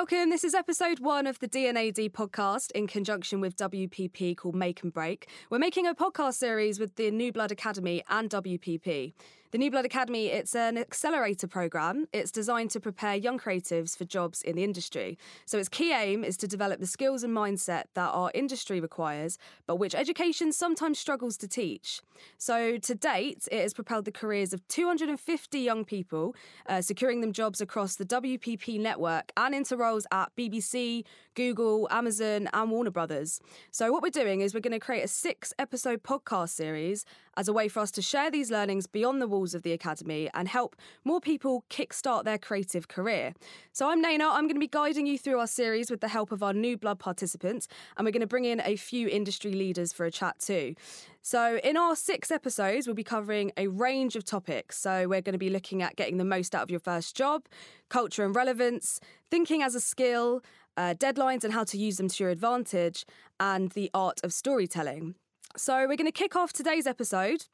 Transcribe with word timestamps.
welcome. 0.00 0.30
This 0.30 0.44
is 0.44 0.54
episode 0.54 0.98
one 1.00 1.26
of 1.26 1.38
the 1.40 1.46
D&AD 1.46 1.74
podcast 2.14 2.70
in 2.70 2.86
conjunction 2.86 3.38
with 3.38 3.54
WPP 3.56 4.34
called 4.34 4.54
Make 4.54 4.82
and 4.82 4.90
Break. 4.90 5.28
We're 5.50 5.58
making 5.58 5.86
a 5.86 5.94
podcast 5.94 6.36
series 6.36 6.80
with 6.80 6.96
the 6.96 7.10
New 7.10 7.30
Blood 7.30 7.52
Academy 7.52 8.02
and 8.08 8.30
WPP. 8.30 9.12
The 9.52 9.58
New 9.58 9.72
Blood 9.72 9.84
Academy, 9.84 10.28
it's 10.28 10.54
an 10.54 10.78
accelerator 10.78 11.48
program. 11.48 12.06
It's 12.12 12.30
designed 12.30 12.70
to 12.70 12.78
prepare 12.78 13.16
young 13.16 13.36
creatives 13.36 13.98
for 13.98 14.04
jobs 14.04 14.42
in 14.42 14.54
the 14.54 14.62
industry. 14.62 15.18
So 15.44 15.58
its 15.58 15.68
key 15.68 15.92
aim 15.92 16.22
is 16.22 16.36
to 16.36 16.46
develop 16.46 16.78
the 16.78 16.86
skills 16.86 17.24
and 17.24 17.36
mindset 17.36 17.86
that 17.94 18.10
our 18.10 18.30
industry 18.32 18.78
requires, 18.78 19.38
but 19.66 19.74
which 19.74 19.92
education 19.92 20.52
sometimes 20.52 21.00
struggles 21.00 21.36
to 21.38 21.48
teach. 21.48 22.00
So 22.38 22.78
to 22.78 22.94
date, 22.94 23.48
it 23.50 23.62
has 23.62 23.74
propelled 23.74 24.04
the 24.04 24.12
careers 24.12 24.52
of 24.52 24.66
250 24.68 25.58
young 25.58 25.84
people, 25.84 26.36
uh, 26.68 26.80
securing 26.80 27.20
them 27.20 27.32
jobs 27.32 27.60
across 27.60 27.96
the 27.96 28.04
WPP 28.04 28.78
network 28.78 29.32
and 29.36 29.52
into 29.52 29.76
roles 29.76 30.06
at 30.12 30.30
BBC, 30.36 31.04
Google, 31.34 31.88
Amazon, 31.90 32.48
and 32.52 32.70
Warner 32.70 32.90
Brothers. 32.90 33.40
So 33.72 33.90
what 33.90 34.02
we're 34.02 34.10
doing 34.10 34.42
is 34.42 34.54
we're 34.54 34.60
going 34.60 34.72
to 34.72 34.78
create 34.78 35.02
a 35.02 35.08
six 35.08 35.52
episode 35.58 36.04
podcast 36.04 36.50
series 36.50 37.04
as 37.36 37.48
a 37.48 37.52
way 37.52 37.68
for 37.68 37.80
us 37.80 37.90
to 37.92 38.02
share 38.02 38.30
these 38.30 38.50
learnings 38.50 38.86
beyond 38.86 39.22
the 39.22 39.26
of 39.54 39.62
the 39.62 39.72
Academy 39.72 40.28
and 40.34 40.48
help 40.48 40.76
more 41.04 41.20
people 41.20 41.64
kickstart 41.70 42.24
their 42.24 42.38
creative 42.38 42.88
career. 42.88 43.34
So 43.72 43.88
I'm 43.88 44.02
Naina, 44.02 44.30
I'm 44.30 44.44
going 44.44 44.54
to 44.54 44.60
be 44.60 44.68
guiding 44.68 45.06
you 45.06 45.18
through 45.18 45.38
our 45.38 45.46
series 45.46 45.90
with 45.90 46.00
the 46.00 46.08
help 46.08 46.32
of 46.32 46.42
our 46.42 46.52
new 46.52 46.76
blood 46.76 46.98
participants, 46.98 47.68
and 47.96 48.04
we're 48.04 48.12
going 48.12 48.20
to 48.20 48.26
bring 48.26 48.44
in 48.44 48.60
a 48.64 48.76
few 48.76 49.08
industry 49.08 49.52
leaders 49.52 49.92
for 49.92 50.04
a 50.06 50.10
chat 50.10 50.38
too. 50.38 50.74
So, 51.22 51.60
in 51.62 51.76
our 51.76 51.96
six 51.96 52.30
episodes, 52.30 52.86
we'll 52.86 52.94
be 52.94 53.04
covering 53.04 53.52
a 53.56 53.66
range 53.66 54.16
of 54.16 54.24
topics. 54.24 54.78
So, 54.78 55.06
we're 55.06 55.20
going 55.20 55.34
to 55.34 55.38
be 55.38 55.50
looking 55.50 55.82
at 55.82 55.96
getting 55.96 56.16
the 56.16 56.24
most 56.24 56.54
out 56.54 56.62
of 56.62 56.70
your 56.70 56.80
first 56.80 57.14
job, 57.14 57.44
culture 57.90 58.24
and 58.24 58.34
relevance, 58.34 59.00
thinking 59.30 59.62
as 59.62 59.74
a 59.74 59.80
skill, 59.80 60.42
uh, 60.76 60.94
deadlines 60.94 61.44
and 61.44 61.52
how 61.52 61.64
to 61.64 61.76
use 61.76 61.98
them 61.98 62.08
to 62.08 62.24
your 62.24 62.30
advantage, 62.30 63.04
and 63.38 63.70
the 63.72 63.90
art 63.92 64.20
of 64.24 64.32
storytelling. 64.32 65.14
So, 65.56 65.80
we're 65.80 65.96
going 65.96 66.06
to 66.06 66.12
kick 66.12 66.36
off 66.36 66.52
today's 66.52 66.86
episode 66.86 67.44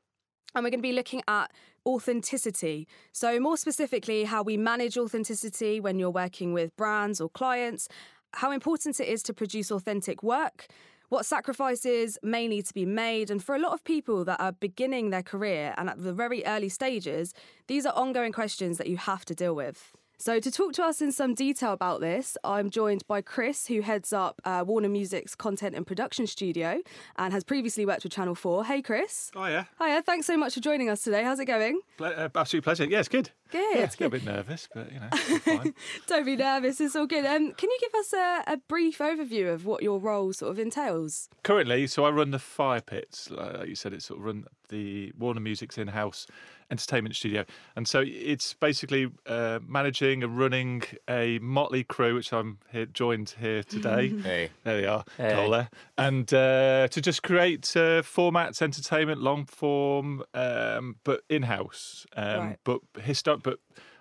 and 0.54 0.64
we're 0.64 0.70
going 0.70 0.80
to 0.80 0.88
be 0.88 0.92
looking 0.92 1.22
at 1.28 1.52
authenticity. 1.86 2.86
So, 3.12 3.38
more 3.40 3.56
specifically, 3.56 4.24
how 4.24 4.42
we 4.42 4.56
manage 4.56 4.98
authenticity 4.98 5.80
when 5.80 5.98
you're 5.98 6.10
working 6.10 6.52
with 6.52 6.76
brands 6.76 7.20
or 7.20 7.30
clients, 7.30 7.88
how 8.34 8.50
important 8.50 9.00
it 9.00 9.08
is 9.08 9.22
to 9.24 9.32
produce 9.32 9.70
authentic 9.70 10.22
work, 10.22 10.66
what 11.08 11.24
sacrifices 11.24 12.18
may 12.22 12.48
need 12.48 12.66
to 12.66 12.74
be 12.74 12.84
made. 12.84 13.30
And 13.30 13.42
for 13.42 13.54
a 13.54 13.58
lot 13.58 13.72
of 13.72 13.84
people 13.84 14.24
that 14.24 14.40
are 14.40 14.52
beginning 14.52 15.10
their 15.10 15.22
career 15.22 15.74
and 15.78 15.88
at 15.88 16.02
the 16.02 16.12
very 16.12 16.44
early 16.44 16.68
stages, 16.68 17.32
these 17.68 17.86
are 17.86 17.94
ongoing 17.94 18.32
questions 18.32 18.78
that 18.78 18.88
you 18.88 18.96
have 18.96 19.24
to 19.26 19.34
deal 19.34 19.54
with. 19.54 19.92
So, 20.18 20.40
to 20.40 20.50
talk 20.50 20.72
to 20.74 20.82
us 20.82 21.02
in 21.02 21.12
some 21.12 21.34
detail 21.34 21.72
about 21.72 22.00
this, 22.00 22.38
I'm 22.42 22.70
joined 22.70 23.06
by 23.06 23.20
Chris, 23.20 23.66
who 23.66 23.82
heads 23.82 24.14
up 24.14 24.40
uh, 24.46 24.64
Warner 24.66 24.88
Music's 24.88 25.34
content 25.34 25.76
and 25.76 25.86
production 25.86 26.26
studio 26.26 26.80
and 27.16 27.34
has 27.34 27.44
previously 27.44 27.84
worked 27.84 28.02
with 28.02 28.14
Channel 28.14 28.34
4. 28.34 28.64
Hey, 28.64 28.80
Chris. 28.80 29.30
Hiya. 29.34 29.68
Hiya, 29.78 30.02
thanks 30.02 30.26
so 30.26 30.38
much 30.38 30.54
for 30.54 30.60
joining 30.60 30.88
us 30.88 31.02
today. 31.02 31.22
How's 31.22 31.38
it 31.38 31.44
going? 31.44 31.80
Ple- 31.98 32.14
uh, 32.16 32.28
absolute 32.34 32.64
pleasure. 32.64 32.84
Yeah, 32.84 33.00
it's 33.00 33.08
good. 33.08 33.30
Good. 33.50 33.76
Yeah, 33.76 33.84
it's 33.84 33.96
a 33.96 34.04
little 34.04 34.18
bit 34.18 34.24
nervous, 34.24 34.68
but 34.74 34.90
you 34.90 34.98
know, 34.98 35.08
fine. 35.40 35.74
Don't 36.06 36.24
be 36.24 36.34
nervous, 36.34 36.80
it's 36.80 36.96
all 36.96 37.06
good. 37.06 37.26
Um, 37.26 37.52
can 37.52 37.68
you 37.70 37.78
give 37.80 37.94
us 37.94 38.12
a, 38.14 38.42
a 38.46 38.56
brief 38.68 38.98
overview 38.98 39.52
of 39.52 39.66
what 39.66 39.82
your 39.82 40.00
role 40.00 40.32
sort 40.32 40.50
of 40.50 40.58
entails? 40.58 41.28
Currently, 41.44 41.86
so 41.88 42.04
I 42.06 42.10
run 42.10 42.30
the 42.30 42.38
Fire 42.38 42.80
Pits. 42.80 43.30
Like 43.30 43.68
you 43.68 43.74
said, 43.76 43.92
it's 43.92 44.06
sort 44.06 44.18
of 44.18 44.26
run 44.26 44.46
the 44.68 45.12
Warner 45.16 45.40
Music's 45.40 45.78
in-house 45.78 46.26
entertainment 46.70 47.14
studio, 47.16 47.44
and 47.76 47.86
so 47.86 48.02
it's 48.06 48.54
basically 48.54 49.10
uh, 49.26 49.60
managing 49.66 50.22
and 50.22 50.38
running 50.38 50.82
a 51.08 51.38
motley 51.40 51.84
crew, 51.84 52.14
which 52.14 52.32
I'm 52.32 52.58
here, 52.72 52.86
joined 52.86 53.34
here 53.40 53.62
today. 53.62 54.12
Hey. 54.26 54.50
There 54.64 54.80
they 54.80 54.86
are, 54.86 55.04
Hey. 55.16 55.48
There. 55.50 55.68
And 55.98 56.32
uh, 56.34 56.88
to 56.88 57.00
just 57.00 57.22
create 57.22 57.72
uh, 57.76 58.02
formats, 58.02 58.60
entertainment, 58.62 59.20
long 59.20 59.44
form, 59.46 60.22
um, 60.34 60.96
but 61.04 61.22
in 61.28 61.42
house. 61.44 62.06
Um, 62.16 62.36
Right. 62.40 62.58
But 62.64 62.80
historic. 63.02 63.42
But 63.42 63.58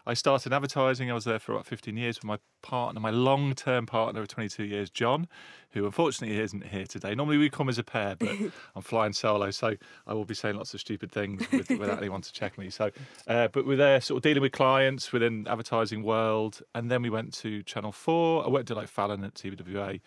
I 0.07 0.13
started 0.13 0.53
advertising. 0.53 1.09
I 1.09 1.15
was 1.15 1.25
there 1.25 1.39
for 1.39 1.53
about 1.53 1.65
15 1.65 1.97
years 1.97 2.17
with 2.17 2.25
my 2.25 2.37
partner, 2.61 2.99
my 2.99 3.09
long 3.09 3.55
term 3.55 3.85
partner 3.87 4.21
of 4.21 4.27
22 4.27 4.63
years, 4.63 4.89
John, 4.91 5.27
who 5.71 5.85
unfortunately 5.85 6.39
isn't 6.39 6.67
here 6.67 6.85
today. 6.85 7.15
Normally 7.15 7.37
we 7.37 7.49
come 7.49 7.69
as 7.69 7.79
a 7.79 7.83
pair, 7.83 8.15
but 8.15 8.29
I'm 8.75 8.81
flying 8.83 9.13
solo, 9.13 9.49
so 9.49 9.75
I 10.05 10.13
will 10.13 10.25
be 10.25 10.35
saying 10.35 10.57
lots 10.57 10.73
of 10.75 10.79
stupid 10.79 11.11
things 11.11 11.43
with, 11.51 11.69
without 11.71 11.97
anyone 11.97 12.21
to 12.21 12.31
check 12.31 12.57
me. 12.57 12.69
So, 12.69 12.91
uh, 13.27 13.47
but 13.47 13.65
we're 13.65 13.77
there 13.77 13.99
sort 13.99 14.17
of 14.17 14.23
dealing 14.23 14.41
with 14.41 14.51
clients 14.51 15.11
within 15.11 15.47
advertising 15.47 16.03
world, 16.03 16.61
and 16.75 16.91
then 16.91 17.01
we 17.01 17.09
went 17.09 17.33
to 17.35 17.63
Channel 17.63 17.91
4. 17.91 18.45
I 18.45 18.49
worked 18.49 18.67
to 18.67 18.75
like 18.75 18.89
Fallon 18.89 19.23
at 19.23 19.33
TBWA. 19.33 20.01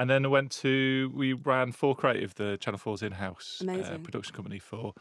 And 0.00 0.08
then 0.08 0.24
I 0.24 0.28
went 0.28 0.50
to, 0.62 1.12
we 1.14 1.34
ran 1.34 1.74
4Creative, 1.74 2.32
the 2.32 2.56
Channel 2.56 2.80
4's 2.80 3.02
in 3.02 3.12
house 3.12 3.62
uh, 3.62 3.98
production 4.02 4.34
company 4.34 4.58
for 4.58 4.94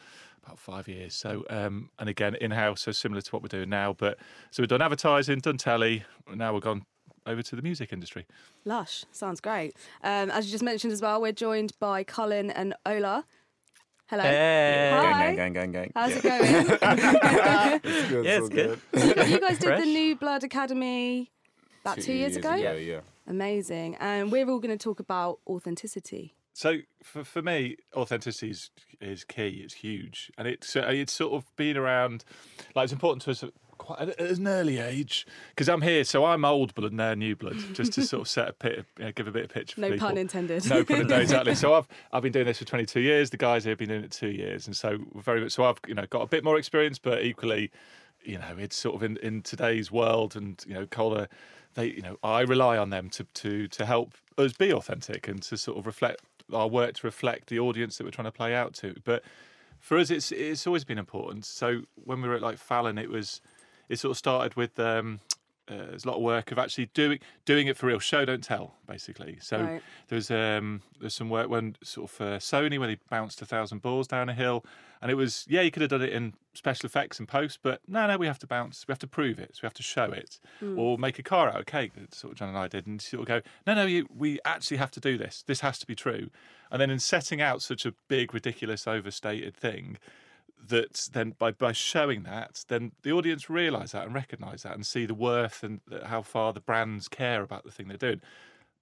about 0.44 0.60
five 0.60 0.90
years. 0.90 1.16
So, 1.16 1.46
um, 1.50 1.90
and 2.00 2.10
again, 2.10 2.36
in 2.36 2.52
house, 2.52 2.82
so 2.82 2.92
similar 2.92 3.22
to 3.22 3.32
what 3.32 3.42
we're 3.42 3.48
doing 3.48 3.70
now. 3.70 3.94
But 3.94 4.18
so 4.52 4.62
we've 4.62 4.68
done 4.68 4.82
advertising, 4.82 5.40
done 5.40 5.56
telly, 5.56 6.04
now 6.36 6.52
we've 6.52 6.62
gone 6.62 6.84
over 7.26 7.42
to 7.42 7.56
the 7.56 7.62
music 7.62 7.94
industry. 7.94 8.28
Lush, 8.66 9.06
sounds 9.14 9.40
great. 9.40 9.74
Um, 10.04 10.32
as 10.32 10.48
you 10.48 10.52
just 10.52 10.66
mentioned 10.66 10.92
as 10.92 11.02
well, 11.02 11.22
we're 11.22 11.32
joined 11.32 11.72
by 11.80 12.04
Colin 12.04 12.52
and 12.52 12.76
Ola. 12.86 13.24
Hello. 14.08 14.24
Hey. 14.24 14.92
Hi. 14.94 15.34
Gang, 15.34 15.54
gang, 15.54 15.54
gang, 15.54 15.72
gang. 15.72 15.92
How's 15.96 16.26
yeah. 16.26 16.42
it 16.44 16.82
going? 16.82 17.82
It's 17.86 18.26
Yeah, 18.26 18.40
it's 18.40 18.50
good. 18.50 18.80
you 19.30 19.40
guys 19.40 19.60
did 19.60 19.68
Fresh. 19.68 19.80
the 19.80 19.86
New 19.86 20.18
Blood 20.18 20.44
Academy 20.44 21.32
about 21.82 22.00
two, 22.00 22.14
years, 22.14 22.36
ago. 22.36 22.56
Yeah, 22.56 22.74
yeah. 22.74 23.00
Amazing. 23.28 23.96
And 24.00 24.32
we're 24.32 24.50
all 24.50 24.60
going 24.60 24.78
to 24.78 24.84
talk 24.84 25.00
about 25.00 25.40
authenticity. 25.48 26.34
So 26.54 26.78
for, 27.04 27.24
for 27.24 27.42
me, 27.42 27.78
authenticity 27.96 28.52
is, 28.52 28.72
is 29.00 29.24
key. 29.24 29.62
It's 29.64 29.76
huge, 29.76 30.32
and 30.38 30.48
it's 30.48 30.76
uh, 30.76 30.88
it's 30.90 31.14
sort 31.14 31.34
of 31.34 31.46
been 31.56 31.78
around. 31.78 32.26
Like 32.76 32.86
it's 32.86 32.94
important 32.94 33.22
to 33.24 33.32
us 33.32 33.44
at 33.44 33.52
quite 33.80 34.00
at 34.00 34.20
an 34.20 34.48
early 34.48 34.78
age 34.78 35.26
because 35.50 35.68
I'm 35.68 35.82
here, 35.82 36.04
so 36.04 36.26
I'm 36.26 36.46
old 36.46 36.76
blood 36.76 36.92
and 36.92 37.00
they're 37.00 37.16
new 37.16 37.36
blood. 37.36 37.56
Just 37.74 37.94
to 37.94 38.04
sort 38.04 38.22
of 38.22 38.28
set 38.28 38.50
a 38.50 38.54
pit, 38.54 38.86
uh, 39.02 39.12
give 39.16 39.28
a 39.28 39.32
bit 39.32 39.46
of 39.46 39.52
picture. 39.52 39.76
For 39.76 39.82
No 39.82 39.92
people. 39.92 40.08
pun 40.08 40.18
intended. 40.18 40.70
No 40.70 40.84
pun 40.84 41.02
intended. 41.02 41.22
Exactly. 41.30 41.56
So 41.56 41.74
I've 41.74 41.88
I've 42.12 42.24
been 42.24 42.32
doing 42.32 42.46
this 42.46 42.60
for 42.60 42.66
22 42.66 43.00
years. 43.00 43.30
The 43.30 43.38
guys 43.38 43.64
here 43.64 43.72
have 43.72 43.80
been 43.80 43.90
doing 43.90 44.04
it 44.04 44.12
two 44.12 44.30
years, 44.30 44.68
and 44.68 44.76
so 44.76 45.00
very 45.16 45.42
much. 45.42 45.54
So 45.54 45.64
I've 45.64 45.80
you 45.88 45.96
know 45.96 46.06
got 46.08 46.22
a 46.22 46.28
bit 46.28 46.44
more 46.44 46.58
experience, 46.58 47.00
but 47.00 47.24
equally, 47.24 47.72
you 48.24 48.38
know, 48.38 48.56
it's 48.58 48.76
sort 48.76 48.96
of 48.96 49.04
in, 49.04 49.18
in 49.18 49.42
today's 49.42 49.92
world, 49.92 50.36
and 50.36 50.64
you 50.68 50.74
know, 50.74 50.86
Cola, 50.86 51.30
they 51.80 51.88
you 51.88 52.02
know, 52.02 52.18
I 52.24 52.42
rely 52.42 52.78
on 52.78 52.90
them 52.90 53.10
to 53.12 53.24
to 53.24 53.68
to 53.68 53.86
help 53.86 54.16
us 54.38 54.54
be 54.54 54.72
authentic 54.72 55.28
and 55.28 55.42
to 55.44 55.58
sort 55.58 55.78
of 55.78 55.86
reflect 55.86 56.22
our 56.54 56.68
work 56.68 56.96
to 56.96 57.08
reflect 57.08 57.50
the 57.50 57.60
audience 57.60 57.98
that 57.98 58.04
we're 58.04 58.12
trying 58.12 58.26
to 58.26 58.32
play 58.32 58.56
out 58.56 58.74
to. 58.76 58.96
But 59.04 59.24
for 59.80 59.98
us, 59.98 60.10
it's 60.10 60.32
it's 60.32 60.68
always 60.68 60.84
been 60.84 60.98
important. 60.98 61.46
So 61.46 61.82
when 61.96 62.22
we 62.22 62.28
were 62.28 62.36
at 62.36 62.42
like 62.42 62.58
Fallon, 62.58 62.98
it 62.98 63.10
was 63.10 63.42
it 63.88 64.00
sort 64.00 64.12
of 64.12 64.18
started 64.18 64.56
with. 64.56 64.80
Um, 64.80 65.20
uh, 65.70 65.76
there's 65.90 66.06
a 66.06 66.08
lot 66.08 66.18
of 66.18 66.24
work 66.24 66.52
of 66.52 66.58
actually 66.58 66.88
doing 66.94 67.20
doing 67.46 67.68
it 67.68 67.78
for 67.78 67.88
real. 67.88 68.00
Show 68.00 68.26
don't 68.26 68.44
tell, 68.44 68.76
basically. 68.88 69.38
So 69.42 69.62
Right. 69.62 69.82
there's 70.08 70.30
um 70.32 70.82
there's 71.00 71.14
some 71.16 71.30
work 71.30 71.50
when 71.50 71.76
sort 71.84 72.10
of 72.10 72.12
for 72.12 72.38
Sony 72.38 72.80
where 72.80 72.88
they 72.88 72.98
bounced 73.10 73.42
a 73.42 73.46
thousand 73.46 73.82
balls 73.82 74.08
down 74.08 74.30
a 74.30 74.34
hill, 74.34 74.66
and 75.02 75.12
it 75.12 75.16
was 75.16 75.46
yeah 75.48 75.62
you 75.62 75.72
could 75.72 75.82
have 75.82 75.92
done 75.92 76.02
it 76.02 76.12
in 76.12 76.34
special 76.54 76.88
effects 76.88 77.20
and 77.20 77.28
post, 77.28 77.60
but 77.62 77.80
no 77.88 78.08
no 78.08 78.18
we 78.18 78.28
have 78.28 78.40
to 78.40 78.48
bounce, 78.48 78.86
we 78.88 78.92
have 78.92 79.00
to 79.00 79.08
prove 79.08 79.40
it, 79.40 79.52
so 79.56 79.60
we 79.64 79.68
have 79.68 79.74
to 79.76 79.84
show 79.84 80.06
it, 80.12 80.40
or 80.76 80.98
make 80.98 81.20
a 81.20 81.24
car 81.24 81.48
out 81.50 81.60
of 81.60 81.66
cake. 81.66 81.92
That's 81.96 82.18
sort 82.18 82.34
of 82.34 82.40
John 82.40 82.50
and 82.50 82.58
I 82.58 82.68
did, 82.68 82.88
and 82.88 83.02
sort 83.02 83.22
of 83.22 83.28
go 83.28 83.42
no 83.68 83.76
no 83.76 83.86
you, 83.86 84.08
we 84.14 84.40
actually 84.46 84.78
have 84.78 84.92
to 84.92 85.00
do 85.00 85.18
this. 85.18 85.44
This 85.46 85.62
has 85.62 85.78
to 85.80 85.86
be 85.88 85.96
true, 85.96 86.30
and 86.72 86.82
then 86.82 86.90
in 86.90 87.00
setting 87.00 87.42
out 87.42 87.62
such 87.62 87.86
a 87.86 87.94
big 88.08 88.34
ridiculous 88.34 88.88
overstated 88.88 89.56
thing 89.56 89.98
that 90.68 91.10
then 91.14 91.36
by 91.38 91.52
by 91.52 91.72
showing 91.72 92.24
that 92.24 92.64
then 92.68 92.92
the 93.04 93.12
audience 93.12 93.50
realize 93.50 93.92
that 93.92 94.06
and 94.06 94.14
recognize 94.14 94.64
that 94.64 94.76
and 94.76 94.86
see 94.86 95.06
the 95.06 95.14
worth 95.14 95.64
and 95.64 95.82
how 96.06 96.22
far 96.22 96.54
the 96.54 96.60
brands 96.60 97.08
care 97.08 97.42
about 97.42 97.64
the 97.64 97.72
thing 97.72 97.88
they're 97.88 97.98
doing. 97.98 98.22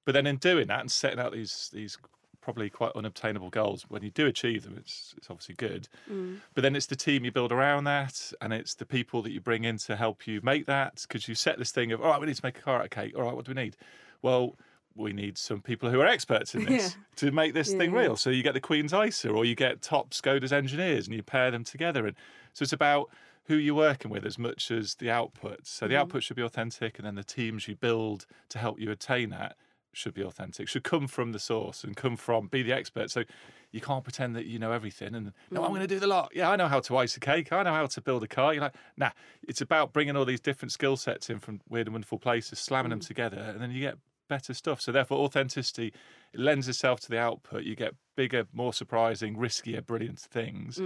But 0.06 0.14
then 0.14 0.26
in 0.26 0.38
doing 0.38 0.68
that 0.68 0.80
and 0.80 0.92
setting 0.92 1.20
out 1.20 1.34
these 1.34 1.70
these 1.74 1.98
probably 2.42 2.70
quite 2.70 2.94
unobtainable 2.96 3.50
goals 3.50 3.86
when 3.90 4.04
you 4.04 4.10
do 4.10 4.26
achieve 4.26 4.64
them 4.64 4.76
it's 4.78 5.14
it's 5.18 5.30
obviously 5.30 5.56
good. 5.56 5.88
Mm. 6.10 6.40
But 6.54 6.62
then 6.62 6.76
it's 6.76 6.86
the 6.86 6.96
team 6.96 7.26
you 7.26 7.32
build 7.32 7.52
around 7.52 7.84
that 7.86 8.32
and 8.42 8.54
it's 8.54 8.74
the 8.76 8.86
people 8.86 9.22
that 9.24 9.32
you 9.32 9.42
bring 9.42 9.64
in 9.64 9.78
to 9.80 9.96
help 9.96 10.28
you 10.28 10.40
make 10.42 10.66
that 10.66 11.06
because 11.08 11.28
you 11.28 11.36
set 11.36 11.58
this 11.60 11.72
thing 11.72 11.92
of 11.92 12.02
all 12.02 12.10
right 12.10 12.22
we 12.22 12.28
need 12.28 12.38
to 12.38 12.46
make 12.46 12.58
a 12.58 12.62
car 12.62 12.80
out 12.80 12.86
of 12.86 12.92
cake. 12.92 13.14
All 13.16 13.24
right 13.24 13.36
what 13.36 13.46
do 13.46 13.52
we 13.52 13.62
need? 13.62 13.76
Well 14.22 14.56
we 14.98 15.14
need 15.14 15.38
some 15.38 15.62
people 15.62 15.90
who 15.90 16.02
are 16.02 16.08
experts 16.08 16.56
in 16.56 16.66
this 16.66 16.96
Yeah. 16.96 17.04
to 17.18 17.32
make 17.32 17.54
this 17.54 17.72
Yeah, 17.72 17.78
thing 17.80 17.94
yeah. 17.94 18.00
real 18.00 18.16
so 18.18 18.30
you 18.30 18.44
get 18.44 18.54
the 18.54 18.60
Queen's 18.62 18.94
ISA 18.94 19.30
or 19.30 19.46
you 19.46 19.56
get 19.56 19.82
top 19.82 20.12
Skoda's 20.12 20.54
engineers 20.54 21.08
and 21.08 21.16
you 21.16 21.24
pair 21.24 21.52
them 21.52 21.64
together. 21.64 22.06
And 22.08 22.16
so 22.54 22.64
it's 22.64 22.74
about 22.74 23.10
who 23.46 23.56
you're 23.56 23.76
working 23.76 24.12
with 24.12 24.26
as 24.26 24.38
much 24.38 24.72
as 24.72 24.96
the 24.96 25.10
output. 25.10 25.66
So 25.68 25.88
the 25.88 25.94
Mm-hmm. 25.94 26.02
output 26.02 26.24
should 26.24 26.36
be 26.36 26.42
authentic 26.44 26.98
and 26.98 27.06
then 27.08 27.16
the 27.16 27.24
teams 27.24 27.68
you 27.68 27.76
build 27.76 28.26
to 28.50 28.60
help 28.60 28.80
you 28.80 28.92
attain 28.92 29.30
that 29.30 29.56
should 29.94 30.14
be 30.14 30.22
authentic, 30.24 30.68
should 30.68 30.84
come 30.84 31.08
from 31.08 31.32
the 31.32 31.40
source 31.40 31.84
and 31.84 31.96
come 31.96 32.18
from 32.18 32.48
be 32.48 32.62
the 32.62 32.72
expert. 32.74 33.10
So 33.10 33.24
you 33.72 33.82
can't 33.82 34.04
pretend 34.04 34.36
that 34.36 34.46
you 34.46 34.60
know 34.60 34.72
everything 34.72 35.16
and 35.16 35.34
no, 35.50 35.64
I'm 35.64 35.70
going 35.70 35.82
to 35.82 35.88
do 35.88 35.98
the 36.00 36.06
lot. 36.06 36.32
Yeah, 36.36 36.52
I 36.52 36.56
know 36.56 36.68
how 36.68 36.80
to 36.82 36.98
ice 36.98 37.18
a 37.18 37.20
cake. 37.20 37.52
I 37.52 37.64
know 37.64 37.74
how 37.74 37.88
to 37.88 38.02
build 38.02 38.22
a 38.24 38.28
car. 38.28 38.54
You're 38.54 38.62
like, 38.62 38.76
nah. 38.96 39.10
It's 39.48 39.62
about 39.62 39.94
bringing 39.94 40.16
all 40.16 40.26
these 40.26 40.40
different 40.40 40.72
skill 40.72 40.98
sets 40.98 41.30
in 41.32 41.40
from 41.40 41.62
weird 41.68 41.88
and 41.88 41.94
wonderful 41.96 42.20
places, 42.20 42.60
slamming 42.60 42.92
them 42.92 43.00
together, 43.00 43.38
and 43.40 43.60
then 43.62 43.72
you 43.72 43.80
get 43.82 43.98
better 44.28 44.54
stuff. 44.54 44.82
So 44.82 44.92
therefore, 44.92 45.20
authenticity 45.20 45.94
lends 46.34 46.68
itself 46.68 47.00
to 47.02 47.10
the 47.10 47.20
output. 47.20 47.64
You 47.64 47.76
get 47.76 47.96
bigger, 48.16 48.48
more 48.54 48.74
surprising, 48.74 49.36
riskier, 49.36 49.86
brilliant 49.86 50.20
things. 50.20 50.80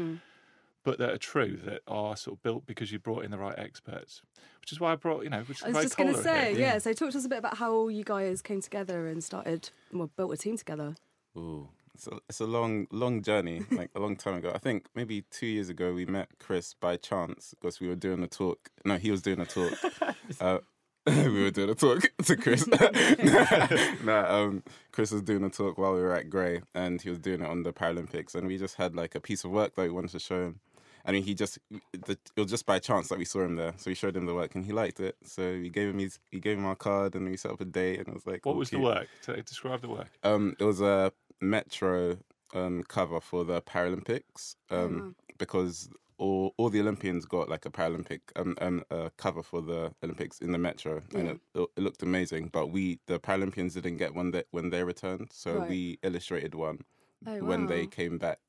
But 0.84 0.98
that 0.98 1.12
are 1.12 1.18
true, 1.18 1.58
that 1.66 1.82
are 1.88 2.16
sort 2.16 2.38
of 2.38 2.44
built 2.44 2.66
because 2.66 2.92
you 2.92 2.98
brought 2.98 3.24
in 3.24 3.30
the 3.30 3.38
right 3.38 3.58
experts, 3.58 4.24
which 4.62 4.72
is 4.72 4.80
why 4.80 4.94
I 4.94 4.96
brought, 4.96 5.24
you 5.24 5.30
know, 5.30 5.42
which 5.42 5.60
is 5.60 5.64
I 5.64 5.70
was 5.70 5.84
just 5.84 5.98
going 5.98 6.12
to 6.12 6.22
say, 6.22 6.54
here. 6.54 6.60
yeah. 6.60 6.78
So 6.80 6.92
talk 6.94 7.12
to 7.12 7.18
us 7.20 7.26
a 7.26 7.30
bit 7.30 7.38
about 7.38 7.58
how 7.58 7.88
you 7.88 8.04
guys 8.04 8.42
came 8.42 8.62
together 8.62 9.08
and 9.08 9.24
started, 9.24 9.70
well, 9.94 10.10
built 10.18 10.34
a 10.34 10.38
team 10.38 10.58
together. 10.58 10.96
Ooh, 11.38 11.70
it's 11.94 12.08
a, 12.08 12.18
it's 12.30 12.40
a 12.40 12.46
long, 12.46 12.88
long 12.92 13.22
journey, 13.22 13.64
like 13.72 13.92
a 13.96 14.00
long 14.00 14.16
time 14.16 14.36
ago. 14.36 14.52
I 14.56 14.58
think 14.58 14.88
maybe 14.96 15.24
two 15.30 15.46
years 15.46 15.70
ago 15.70 15.94
we 15.94 16.06
met 16.06 16.30
Chris 16.40 16.74
by 16.74 16.98
chance 16.98 17.54
because 17.60 17.80
we 17.80 17.88
were 17.88 17.96
doing 17.96 18.24
a 18.24 18.28
talk. 18.28 18.70
No, 18.84 18.98
he 18.98 19.12
was 19.12 19.22
doing 19.22 19.40
a 19.40 19.46
talk. 19.46 19.74
uh, 20.42 20.60
we 21.08 21.44
were 21.44 21.52
doing 21.52 21.70
a 21.70 21.76
talk 21.76 22.12
to 22.26 22.36
Chris. 22.36 22.68
no, 24.04 24.26
um, 24.28 24.64
Chris 24.92 25.12
was 25.12 25.24
doing 25.24 25.44
a 25.44 25.50
talk 25.50 25.78
while 25.78 25.94
we 25.94 26.02
were 26.02 26.14
at 26.14 26.30
Grey, 26.30 26.62
and 26.76 27.02
he 27.02 27.10
was 27.10 27.18
doing 27.18 27.42
it 27.42 27.48
on 27.48 27.64
the 27.64 27.74
Paralympics, 27.74 28.36
and 28.36 28.48
we 28.48 28.58
just 28.58 28.76
had 28.76 28.96
like 28.96 29.16
a 29.16 29.20
piece 29.20 29.44
of 29.44 29.50
work 29.50 29.74
that 29.76 29.82
we 29.82 29.90
wanted 29.90 30.12
to 30.12 30.20
show 30.20 30.44
him. 30.44 30.60
I 31.04 31.12
mean, 31.12 31.24
he 31.24 31.34
just 31.34 31.58
the, 31.72 32.12
it 32.36 32.42
was 32.42 32.52
just 32.52 32.68
by 32.68 32.78
chance 32.78 33.10
that 33.10 33.18
we 33.18 33.26
saw 33.26 33.42
him 33.42 33.56
there, 33.56 33.74
so 33.78 33.90
we 33.90 33.96
showed 33.96 34.16
him 34.16 34.28
the 34.28 34.36
work, 34.36 34.54
and 34.54 34.64
he 34.64 34.74
liked 34.74 35.00
it. 35.00 35.16
So 35.24 35.42
we 35.54 35.70
gave 35.70 35.90
him 35.90 35.98
his, 35.98 36.20
he 36.30 36.40
gave 36.40 36.60
him 36.60 36.66
our 36.66 36.76
card, 36.76 37.16
and 37.16 37.28
we 37.28 37.36
set 37.36 37.52
up 37.52 37.62
a 37.62 37.66
date, 37.66 38.00
and 38.00 38.10
it 38.10 38.14
was 38.14 38.28
like, 38.28 38.46
What 38.46 38.54
all 38.54 38.60
was 38.60 38.70
the 38.70 38.80
work? 38.80 39.08
To 39.24 39.42
describe 39.42 39.82
the 39.82 39.90
work. 39.90 40.12
Um, 40.24 40.56
it 40.60 40.64
was 40.64 40.82
a 40.82 41.12
Metro 41.42 42.18
um, 42.54 42.84
cover 42.84 43.20
for 43.20 43.44
the 43.44 43.62
Paralympics 43.64 44.56
um, 44.70 45.16
because 45.40 45.90
all 46.22 46.54
all 46.58 46.70
the 46.70 46.80
Olympians 46.80 47.26
got 47.26 47.50
like 47.50 47.66
a 47.66 47.72
Paralympic 47.72 48.22
um, 48.36 48.56
um 48.62 48.84
uh, 48.92 49.10
cover 49.18 49.42
for 49.42 49.62
the 49.62 49.92
Olympics 50.04 50.40
in 50.40 50.52
the 50.52 50.58
Metro, 50.58 51.02
and 51.16 51.30
it, 51.30 51.40
it, 51.56 51.82
looked 51.82 52.04
amazing. 52.04 52.50
But 52.54 52.68
we 52.68 53.00
the 53.08 53.20
Paralympians 53.20 53.74
didn't 53.74 53.98
get 53.98 54.14
one 54.14 54.32
that 54.32 54.46
when 54.52 54.70
they 54.70 54.84
returned, 54.84 55.30
so 55.34 55.58
Right. 55.58 55.70
we 55.70 56.00
illustrated 56.04 56.56
one 56.56 56.86
Oh, 57.28 57.44
when 57.44 57.68
they 57.68 57.86
came 57.88 58.18
back. 58.18 58.40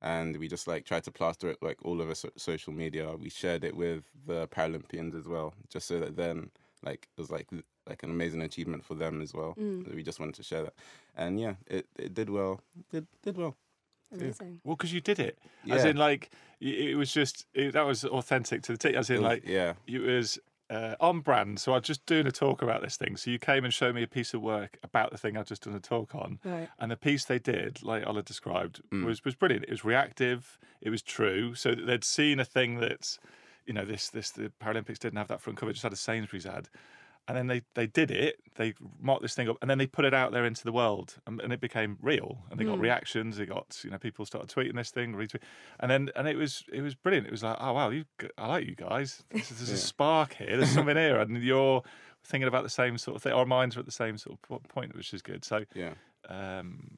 And 0.00 0.36
we 0.36 0.46
just 0.46 0.68
like 0.68 0.84
tried 0.84 1.02
to 1.04 1.10
plaster 1.10 1.48
it 1.50 1.58
like 1.60 1.78
all 1.84 2.00
over 2.00 2.14
so- 2.14 2.30
social 2.36 2.72
media. 2.72 3.16
We 3.16 3.30
shared 3.30 3.64
it 3.64 3.76
with 3.76 4.04
the 4.26 4.46
Paralympians 4.46 5.14
as 5.18 5.26
well, 5.26 5.54
just 5.68 5.88
so 5.88 5.98
that 5.98 6.14
then 6.16 6.50
like 6.84 7.08
it 7.16 7.20
was 7.20 7.30
like 7.32 7.48
like 7.88 8.04
an 8.04 8.10
amazing 8.10 8.42
achievement 8.42 8.84
for 8.84 8.94
them 8.94 9.20
as 9.20 9.34
well. 9.34 9.54
Mm. 9.58 9.92
We 9.92 10.04
just 10.04 10.20
wanted 10.20 10.36
to 10.36 10.44
share 10.44 10.62
that, 10.62 10.74
and 11.16 11.40
yeah, 11.40 11.54
it, 11.66 11.86
it 11.98 12.14
did 12.14 12.30
well. 12.30 12.60
Did 12.92 13.08
did 13.24 13.36
well. 13.36 13.56
Amazing. 14.12 14.60
Well, 14.64 14.76
because 14.76 14.92
you 14.92 15.00
did 15.00 15.18
it. 15.18 15.38
As 15.70 15.84
in, 15.84 15.96
like, 15.96 16.30
it 16.60 16.96
was 16.96 17.12
just, 17.12 17.46
it, 17.54 17.72
that 17.72 17.86
was 17.86 18.04
authentic 18.04 18.62
to 18.62 18.72
the 18.72 18.78
T. 18.78 18.94
As 18.96 19.10
in, 19.10 19.16
It 19.16 19.18
was- 19.20 19.24
like, 19.28 19.42
yeah, 19.46 19.74
it 19.86 19.98
was 20.00 20.38
uh, 20.70 20.94
on 21.00 21.20
brand. 21.20 21.58
So 21.60 21.72
I 21.72 21.76
was 21.76 21.84
just 21.86 22.04
doing 22.06 22.26
a 22.26 22.30
talk 22.32 22.60
about 22.62 22.82
this 22.82 22.96
thing. 22.96 23.16
So 23.16 23.30
you 23.30 23.38
came 23.38 23.64
and 23.64 23.72
showed 23.72 23.94
me 23.94 24.02
a 24.02 24.06
piece 24.06 24.34
of 24.34 24.42
work 24.42 24.78
about 24.82 25.10
the 25.12 25.18
thing 25.18 25.36
I'd 25.36 25.46
just 25.46 25.62
done 25.64 25.74
a 25.74 25.80
talk 25.80 26.14
on. 26.14 26.38
Right. 26.44 26.68
And 26.78 26.90
the 26.90 26.96
piece 26.96 27.24
they 27.24 27.38
did, 27.38 27.82
like 27.82 28.06
Ola 28.06 28.22
described, 28.22 28.82
Mm. 28.92 29.04
was 29.04 29.24
was 29.24 29.34
brilliant. 29.34 29.64
It 29.64 29.70
was 29.70 29.84
reactive. 29.84 30.58
It 30.82 30.90
was 30.90 31.00
true. 31.02 31.54
So 31.54 31.74
they'd 31.74 32.04
seen 32.04 32.38
a 32.38 32.44
thing 32.44 32.80
that's, 32.80 33.18
you 33.66 33.72
know, 33.72 33.84
this 33.86 34.10
this 34.10 34.30
the 34.30 34.52
Paralympics 34.62 34.98
didn't 34.98 35.16
have 35.16 35.28
that 35.28 35.40
front 35.40 35.58
cover. 35.58 35.70
It 35.70 35.74
just 35.74 35.84
had 35.84 35.92
a 35.92 35.96
Sainsbury's 35.96 36.44
ad, 36.46 36.68
and 37.28 37.36
then 37.36 37.46
they 37.46 37.62
they 37.74 37.86
did 37.86 38.10
it. 38.10 38.36
They 38.56 38.74
marked 39.00 39.22
this 39.22 39.34
thing 39.34 39.48
up, 39.48 39.58
and 39.60 39.70
then 39.70 39.78
they 39.78 39.86
put 39.86 40.04
it 40.04 40.14
out 40.14 40.32
there 40.32 40.44
into 40.44 40.64
the 40.64 40.72
world, 40.72 41.16
and, 41.26 41.40
and 41.40 41.52
it 41.52 41.60
became 41.60 41.98
real. 42.00 42.38
And 42.50 42.58
they 42.58 42.64
got 42.64 42.80
reactions. 42.80 43.36
They 43.36 43.46
got 43.46 43.78
you 43.84 43.90
know 43.90 43.98
people 43.98 44.24
started 44.24 44.50
tweeting 44.50 44.74
this 44.74 44.90
thing, 44.90 45.14
retweet, 45.14 45.42
and 45.78 45.90
then 45.90 46.10
and 46.16 46.26
it 46.26 46.36
was 46.36 46.64
it 46.72 46.80
was 46.80 46.94
brilliant. 46.94 47.26
It 47.26 47.30
was 47.30 47.42
like, 47.42 47.58
oh 47.60 47.74
wow, 47.74 47.90
you, 47.90 48.04
g- 48.20 48.30
I 48.38 48.48
like 48.48 48.66
you 48.66 48.74
guys. 48.74 49.22
There's, 49.30 49.48
there's 49.50 49.70
a 49.70 49.76
spark 49.76 50.34
here. 50.34 50.56
There's 50.56 50.70
something 50.70 50.96
here, 51.08 51.20
and 51.20 51.40
you're 51.42 51.82
thinking 52.24 52.48
about 52.48 52.62
the 52.64 52.70
same 52.70 52.96
sort 52.96 53.16
of 53.16 53.22
thing. 53.22 53.32
Our 53.32 53.46
minds 53.46 53.76
are 53.76 53.80
at 53.80 53.86
the 53.86 53.92
same 53.92 54.16
sort 54.16 54.38
of 54.50 54.62
point, 54.68 54.96
which 54.96 55.12
is 55.12 55.20
good. 55.20 55.44
So 55.44 55.64
yeah. 55.74 55.92
um, 56.28 56.88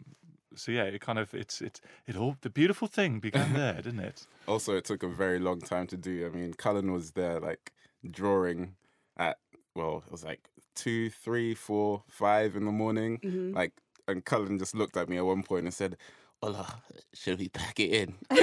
so 0.55 0.71
yeah, 0.71 0.85
it 0.85 1.01
kind 1.01 1.19
of 1.19 1.35
it's 1.35 1.61
it's 1.61 1.81
it 2.07 2.17
all 2.17 2.37
the 2.43 2.51
beautiful 2.51 2.87
thing 2.87 3.19
began 3.19 3.53
there, 3.55 3.75
didn't 3.83 4.01
it? 4.01 4.27
Also, 4.47 4.77
it 4.77 4.85
took 4.85 5.03
a 5.03 5.09
very 5.09 5.41
long 5.41 5.61
time 5.61 5.89
to 5.89 5.97
do. 5.97 6.25
I 6.25 6.37
mean, 6.37 6.55
Cullen 6.55 6.93
was 6.93 7.13
there 7.13 7.41
like 7.41 7.73
drawing 8.09 8.77
at 9.17 9.39
well, 9.75 10.03
it 10.07 10.13
was 10.13 10.25
like 10.25 10.41
two, 10.75 11.11
three, 11.11 11.55
four, 11.55 12.03
five 12.09 12.57
in 12.57 12.65
the 12.65 12.73
morning. 12.73 13.19
Like, 13.55 13.73
and 14.09 14.25
Cullen 14.25 14.59
just 14.59 14.75
looked 14.75 14.97
at 14.97 15.09
me 15.09 15.17
at 15.17 15.25
one 15.25 15.43
point 15.43 15.65
and 15.65 15.75
said. 15.75 15.97
Ola, 16.43 16.81
should 17.13 17.39
we 17.39 17.51
pack 17.51 17.79
it 17.81 17.91
in? 17.91 18.15
the 18.31 18.37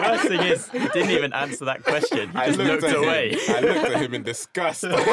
worst 0.00 0.28
thing 0.28 0.40
is, 0.42 0.70
he 0.70 0.78
didn't 0.78 1.10
even 1.10 1.32
answer 1.32 1.64
that 1.64 1.82
question. 1.82 2.30
He 2.30 2.38
just 2.38 2.56
looked 2.56 2.84
at 2.84 2.94
away. 2.94 3.30
Him, 3.30 3.56
I 3.56 3.60
looked 3.60 3.90
at 3.90 4.00
him 4.00 4.14
in 4.14 4.22
disgust. 4.22 4.84
Not 4.84 5.04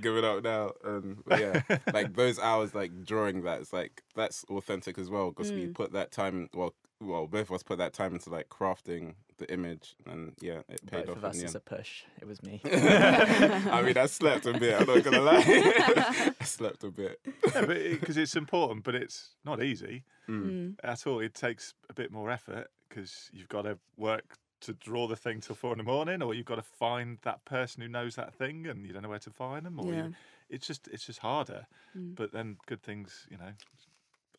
giving 0.00 0.24
up 0.24 0.42
now. 0.42 0.72
Um, 0.84 1.22
but 1.24 1.38
yeah, 1.38 1.62
like 1.92 2.16
those 2.16 2.40
hours, 2.40 2.74
like 2.74 3.04
drawing 3.04 3.42
that, 3.42 3.60
it's 3.60 3.72
like 3.72 4.02
that's 4.16 4.42
authentic 4.50 4.98
as 4.98 5.08
well 5.08 5.30
because 5.30 5.52
we 5.52 5.68
put 5.68 5.92
that 5.92 6.10
time. 6.10 6.48
Well, 6.54 6.74
well, 7.00 7.26
both 7.26 7.48
of 7.50 7.52
us 7.52 7.62
put 7.62 7.78
that 7.78 7.92
time 7.92 8.14
into 8.14 8.30
like 8.30 8.48
crafting 8.48 9.14
the 9.38 9.52
image, 9.52 9.96
and 10.06 10.32
yeah, 10.40 10.60
it 10.68 10.80
paid 10.86 11.06
Both 11.06 11.10
off 11.10 11.16
of 11.18 11.24
us 11.26 11.38
in 11.38 11.44
is 11.44 11.54
end. 11.54 11.56
a 11.56 11.60
push. 11.76 12.04
It 12.20 12.26
was 12.26 12.42
me. 12.42 12.60
I 12.64 13.82
mean, 13.82 13.98
I 13.98 14.06
slept 14.06 14.46
a 14.46 14.54
bit. 14.54 14.80
I'm 14.80 14.86
not 14.86 15.04
gonna 15.04 15.20
lie. 15.20 15.44
I 16.40 16.44
slept 16.44 16.84
a 16.84 16.90
bit. 16.90 17.20
Yeah, 17.26 17.66
but 17.66 17.68
because 17.68 18.16
it's 18.16 18.34
important, 18.36 18.84
but 18.84 18.94
it's 18.94 19.30
not 19.44 19.62
easy 19.62 20.04
Mm. 20.28 20.74
at 20.82 21.06
all. 21.06 21.20
It 21.20 21.34
takes 21.34 21.74
a 21.88 21.92
bit 21.92 22.10
more 22.10 22.30
effort 22.30 22.68
because 22.88 23.30
you've 23.32 23.48
got 23.48 23.62
to 23.62 23.78
work 23.96 24.36
to 24.62 24.72
draw 24.72 25.06
the 25.06 25.14
thing 25.14 25.40
till 25.40 25.54
four 25.54 25.70
in 25.72 25.78
the 25.78 25.84
morning, 25.84 26.20
or 26.22 26.34
you've 26.34 26.46
got 26.46 26.56
to 26.56 26.62
find 26.62 27.18
that 27.22 27.44
person 27.44 27.82
who 27.82 27.88
knows 27.88 28.16
that 28.16 28.34
thing, 28.34 28.66
and 28.66 28.84
you 28.86 28.92
don't 28.92 29.02
know 29.02 29.08
where 29.08 29.18
to 29.20 29.30
find 29.30 29.64
them, 29.66 29.78
or 29.78 29.92
Yeah. 29.92 30.06
you, 30.06 30.14
it's 30.48 30.66
just 30.66 30.88
it's 30.88 31.04
just 31.04 31.18
harder. 31.20 31.66
Mm. 31.96 32.16
But 32.16 32.32
then 32.32 32.56
good 32.66 32.82
things, 32.82 33.26
you 33.30 33.36
know, 33.36 33.52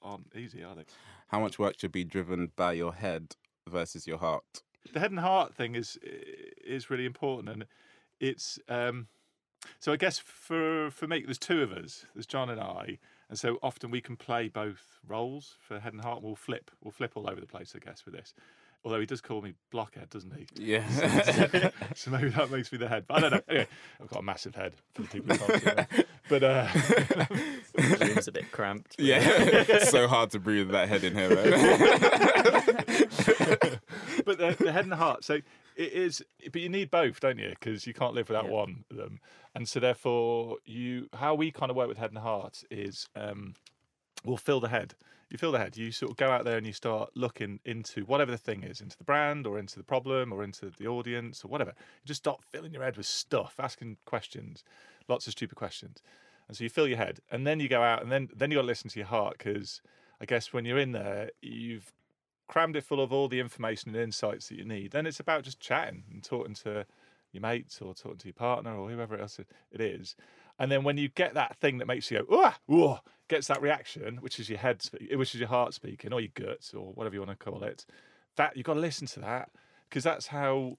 aren't 0.07 0.36
easy, 0.36 0.63
are 0.63 0.75
they? 0.75 0.86
How 1.27 1.39
much 1.39 1.59
work 1.59 1.80
should 1.80 1.92
be 1.92 2.04
driven 2.04 2.51
by 2.56 2.74
your 2.74 2.94
head 2.94 3.36
versus 3.68 4.07
your 4.07 4.18
heart? 4.18 4.63
the 4.94 5.00
head 5.00 5.12
and 5.12 5.19
heart 5.19 5.54
thing 5.54 5.75
is 5.75 5.98
is 6.65 6.89
really 6.89 7.06
important, 7.06 7.50
and 7.50 7.65
it's 8.19 8.59
um, 8.69 9.07
so 9.80 9.92
I 9.92 9.98
guess 9.98 10.19
for 10.19 10.89
for 10.92 11.07
me, 11.07 11.24
there's 11.25 11.38
two 11.38 11.62
of 11.62 11.71
us. 11.71 12.06
There's 12.13 12.25
John 12.25 12.50
and 12.50 12.59
I, 12.59 13.00
and 13.30 13.38
so 13.38 13.57
often 13.62 13.92
we 13.92 14.01
can 14.01 14.15
play 14.15 14.48
both 14.48 15.00
roles 15.06 15.56
for 15.59 15.80
head 15.80 15.94
and 15.94 16.04
heart. 16.04 16.21
We'll 16.21 16.36
flip, 16.36 16.71
we'll 16.81 16.92
flip 16.92 17.13
all 17.15 17.30
over 17.30 17.42
the 17.42 17.48
place, 17.48 17.74
I 17.75 17.80
guess, 17.80 18.06
with 18.06 18.15
this. 18.15 18.33
Although 18.87 19.01
he 19.01 19.05
does 19.05 19.19
call 19.19 19.41
me 19.41 19.53
blockhead, 19.69 20.09
doesn't 20.09 20.33
he? 20.33 20.47
Yeah. 20.56 20.87
so 21.94 22.09
maybe 22.09 22.29
that 22.29 22.49
makes 22.49 22.71
me 22.71 22.77
the 22.77 22.87
head. 22.87 23.03
But 23.06 23.17
I 23.17 23.19
don't 23.19 23.31
know. 23.33 23.41
Anyway, 23.49 23.67
I've 24.01 24.07
got 24.07 24.19
a 24.19 24.23
massive 24.23 24.56
head 24.56 24.75
for 24.95 25.01
the 25.01 25.09
people 25.09 25.35
who 25.35 25.59
can't 25.59 25.91
see. 25.94 26.03
But 26.29 26.44
uh, 26.44 26.67
The 26.73 27.97
room's 27.99 28.29
a 28.29 28.31
bit 28.31 28.49
cramped. 28.53 28.95
but- 28.95 29.06
yeah. 29.06 29.79
so 29.83 30.07
hard 30.07 30.31
to 30.31 30.39
breathe 30.39 30.69
that 30.71 30.87
head 30.87 31.03
in 31.03 31.15
here, 31.15 31.35
man. 31.35 31.51
but 34.25 34.37
the, 34.37 34.56
the 34.57 34.71
head 34.71 34.83
and 34.83 34.91
the 34.94 34.95
heart. 34.95 35.25
So 35.25 35.33
it 35.75 35.91
is, 35.91 36.23
but 36.49 36.61
you 36.61 36.69
need 36.69 36.89
both, 36.89 37.19
don't 37.19 37.39
you? 37.39 37.49
Because 37.49 37.85
you 37.85 37.94
can't 37.94 38.13
live 38.13 38.29
without 38.29 38.45
Yeah. 38.45 38.51
one 38.51 38.85
of 38.89 38.95
them. 38.95 39.19
And 39.53 39.67
so 39.67 39.81
therefore, 39.81 40.59
you 40.63 41.09
how 41.13 41.35
we 41.35 41.51
kind 41.51 41.71
of 41.71 41.75
work 41.75 41.89
with 41.89 41.97
head 41.97 42.11
and 42.11 42.19
heart 42.19 42.63
is 42.71 43.09
um, 43.17 43.56
we'll 44.24 44.38
fill 44.38 44.59
the 44.59 44.69
head. 44.69 44.95
You 45.30 45.38
fill 45.38 45.52
the 45.52 45.59
head. 45.59 45.76
You 45.76 45.92
sort 45.92 46.12
of 46.12 46.18
go 46.18 46.30
out 46.30 46.45
there 46.45 46.57
and 46.57 46.66
you 46.66 46.74
start 46.74 47.12
looking 47.16 47.59
into 47.66 48.06
whatever 48.06 48.31
the 48.31 48.38
thing 48.38 48.64
is, 48.64 48.80
into 48.80 48.97
the 48.97 49.04
brand 49.04 49.45
or 49.45 49.59
into 49.59 49.78
the 49.78 49.83
problem 49.83 50.31
or 50.31 50.44
into 50.44 50.71
the 50.78 50.88
audience 50.88 51.44
or 51.44 51.50
whatever. 51.50 51.74
You 51.78 52.07
just 52.07 52.24
start 52.24 52.42
filling 52.50 52.74
your 52.74 52.83
head 52.83 52.95
with 52.95 53.06
stuff, 53.06 53.56
asking 53.59 53.97
questions, 54.06 54.64
lots 55.09 55.28
of 55.28 55.33
stupid 55.33 55.56
questions. 55.56 56.02
And 56.47 56.56
so 56.56 56.64
you 56.64 56.69
fill 56.69 56.88
your 56.88 56.97
head, 56.97 57.19
and 57.30 57.45
then 57.45 57.59
you 57.59 57.68
go 57.68 57.81
out, 57.81 58.02
and 58.02 58.09
then 58.09 58.30
then 58.33 58.52
you 58.52 58.57
got 58.57 58.62
to 58.62 58.68
listen 58.68 58.90
to 58.92 59.00
your 59.00 59.07
heart 59.07 59.38
because 59.38 59.81
I 60.21 60.26
guess 60.26 60.54
when 60.54 60.64
you're 60.64 60.78
in 60.78 60.94
there, 60.94 61.30
you've 61.42 61.92
crammed 62.47 62.78
it 62.78 62.86
full 62.86 63.02
of 63.02 63.12
all 63.12 63.28
the 63.28 63.42
information 63.42 63.94
and 63.94 64.02
insights 64.02 64.47
that 64.47 64.57
you 64.57 64.64
need. 64.64 64.92
Then 64.92 65.06
it's 65.06 65.19
about 65.19 65.44
just 65.44 65.59
chatting 65.59 66.04
and 66.09 66.24
talking 66.24 66.54
to 66.56 66.86
your 67.33 67.42
mates 67.42 67.81
or 67.81 67.94
talking 67.94 68.18
to 68.19 68.28
your 68.28 68.33
partner 68.33 68.76
or 68.76 68.90
whoever 68.90 69.18
else 69.18 69.40
it 69.40 69.81
is. 69.81 70.16
And 70.59 70.71
then 70.71 70.83
when 70.83 70.97
you 70.97 71.09
get 71.09 71.33
that 71.35 71.57
thing 71.57 71.78
that 71.78 71.85
makes 71.87 72.09
you 72.09 72.26
go, 72.30 72.99
gets 73.28 73.47
that 73.47 73.61
reaction, 73.61 74.18
which 74.18 74.40
is 74.40 74.49
your 74.49 74.59
head, 74.59 74.81
which 75.14 75.33
is 75.35 75.40
your 75.40 75.49
heart 75.49 75.73
speaking, 75.73 76.14
or 76.14 76.21
your 76.21 76.31
guts, 76.33 76.73
or 76.73 76.94
whatever 76.94 77.16
you 77.16 77.21
want 77.21 77.37
to 77.37 77.44
call 77.44 77.64
it, 77.64 77.85
that 78.37 78.56
you've 78.56 78.66
got 78.66 78.76
to 78.76 78.80
listen 78.80 79.07
to 79.07 79.19
that 79.19 79.49
because 79.90 80.04
that's 80.04 80.28
how 80.28 80.78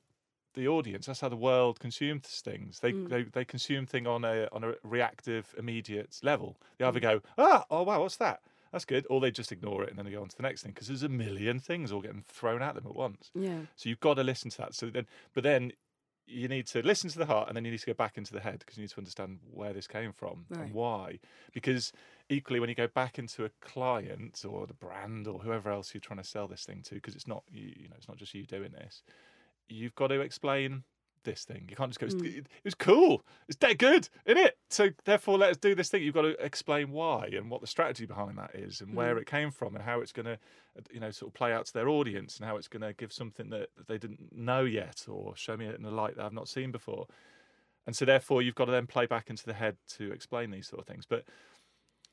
the 0.54 0.68
audience, 0.68 1.06
that's 1.06 1.20
how 1.20 1.28
the 1.28 1.36
world 1.36 1.78
consumes 1.78 2.42
things. 2.44 2.80
They 2.80 2.92
they, 2.92 3.22
they 3.24 3.44
consume 3.44 3.86
thing 3.86 4.06
on 4.06 4.24
a 4.24 4.48
on 4.52 4.64
a 4.64 4.74
reactive, 4.82 5.54
immediate 5.58 6.18
level. 6.22 6.58
They 6.78 6.84
either 6.84 7.00
go, 7.00 7.20
ah, 7.36 7.64
oh 7.70 7.82
wow, 7.82 8.02
what's 8.02 8.16
that? 8.16 8.40
That's 8.72 8.84
good, 8.84 9.06
or 9.08 9.20
they 9.20 9.30
just 9.30 9.50
ignore 9.50 9.82
it 9.84 9.90
and 9.90 9.98
then 9.98 10.04
they 10.04 10.12
go 10.12 10.20
on 10.20 10.28
to 10.28 10.36
the 10.36 10.42
next 10.42 10.62
thing 10.62 10.72
because 10.72 10.88
there's 10.88 11.02
a 11.02 11.08
million 11.08 11.58
things 11.58 11.90
all 11.90 12.02
getting 12.02 12.24
thrown 12.28 12.62
at 12.62 12.74
them 12.74 12.86
at 12.86 12.94
once. 12.94 13.30
Yeah. 13.34 13.60
So 13.76 13.88
you've 13.88 14.00
got 14.00 14.14
to 14.14 14.22
listen 14.22 14.50
to 14.50 14.58
that. 14.58 14.74
So 14.74 14.90
then, 14.90 15.06
but 15.32 15.42
then 15.42 15.72
you 16.28 16.46
need 16.48 16.66
to 16.68 16.82
listen 16.82 17.08
to 17.10 17.18
the 17.18 17.26
heart 17.26 17.48
and 17.48 17.56
then 17.56 17.64
you 17.64 17.70
need 17.70 17.80
to 17.80 17.86
go 17.86 17.94
back 17.94 18.18
into 18.18 18.32
the 18.32 18.40
head 18.40 18.58
because 18.60 18.76
you 18.76 18.82
need 18.82 18.90
to 18.90 18.98
understand 18.98 19.38
where 19.50 19.72
this 19.72 19.86
came 19.86 20.12
from 20.12 20.44
Right. 20.50 20.60
and 20.60 20.74
why. 20.74 21.18
Because 21.52 21.92
equally, 22.28 22.60
when 22.60 22.68
you 22.68 22.74
go 22.74 22.86
back 22.86 23.18
into 23.18 23.44
a 23.44 23.50
client 23.60 24.44
or 24.48 24.66
the 24.66 24.74
brand 24.74 25.26
or 25.26 25.38
whoever 25.38 25.70
else 25.70 25.94
you're 25.94 26.00
trying 26.00 26.18
to 26.18 26.24
sell 26.24 26.46
this 26.46 26.64
thing 26.64 26.82
to, 26.82 26.94
because 26.96 27.14
it's 27.14 27.26
not 27.26 27.42
you, 27.50 27.72
you 27.76 27.88
know, 27.88 27.94
it's 27.96 28.08
not 28.08 28.18
just 28.18 28.34
you 28.34 28.44
doing 28.44 28.72
this, 28.72 29.02
you've 29.68 29.94
got 29.94 30.08
to 30.08 30.20
explain 30.20 30.84
this 31.30 31.44
thing. 31.44 31.66
You 31.70 31.76
can't 31.76 31.90
just 31.90 32.00
go, 32.00 32.06
"It's- 32.06 32.20
Mm. 32.22 32.38
it, 32.38 32.46
was 32.64 32.74
cool, 32.74 33.24
it's 33.48 33.56
dead 33.56 33.78
good, 33.78 34.08
isn't 34.24 34.38
it? 34.38 34.58
So 34.70 34.90
therefore, 35.04 35.38
let 35.38 35.50
us 35.50 35.56
do 35.56 35.74
this 35.74 35.88
thing. 35.90 36.02
You've 36.02 36.14
got 36.14 36.22
to 36.22 36.36
explain 36.44 36.90
why 36.90 37.26
and 37.32 37.50
what 37.50 37.60
the 37.60 37.66
strategy 37.66 38.06
behind 38.06 38.38
that 38.38 38.54
is 38.54 38.80
and 38.80 38.94
where 38.94 39.14
Mm. 39.16 39.20
it 39.20 39.26
came 39.26 39.50
from 39.50 39.74
and 39.76 39.84
how 39.84 40.00
it's 40.00 40.12
going 40.12 40.26
to, 40.26 40.38
you 40.92 41.00
know, 41.00 41.10
sort 41.10 41.30
of 41.30 41.34
play 41.34 41.52
out 41.52 41.66
to 41.66 41.72
their 41.72 41.88
audience 41.88 42.36
and 42.38 42.46
how 42.46 42.56
it's 42.56 42.68
going 42.68 42.82
to 42.82 42.92
give 42.94 43.12
something 43.12 43.50
that 43.50 43.68
that 43.76 43.86
they 43.88 43.98
didn't 43.98 44.32
know 44.32 44.64
yet 44.64 45.04
or 45.08 45.36
show 45.36 45.56
me 45.56 45.66
it 45.66 45.78
in 45.78 45.84
a 45.84 45.90
light 45.90 46.16
that 46.16 46.24
I've 46.24 46.32
not 46.32 46.48
seen 46.48 46.72
before. 46.72 47.06
And 47.86 47.94
so 47.96 48.04
therefore, 48.04 48.42
you've 48.42 48.54
got 48.54 48.66
to 48.66 48.72
then 48.72 48.86
play 48.86 49.06
back 49.06 49.30
into 49.30 49.44
the 49.46 49.54
head 49.54 49.76
to 49.96 50.12
explain 50.12 50.50
these 50.50 50.66
sort 50.68 50.80
of 50.80 50.86
things. 50.86 51.06
But 51.06 51.24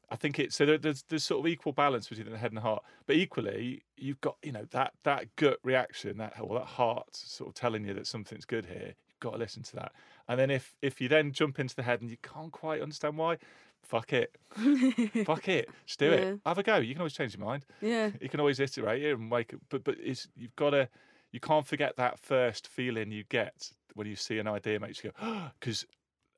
I 0.10 0.16
think 0.16 0.38
it's 0.38 0.56
so 0.56 0.66
there's 0.78 1.02
there's 1.10 1.24
sort 1.24 1.40
of 1.46 1.48
equal 1.52 1.74
balance 1.74 2.08
between 2.08 2.30
the 2.30 2.38
head 2.38 2.52
and 2.52 2.58
the 2.58 2.62
heart, 2.62 2.84
but 3.08 3.16
equally 3.16 3.84
you've 3.98 4.22
got 4.22 4.38
you 4.44 4.52
know 4.52 4.66
that 4.66 4.94
that 5.04 5.36
gut 5.36 5.58
reaction, 5.64 6.18
that 6.20 6.40
or 6.40 6.60
that 6.60 6.66
heart 6.66 7.16
sort 7.16 7.50
of 7.50 7.56
telling 7.56 7.86
you 7.86 7.94
that 7.96 8.06
something's 8.06 8.46
good 8.46 8.68
here. 8.68 8.94
Got 9.22 9.32
to 9.32 9.38
listen 9.38 9.64
to 9.64 9.76
that, 9.78 9.94
and 10.28 10.40
then 10.40 10.50
if 10.52 10.76
if 10.82 11.00
you 11.02 11.08
then 11.08 11.32
jump 11.32 11.60
into 11.60 11.76
the 11.76 11.84
head 11.84 12.02
and 12.02 12.10
you 12.10 12.18
can't 12.22 12.52
quite 12.52 12.82
understand 12.82 13.18
why, 13.18 13.38
fuck 13.82 14.12
it, 14.14 14.36
fuck 15.26 15.48
it, 15.48 15.70
just 15.86 16.00
do 16.00 16.12
Yeah. 16.12 16.18
it, 16.18 16.40
have 16.46 16.58
a 16.58 16.64
go. 16.64 16.78
You 16.78 16.94
can 16.94 17.02
always 17.02 17.14
change 17.14 17.36
your 17.36 17.46
mind. 17.46 17.66
yeah. 17.82 18.12
You 18.22 18.30
can 18.30 18.40
always 18.40 18.60
iterate 18.60 19.04
it 19.04 19.18
and 19.18 19.30
make 19.30 19.54
it, 19.54 19.60
but 19.70 19.84
but 19.84 19.96
it's 20.00 20.28
you've 20.36 20.56
got 20.56 20.72
to 20.72 20.90
you 21.32 21.40
can't 21.40 21.66
forget 21.66 21.96
that 21.98 22.20
first 22.20 22.68
feeling 22.68 23.12
you 23.12 23.24
get 23.30 23.72
when 23.94 24.08
you 24.08 24.16
see 24.16 24.38
an 24.40 24.48
idea 24.48 24.80
makes 24.80 25.04
you 25.04 25.12
go 25.20 25.50
because 25.60 25.86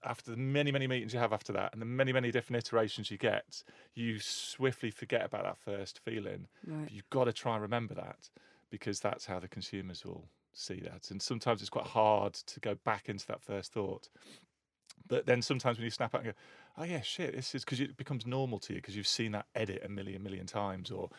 after 0.03 0.31
the 0.31 0.38
many 0.38 0.72
many 0.72 0.88
meetings 0.88 1.13
you 1.13 1.19
have 1.19 1.34
after 1.34 1.51
that 1.53 1.74
and 1.74 1.81
the 1.81 1.86
many 1.86 2.13
many 2.13 2.31
different 2.31 2.63
iterations 2.63 3.10
you 3.12 3.17
get 3.17 3.63
you 3.96 4.19
swiftly 4.19 4.91
forget 4.91 5.25
about 5.25 5.43
that 5.43 5.57
first 5.57 6.00
feeling 6.00 6.48
Right. 6.65 6.89
you've 6.91 7.10
got 7.10 7.25
to 7.25 7.34
try 7.34 7.53
and 7.53 7.62
remember 7.62 7.96
that 7.96 8.29
because 8.69 9.00
that's 9.00 9.25
how 9.25 9.39
the 9.39 9.48
consumers 9.48 10.05
will 10.05 10.29
see 10.57 10.79
that 10.81 11.11
and 11.11 11.21
sometimes 11.21 11.61
it's 11.61 11.69
quite 11.69 11.85
hard 11.85 12.33
to 12.33 12.59
go 12.59 12.75
back 12.83 13.09
into 13.09 13.25
that 13.27 13.41
first 13.41 13.73
thought. 13.73 14.09
But 15.07 15.25
then 15.25 15.41
sometimes 15.41 15.77
when 15.77 15.85
you 15.85 15.91
snap 15.91 16.15
out 16.15 16.23
and 16.23 16.33
go 16.33 16.37
oh 16.77 16.83
yeah 16.83 17.01
shit 17.01 17.35
this 17.35 17.55
is 17.55 17.63
because 17.63 17.79
it 17.79 17.97
becomes 17.97 18.25
normal 18.25 18.59
to 18.59 18.73
you 18.73 18.79
because 18.79 18.95
you've 18.95 19.07
seen 19.07 19.31
that 19.33 19.45
edit 19.55 19.83
a 19.85 19.89
million 19.89 20.21
million 20.23 20.45
times 20.45 20.91
or 20.91 21.09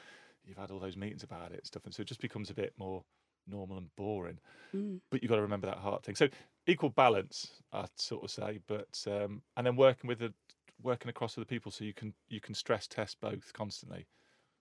you've 0.45 0.59
had 0.59 0.71
all 0.71 0.79
those 0.79 0.97
meetings 0.97 1.23
about 1.23 1.53
it 1.53 1.59
and 1.59 1.67
stuff 1.67 1.85
and 1.85 1.95
so 1.95 2.03
it 2.03 2.09
just 2.09 2.21
becomes 2.21 2.51
a 2.51 2.55
bit 2.55 2.73
more 2.79 3.05
normal 3.47 3.79
and 3.79 3.95
boring. 3.97 4.39
Mm. 4.75 5.01
but 5.11 5.23
you've 5.23 5.31
got 5.31 5.37
to 5.37 5.43
remember 5.43 5.67
that 5.67 5.79
heart 5.79 6.05
thing. 6.05 6.15
So 6.15 6.29
equal 6.69 6.91
balance 6.91 7.53
i'd 7.73 7.89
sort 7.97 8.23
of 8.23 8.31
say 8.31 8.59
but 8.67 9.03
um 9.07 9.41
and 9.57 9.67
then 9.67 9.75
working 9.75 10.07
with 10.07 10.19
the 10.19 10.33
working 10.83 11.09
across 11.09 11.37
other 11.37 11.45
people 11.45 11.73
so 11.73 11.83
you 11.83 11.95
can 11.95 12.13
you 12.29 12.41
can 12.41 12.55
stress 12.55 12.87
test 12.87 13.19
both 13.21 13.53
constantly 13.55 14.07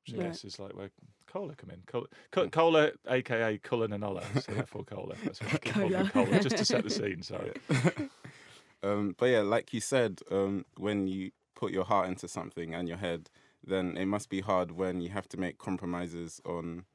which 0.07 0.15
I 0.19 0.23
Right. 0.23 0.27
guess 0.31 0.43
is 0.45 0.59
like 0.59 0.75
where 0.75 0.89
cola 1.27 1.55
come 1.55 1.69
in 1.71 1.81
cola, 1.85 2.07
Co- 2.31 2.49
cola 2.49 2.91
aka 3.07 3.57
cullen 3.59 3.93
and 3.93 4.03
Ola, 4.03 4.23
so 4.41 4.53
therefore 4.53 4.83
cola 4.83 5.15
that's 5.23 5.41
what 5.41 5.53
I 5.53 5.57
keep 5.57 5.73
calling 5.75 5.91
Cola. 6.07 6.09
cola 6.09 6.39
just 6.39 6.57
to 6.57 6.65
set 6.65 6.83
the 6.83 6.89
scene 6.99 7.21
sorry 7.23 7.51
Um, 8.83 9.15
but 9.17 9.25
yeah, 9.27 9.41
like 9.41 9.73
you 9.73 9.81
said, 9.81 10.19
um, 10.29 10.63
when 10.77 11.07
you 11.07 11.31
put 11.55 11.71
your 11.71 11.83
heart 11.85 12.07
into 12.07 12.27
something 12.27 12.75
and 12.75 12.87
your 12.87 12.97
head, 12.97 13.29
then 13.65 13.97
it 13.97 14.05
must 14.05 14.29
be 14.29 14.41
hard 14.41 14.71
when 14.71 15.01
you 15.01 15.09
have 15.09 15.27
to 15.29 15.37
make 15.37 15.57
compromises 15.57 16.39
on 16.45 16.85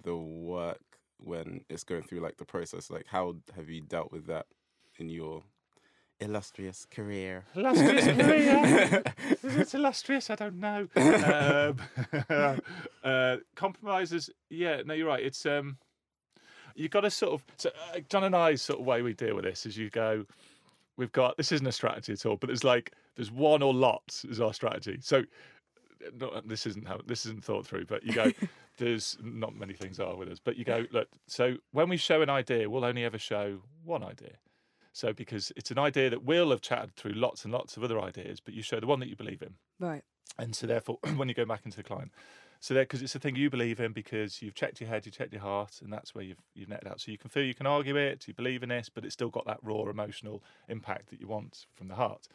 the 0.00 0.14
work 0.16 0.82
when 1.18 1.62
it's 1.70 1.82
going 1.82 2.02
through 2.02 2.20
like 2.20 2.36
the 2.36 2.44
process. 2.44 2.90
Like, 2.90 3.06
how 3.08 3.36
have 3.56 3.70
you 3.70 3.80
dealt 3.80 4.12
with 4.12 4.26
that 4.26 4.46
in 4.98 5.08
your 5.08 5.42
illustrious 6.20 6.86
career? 6.90 7.44
illustrious 7.54 8.04
career. 8.16 9.02
Is 9.42 9.56
it 9.56 9.74
illustrious? 9.74 10.30
I 10.30 10.34
don't 10.34 10.60
know. 10.60 10.86
Um, 10.96 12.60
uh, 13.04 13.36
compromises. 13.56 14.30
Yeah, 14.48 14.82
no, 14.84 14.94
you're 14.94 15.06
right. 15.08 15.24
It's 15.24 15.44
um, 15.46 15.78
you've 16.74 16.90
got 16.90 17.02
to 17.02 17.10
sort 17.10 17.34
of. 17.34 17.44
So 17.56 17.70
uh, 17.94 18.00
John 18.08 18.24
and 18.24 18.36
I's 18.36 18.62
sort 18.62 18.80
of 18.80 18.86
way 18.86 19.02
we 19.02 19.12
deal 19.12 19.34
with 19.34 19.44
this 19.44 19.66
is 19.66 19.76
you 19.76 19.90
go. 19.90 20.24
We've 20.96 21.12
got 21.12 21.36
this 21.36 21.52
isn't 21.52 21.66
a 21.66 21.72
strategy 21.72 22.12
at 22.12 22.26
all, 22.26 22.36
but 22.36 22.48
there's 22.48 22.64
like 22.64 22.92
there's 23.16 23.30
one 23.30 23.62
or 23.62 23.72
lots 23.72 24.24
is 24.24 24.40
our 24.40 24.54
strategy. 24.54 24.98
So. 25.00 25.24
Not, 26.18 26.48
this 26.48 26.64
isn't 26.64 26.88
how 26.88 26.98
this 27.06 27.26
isn't 27.26 27.44
thought 27.44 27.66
through, 27.66 27.84
but 27.84 28.02
you 28.02 28.14
go. 28.14 28.32
there's 28.78 29.18
not 29.22 29.54
many 29.54 29.74
things 29.74 30.00
are 30.00 30.16
with 30.16 30.30
us, 30.30 30.40
but 30.42 30.56
you 30.56 30.64
go. 30.64 30.86
Look, 30.92 31.08
so 31.26 31.56
when 31.72 31.90
we 31.90 31.98
show 31.98 32.22
an 32.22 32.30
idea, 32.30 32.70
we'll 32.70 32.86
only 32.86 33.04
ever 33.04 33.18
show 33.18 33.58
one 33.84 34.02
idea. 34.02 34.32
So 34.92 35.12
because 35.12 35.52
it's 35.56 35.70
an 35.70 35.78
idea 35.78 36.10
that 36.10 36.24
we'll 36.24 36.50
have 36.50 36.60
chatted 36.60 36.96
through 36.96 37.12
lots 37.12 37.44
and 37.44 37.52
lots 37.52 37.76
of 37.76 37.84
other 37.84 38.00
ideas, 38.00 38.40
but 38.40 38.54
you 38.54 38.62
show 38.62 38.80
the 38.80 38.86
one 38.86 39.00
that 39.00 39.08
you 39.08 39.16
believe 39.16 39.42
in. 39.42 39.54
Right. 39.78 40.02
And 40.38 40.54
so 40.54 40.66
therefore, 40.66 40.98
when 41.16 41.28
you 41.28 41.34
go 41.34 41.44
back 41.44 41.62
into 41.64 41.76
the 41.76 41.82
client, 41.82 42.10
so 42.62 42.74
there 42.74 42.82
because 42.82 43.00
it's 43.00 43.14
a 43.14 43.18
thing 43.18 43.36
you 43.36 43.48
believe 43.48 43.80
in 43.80 43.92
because 43.92 44.42
you've 44.42 44.54
checked 44.54 44.80
your 44.80 44.90
head, 44.90 45.06
you 45.06 45.12
checked 45.12 45.32
your 45.32 45.40
heart, 45.40 45.80
and 45.82 45.90
that's 45.90 46.14
where 46.14 46.22
you've 46.22 46.42
you've 46.54 46.68
netted 46.68 46.88
out. 46.88 47.00
So 47.00 47.10
you 47.10 47.16
can 47.16 47.30
feel 47.30 47.42
you 47.42 47.54
can 47.54 47.66
argue 47.66 47.96
it, 47.96 48.28
you 48.28 48.34
believe 48.34 48.62
in 48.62 48.68
this, 48.68 48.90
but 48.90 49.04
it's 49.04 49.14
still 49.14 49.30
got 49.30 49.46
that 49.46 49.58
raw 49.62 49.88
emotional 49.88 50.42
impact 50.68 51.08
that 51.10 51.20
you 51.20 51.26
want 51.26 51.66
from 51.74 51.88
the 51.88 51.94
heart. 51.94 52.28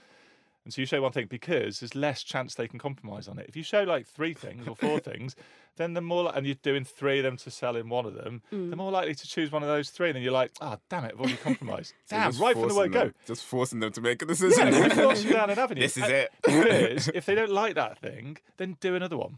And 0.66 0.74
so 0.74 0.82
you 0.82 0.88
show 0.88 1.00
one 1.02 1.12
thing 1.12 1.28
because 1.28 1.80
there's 1.80 1.94
less 1.96 2.24
chance 2.24 2.56
they 2.56 2.68
can 2.68 2.80
compromise 2.80 3.28
on 3.28 3.38
it. 3.38 3.46
If 3.48 3.56
you 3.56 3.62
show 3.64 3.84
like 3.84 4.08
three 4.08 4.34
things 4.34 4.68
or 4.68 4.76
four 4.76 5.00
things, 5.12 5.36
then 5.78 5.94
the 5.94 6.02
more 6.02 6.24
li- 6.24 6.32
and 6.34 6.46
you're 6.46 6.56
doing 6.56 6.84
three 6.84 7.20
of 7.20 7.24
them 7.24 7.38
to 7.38 7.52
sell 7.52 7.76
in 7.76 7.88
one 7.88 8.06
of 8.08 8.16
them, 8.16 8.42
they're 8.50 8.60
mm. 8.60 8.76
more 8.76 8.92
likely 8.92 9.14
to 9.14 9.28
choose 9.28 9.52
one 9.52 9.62
of 9.62 9.70
those 9.70 9.92
three. 9.92 10.08
And 10.10 10.16
then 10.16 10.24
you're 10.24 10.32
like, 10.32 10.52
oh 10.62 10.78
damn 10.90 11.06
it, 11.06 11.12
I've 11.14 11.20
already 11.20 11.38
compromised. 11.38 11.94
Damn, 12.10 12.32
just 12.32 12.42
right 12.42 12.54
from 12.54 12.64
the 12.64 12.70
forcing 12.70 12.92
word 12.92 12.94
go. 12.94 13.00
them- 13.06 13.14
Just 13.28 13.46
forcing 13.46 13.80
them 13.80 13.92
to 13.92 14.02
make 14.02 14.22
a 14.24 14.26
Yeah, 14.26 14.28
decision. 14.28 14.74
you're 15.24 15.34
down 15.34 15.50
an 15.52 15.60
avenue. 15.60 15.82
This 15.82 15.98
is 15.98 16.04
And- 16.04 16.12
it. 16.12 16.32
because 16.44 17.08
if 17.14 17.26
they 17.28 17.36
don't 17.36 17.52
like 17.52 17.76
that 17.76 18.00
thing, 18.00 18.38
then 18.58 18.76
do 18.80 18.96
another 18.96 19.18
one. 19.18 19.38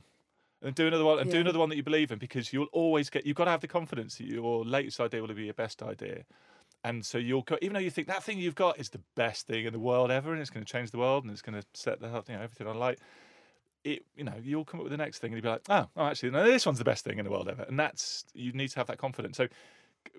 And 0.62 0.74
do 0.74 0.88
another 0.88 1.06
one, 1.06 1.20
and 1.20 1.30
do 1.30 1.40
another 1.40 1.60
one 1.60 1.70
that 1.70 1.76
you 1.76 1.84
believe 1.84 2.12
in, 2.12 2.18
because 2.18 2.52
you'll 2.52 2.66
always 2.72 3.12
get. 3.12 3.28
You've 3.28 3.36
got 3.38 3.46
to 3.46 3.52
have 3.52 3.62
the 3.62 3.68
confidence 3.68 4.16
that 4.16 4.26
your 4.26 4.66
latest 4.66 5.00
idea 5.00 5.22
will 5.22 5.32
be 5.32 5.44
your 5.46 5.54
best 5.54 5.84
idea, 5.84 6.24
and 6.88 7.06
so 7.06 7.18
you'll 7.18 7.42
go. 7.42 7.58
Even 7.62 7.74
though 7.74 7.80
you 7.80 7.90
think 7.90 8.08
that 8.08 8.24
thing 8.24 8.40
you've 8.40 8.56
got 8.56 8.80
is 8.80 8.90
the 8.90 9.02
best 9.16 9.46
thing 9.48 9.66
in 9.66 9.74
the 9.74 9.80
world 9.80 10.10
ever, 10.10 10.32
and 10.32 10.40
it's 10.42 10.50
going 10.50 10.66
to 10.66 10.72
change 10.72 10.92
the 10.92 10.98
world, 10.98 11.24
and 11.24 11.32
it's 11.32 11.42
going 11.42 11.60
to 11.60 11.68
set 11.74 12.00
the 12.00 12.10
health, 12.10 12.30
you 12.30 12.36
know, 12.36 12.42
everything 12.42 12.68
on 12.68 12.78
light. 12.80 13.00
It, 13.84 14.06
you 14.16 14.24
know, 14.24 14.34
you'll 14.42 14.66
come 14.66 14.80
up 14.80 14.86
with 14.86 14.92
the 14.92 14.98
next 14.98 15.20
thing, 15.20 15.34
and 15.34 15.38
you'll 15.38 15.44
be 15.44 15.50
like, 15.50 15.66
oh, 15.70 15.90
oh, 15.98 16.06
actually, 16.06 16.32
no, 16.32 16.46
this 16.46 16.66
one's 16.66 16.78
the 16.78 16.86
best 16.86 17.04
thing 17.04 17.20
in 17.20 17.26
the 17.26 17.32
world 17.32 17.50
ever, 17.50 17.64
and 17.64 17.78
that's 17.80 18.26
you 18.34 18.54
need 18.54 18.70
to 18.70 18.80
have 18.80 18.88
that 18.88 18.98
confidence. 18.98 19.38
So 19.38 19.48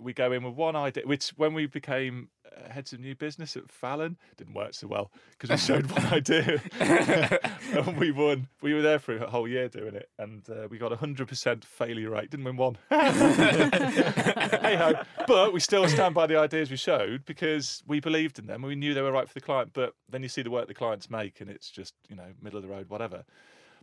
we 0.01 0.13
go 0.13 0.33
in 0.33 0.43
with 0.43 0.55
one 0.55 0.77
idea, 0.77 1.05
which 1.07 1.31
when 1.31 1.55
we 1.55 1.67
became 1.67 2.29
uh, 2.47 2.71
heads 2.71 2.93
of 2.93 3.01
new 3.01 3.15
business 3.15 3.57
at 3.57 3.71
Fallon, 3.71 4.17
didn't 4.37 4.55
work 4.55 4.75
so 4.75 4.87
well 4.87 5.11
because 5.31 5.51
we 5.51 5.57
showed 5.75 5.91
one 5.91 6.07
idea 6.07 6.61
and 6.81 7.97
we 7.99 8.11
won. 8.11 8.49
We 8.61 8.75
were 8.75 8.83
there 8.83 8.99
for 8.99 9.17
a 9.17 9.31
whole 9.31 9.49
year 9.49 9.69
doing 9.69 9.95
it, 9.95 10.09
and 10.19 10.49
uh, 10.49 10.69
we 10.71 10.79
got 10.79 10.93
a 10.93 10.97
hundred 10.97 11.29
percent 11.29 11.65
failure 11.65 12.11
rate. 12.11 12.31
Didn't 12.31 12.45
win 12.45 12.57
one. 12.57 12.79
hey 12.91 14.77
ho! 14.77 14.95
But 15.27 15.53
we 15.53 15.61
still 15.61 15.89
stand 15.89 16.15
by 16.15 16.27
the 16.27 16.39
ideas 16.39 16.71
we 16.71 16.77
showed 16.77 17.25
because 17.25 17.83
we 17.87 18.01
believed 18.01 18.39
in 18.39 18.47
them. 18.47 18.63
And 18.63 18.69
we 18.69 18.77
knew 18.77 18.95
they 18.95 19.03
were 19.03 19.13
right 19.13 19.29
for 19.29 19.35
the 19.35 19.41
client. 19.41 19.71
But 19.73 19.95
then 20.09 20.23
you 20.23 20.29
see 20.29 20.43
the 20.43 20.51
work 20.51 20.69
the 20.69 20.75
clients 20.75 21.11
make, 21.11 21.41
and 21.41 21.51
it's 21.51 21.71
just 21.71 21.95
you 22.09 22.17
know 22.17 22.33
middle 22.43 22.59
of 22.59 22.63
the 22.63 22.71
road, 22.71 22.89
whatever. 22.89 23.25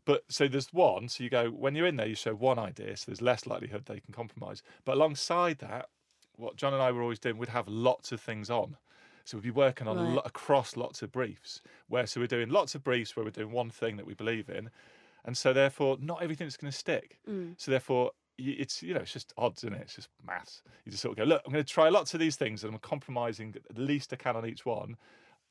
But 0.06 0.24
so 0.30 0.48
there's 0.48 0.72
one. 0.72 1.10
So 1.10 1.24
you 1.24 1.30
go 1.30 1.50
when 1.50 1.76
you're 1.76 1.88
in 1.88 1.98
there, 1.98 2.08
you 2.08 2.16
show 2.16 2.36
one 2.36 2.60
idea, 2.60 2.96
so 2.96 3.06
there's 3.08 3.22
less 3.22 3.46
likelihood 3.46 3.86
they 3.86 4.00
can 4.00 4.14
compromise. 4.14 4.62
But 4.86 4.96
alongside 4.96 5.60
that, 5.60 5.90
what 6.38 6.56
John 6.56 6.74
and 6.74 6.82
I 6.82 6.92
were 6.92 7.02
always 7.02 7.20
doing, 7.20 7.38
we'd 7.38 7.50
have 7.50 7.68
lots 7.68 8.12
of 8.12 8.20
things 8.22 8.50
on. 8.50 8.78
So 9.24 9.38
we'd 9.38 9.44
be 9.44 9.52
working 9.52 9.88
on 9.88 9.98
a 9.98 10.04
Right. 10.04 10.14
lo- 10.16 10.22
across 10.26 10.76
lots 10.78 11.02
of 11.02 11.12
briefs. 11.12 11.62
Where 11.88 12.06
so 12.06 12.20
we're 12.22 12.28
doing 12.28 12.50
lots 12.50 12.76
of 12.76 12.84
briefs 12.84 13.16
where 13.16 13.24
we're 13.26 13.32
doing 13.32 13.52
one 13.52 13.72
thing 13.72 13.98
that 13.98 14.06
we 14.06 14.14
believe 14.14 14.50
in, 14.50 14.70
and 15.24 15.36
so 15.36 15.52
therefore 15.54 15.98
not 16.00 16.22
everything's 16.22 16.58
going 16.58 16.72
to 16.72 16.78
stick. 16.78 17.18
Mm. 17.30 17.56
So 17.58 17.72
therefore. 17.72 18.12
It's 18.38 18.84
you 18.84 18.94
know 18.94 19.00
it's 19.00 19.14
just 19.14 19.32
odds, 19.38 19.64
isn't 19.64 19.74
it? 19.76 19.84
It's 19.84 19.96
just 19.96 20.10
maths. 20.28 20.62
You 20.84 20.92
just 20.92 21.02
sort 21.02 21.14
of 21.14 21.18
go, 21.20 21.24
look, 21.24 21.42
I'm 21.46 21.54
going 21.54 21.64
to 21.64 21.74
try 21.74 21.88
lots 21.88 22.14
of 22.14 22.20
these 22.20 22.36
things, 22.36 22.66
and 22.66 22.74
I'm 22.74 22.80
compromising 22.82 23.56
at 23.70 23.78
least 23.78 24.12
I 24.12 24.18
can 24.18 24.36
on 24.36 24.46
each 24.46 24.66
one, 24.66 24.98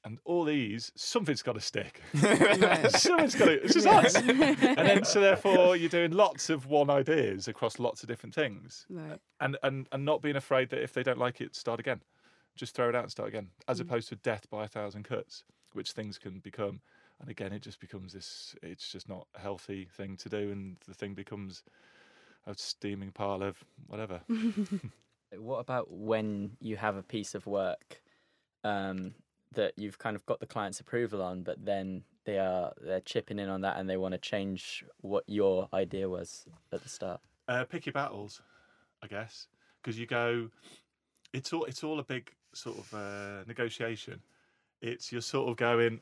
and 0.05 0.19
all 0.25 0.45
these, 0.45 0.93
something's 0.97 1.43
got 1.43 1.55
to 1.55 1.61
stick. 1.61 2.03
Right. 2.15 2.91
something's 2.93 3.35
got 3.35 3.47
to. 3.47 3.63
It's 3.63 3.75
just 3.75 3.87
odds. 3.87 4.15
and 4.17 4.29
then 4.61 5.05
so 5.05 5.21
therefore 5.29 5.77
you're 5.77 5.89
doing 5.89 6.13
lots 6.13 6.51
of 6.51 6.67
one 6.67 6.91
ideas 6.91 7.49
across 7.49 7.79
lots 7.79 8.03
of 8.03 8.09
different 8.09 8.35
things 8.35 8.87
Right. 8.91 9.19
and 9.41 9.57
and 9.63 9.89
and 9.93 10.05
not 10.05 10.21
being 10.23 10.37
afraid 10.37 10.69
that 10.71 10.83
if 10.83 10.93
they 10.93 11.03
don't 11.03 11.19
like 11.19 11.41
it 11.41 11.55
start 11.57 11.81
again 11.81 12.01
just 12.57 12.75
throw 12.75 12.89
it 12.89 12.95
out 12.95 13.03
and 13.05 13.11
start 13.11 13.29
again 13.29 13.49
as 13.67 13.81
opposed 13.81 14.09
to 14.11 14.17
death 14.17 14.49
by 14.51 14.65
a 14.65 14.69
thousand 14.69 15.05
cuts 15.05 15.43
which 15.73 15.93
things 15.93 16.19
can 16.19 16.39
become 16.41 16.81
and 17.21 17.29
again 17.31 17.53
it 17.53 17.63
just 17.63 17.81
becomes 17.81 18.13
this 18.13 18.55
it's 18.63 18.91
just 18.93 19.09
not 19.09 19.27
a 19.35 19.41
healthy 19.41 19.89
thing 19.97 20.17
to 20.19 20.29
do 20.29 20.51
and 20.53 20.77
the 20.87 20.95
thing 20.95 21.15
becomes 21.15 21.63
a 22.47 22.55
steaming 22.57 23.11
pile 23.11 23.43
of 23.43 23.57
whatever 23.87 24.21
What 25.37 25.59
about 25.59 25.91
when 25.91 26.53
you 26.61 26.77
have 26.77 26.97
a 26.97 27.03
piece 27.03 27.35
of 27.35 27.47
work 27.47 28.01
um, 28.63 29.15
that 29.55 29.73
you've 29.77 29.99
kind 29.99 30.17
of 30.17 30.25
got 30.27 30.41
the 30.41 30.47
client's 30.47 30.81
approval 30.81 31.23
on, 31.23 31.43
but 31.43 31.65
then 31.65 32.03
they 32.25 32.39
are 32.39 32.73
they're 32.81 33.01
chipping 33.01 33.39
in 33.39 33.49
on 33.49 33.61
that 33.63 33.79
and 33.79 33.89
they 33.89 33.97
want 33.97 34.13
to 34.13 34.19
change 34.19 34.85
what 35.01 35.25
your 35.27 35.69
idea 35.73 36.09
was 36.09 36.47
at 36.73 36.83
the 36.83 36.89
start? 36.89 37.21
uh, 37.49 37.65
pick 37.65 37.87
your 37.87 37.93
battles, 37.93 38.43
I 39.03 39.07
guess, 39.07 39.49
because 39.83 39.99
you 39.99 40.07
go. 40.07 40.51
It's 41.33 41.53
all 41.53 41.65
it's 41.65 41.83
all 41.83 41.99
a 41.99 42.05
big 42.05 42.31
sort 42.53 42.79
of 42.79 42.95
uh, 42.95 43.45
negotiation, 43.47 44.21
it's 44.81 45.11
you're 45.13 45.21
sort 45.21 45.49
of 45.49 45.57
going. 45.57 46.01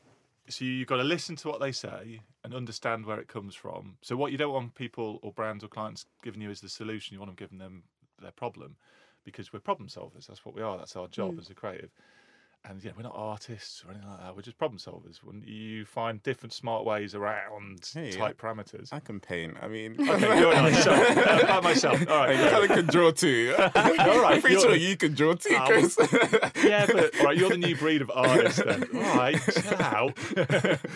So 0.49 0.65
you've 0.65 0.87
got 0.87 0.97
to 0.97 1.03
listen 1.03 1.37
to 1.37 1.47
what 1.47 1.61
they 1.61 1.71
say 1.71 2.19
and 2.43 2.53
understand 2.53 3.05
where 3.05 3.17
it 3.17 3.29
comes 3.29 3.55
from. 3.55 3.95
So 4.01 4.17
what 4.17 4.33
you 4.33 4.37
don't 4.37 4.51
want 4.51 4.75
people 4.75 5.19
or 5.23 5.31
brands 5.31 5.63
or 5.63 5.69
clients 5.69 6.05
giving 6.21 6.41
you 6.41 6.49
is 6.49 6.59
the 6.59 6.67
solution. 6.67 7.13
You 7.13 7.19
want 7.19 7.29
them 7.29 7.35
giving 7.37 7.59
them 7.59 7.83
their 8.21 8.31
problem, 8.31 8.75
because 9.23 9.53
we're 9.53 9.59
problem 9.59 9.87
solvers. 9.87 10.27
That's 10.27 10.45
what 10.45 10.53
we 10.53 10.61
are. 10.61 10.77
That's 10.77 10.95
our 10.95 11.07
job 11.07 11.39
as 11.39 11.49
a 11.49 11.53
creative. 11.53 11.91
And 12.65 12.81
yeah, 12.81 12.91
we're 12.95 13.03
not 13.03 13.11
artists 13.13 13.83
or 13.85 13.91
anything 13.91 14.09
like 14.09 14.21
that. 14.21 14.35
We're 14.37 14.41
just 14.41 14.57
problem 14.57 14.79
solvers. 14.79 15.17
When 15.21 15.43
you 15.45 15.83
find 15.83 16.23
different 16.23 16.53
smart 16.53 16.85
ways 16.85 17.13
around 17.13 17.81
Hey, 17.93 18.11
tight 18.11 18.37
parameters. 18.37 18.93
I 18.93 19.01
can 19.01 19.19
paint. 19.19 19.57
I 19.61 19.67
mean, 19.67 19.97
Okay, 19.99 20.39
you're 20.39 20.49
right. 20.51 20.73
So, 20.75 20.93
uh, 20.93 21.39
about 21.43 21.63
myself. 21.63 21.99
All 22.09 22.19
right. 22.25 22.39
I 22.39 22.67
can 22.67 22.85
draw 22.85 23.11
too. 23.11 23.53
All 23.59 23.65
right. 23.73 24.35
I'm 24.35 24.41
pretty 24.41 24.59
sure 24.61 24.75
you 24.77 24.95
can 24.95 25.13
draw 25.13 25.33
too, 25.33 25.55
Ah, 25.57 25.65
Chris. 25.67 25.97
Yeah, 26.63 26.85
but 26.85 27.19
all 27.19 27.25
right, 27.25 27.37
you're 27.37 27.49
the 27.49 27.57
new 27.57 27.75
breed 27.75 28.01
of 28.01 28.09
artist 28.15 28.63
then. 28.63 28.83
All 28.95 29.01
right, 29.17 29.37
chill 29.41 29.81
out. 29.81 30.17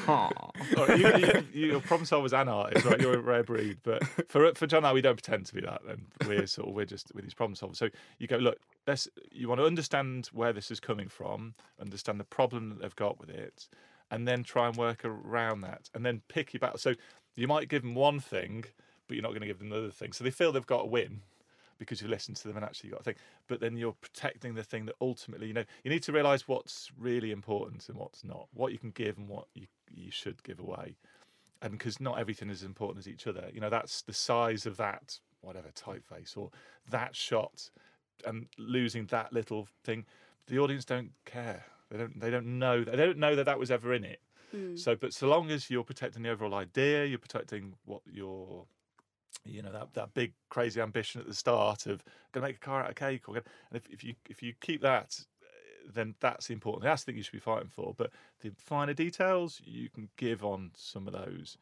Aw. 0.07 0.31
All 0.77 0.87
right, 0.87 0.97
you, 0.97 1.43
you're 1.67 1.81
problem 1.81 2.07
solvers 2.07 2.31
and 2.39 2.49
artists, 2.49 2.85
right? 2.87 2.99
You're 3.01 3.15
a 3.15 3.19
rare 3.19 3.43
breed. 3.43 3.79
But 3.83 4.03
for 4.29 4.53
for 4.55 4.65
John, 4.67 4.77
and 4.79 4.87
I, 4.87 4.93
we 4.93 5.01
don't 5.01 5.15
pretend 5.21 5.45
to 5.47 5.53
be 5.53 5.61
that. 5.61 5.81
Then 5.85 6.05
we're 6.25 6.47
sort 6.47 6.69
of 6.69 6.73
we're 6.75 6.85
just 6.85 7.13
with 7.13 7.25
these 7.25 7.33
problem 7.33 7.55
solvers. 7.55 7.75
So 7.75 7.89
you 8.19 8.27
go 8.27 8.37
look. 8.37 8.57
Let's 8.87 9.07
you 9.31 9.49
want 9.49 9.59
to 9.59 9.65
understand 9.65 10.27
where 10.27 10.53
this 10.53 10.71
is 10.71 10.79
coming 10.79 11.09
from, 11.09 11.53
understand 11.79 12.19
the 12.19 12.23
problem 12.23 12.69
that 12.69 12.81
they've 12.81 12.95
got 12.95 13.19
with 13.19 13.29
it, 13.29 13.67
and 14.09 14.27
then 14.27 14.43
try 14.43 14.67
and 14.67 14.75
work 14.75 15.03
around 15.03 15.61
that, 15.61 15.89
and 15.93 16.05
then 16.05 16.21
pick 16.29 16.53
your 16.53 16.59
battle. 16.59 16.79
So 16.79 16.95
you 17.35 17.47
might 17.47 17.67
give 17.67 17.81
them 17.83 17.95
one 17.95 18.19
thing, 18.19 18.65
but 19.07 19.15
you're 19.15 19.23
not 19.23 19.29
going 19.29 19.41
to 19.41 19.47
give 19.47 19.59
them 19.59 19.71
another 19.71 19.91
thing. 19.91 20.13
So 20.13 20.23
they 20.23 20.31
feel 20.31 20.51
they've 20.51 20.65
got 20.65 20.85
a 20.85 20.87
win 20.87 21.21
because 21.77 22.01
you 22.01 22.07
listened 22.07 22.37
to 22.37 22.47
them 22.47 22.57
and 22.57 22.65
actually 22.65 22.89
got 22.89 23.01
a 23.01 23.03
thing. 23.03 23.15
But 23.47 23.59
then 23.59 23.77
you're 23.77 23.93
protecting 23.93 24.55
the 24.55 24.63
thing 24.63 24.85
that 24.85 24.95
ultimately, 24.99 25.47
you 25.47 25.53
know, 25.53 25.65
you 25.83 25.91
need 25.91 26.03
to 26.03 26.11
realize 26.11 26.47
what's 26.47 26.89
really 26.97 27.31
important 27.31 27.87
and 27.89 27.97
what's 27.97 28.23
not, 28.23 28.47
what 28.53 28.71
you 28.71 28.79
can 28.79 28.91
give 28.91 29.17
and 29.17 29.27
what 29.27 29.45
you 29.53 29.67
you 29.89 30.11
should 30.11 30.43
give 30.43 30.59
away. 30.59 30.95
And 31.61 31.71
because 31.71 31.99
not 31.99 32.19
everything 32.19 32.49
is 32.49 32.61
as 32.61 32.63
important 32.63 32.99
as 32.99 33.07
each 33.07 33.25
other. 33.27 33.49
You 33.53 33.61
know, 33.61 33.69
that's 33.69 34.01
the 34.01 34.13
size 34.13 34.65
of 34.65 34.77
that 34.77 35.19
whatever 35.41 35.69
typeface 35.69 36.35
or 36.35 36.49
that 36.89 37.15
shot, 37.15 37.69
and 38.25 38.47
losing 38.57 39.05
that 39.07 39.33
little 39.33 39.67
thing. 39.83 40.05
The 40.47 40.59
audience 40.59 40.85
don't 40.85 41.11
care. 41.25 41.65
They 41.89 41.97
don't. 41.97 42.19
They 42.19 42.29
don't 42.29 42.59
know. 42.59 42.83
They 42.83 42.95
don't 42.95 43.17
know 43.17 43.35
that 43.35 43.45
that 43.45 43.59
was 43.59 43.71
ever 43.71 43.93
in 43.93 44.03
it. 44.03 44.21
Hmm. 44.51 44.75
So, 44.75 44.95
but 44.95 45.13
so 45.13 45.27
long 45.27 45.51
as 45.51 45.69
you're 45.69 45.83
protecting 45.83 46.23
the 46.23 46.29
overall 46.29 46.55
idea, 46.55 47.05
you're 47.05 47.17
protecting 47.17 47.73
what 47.85 48.01
your 48.09 48.65
you 49.45 49.61
know 49.61 49.71
that, 49.71 49.93
that 49.93 50.13
big 50.13 50.33
crazy 50.49 50.81
ambition 50.81 51.21
at 51.21 51.27
the 51.27 51.33
start 51.33 51.85
of 51.85 52.03
going 52.31 52.41
to 52.41 52.47
make 52.49 52.57
a 52.57 52.59
car 52.59 52.83
out 52.83 52.89
of 52.89 52.95
cake 52.95 53.27
or 53.27 53.35
gonna, 53.35 53.45
and 53.71 53.77
if, 53.77 53.89
if 53.91 54.03
you 54.03 54.13
if 54.29 54.41
you 54.41 54.53
keep 54.61 54.81
that 54.81 55.19
then 55.93 56.15
that's 56.19 56.47
the 56.47 56.53
important 56.53 56.83
that's 56.83 57.03
the 57.03 57.11
thing 57.11 57.17
you 57.17 57.23
should 57.23 57.31
be 57.31 57.39
fighting 57.39 57.69
for 57.69 57.93
but 57.97 58.11
the 58.41 58.51
finer 58.57 58.93
details 58.93 59.61
you 59.63 59.89
can 59.89 60.09
give 60.17 60.43
on 60.43 60.71
some 60.75 61.07
of 61.07 61.13
those 61.13 61.57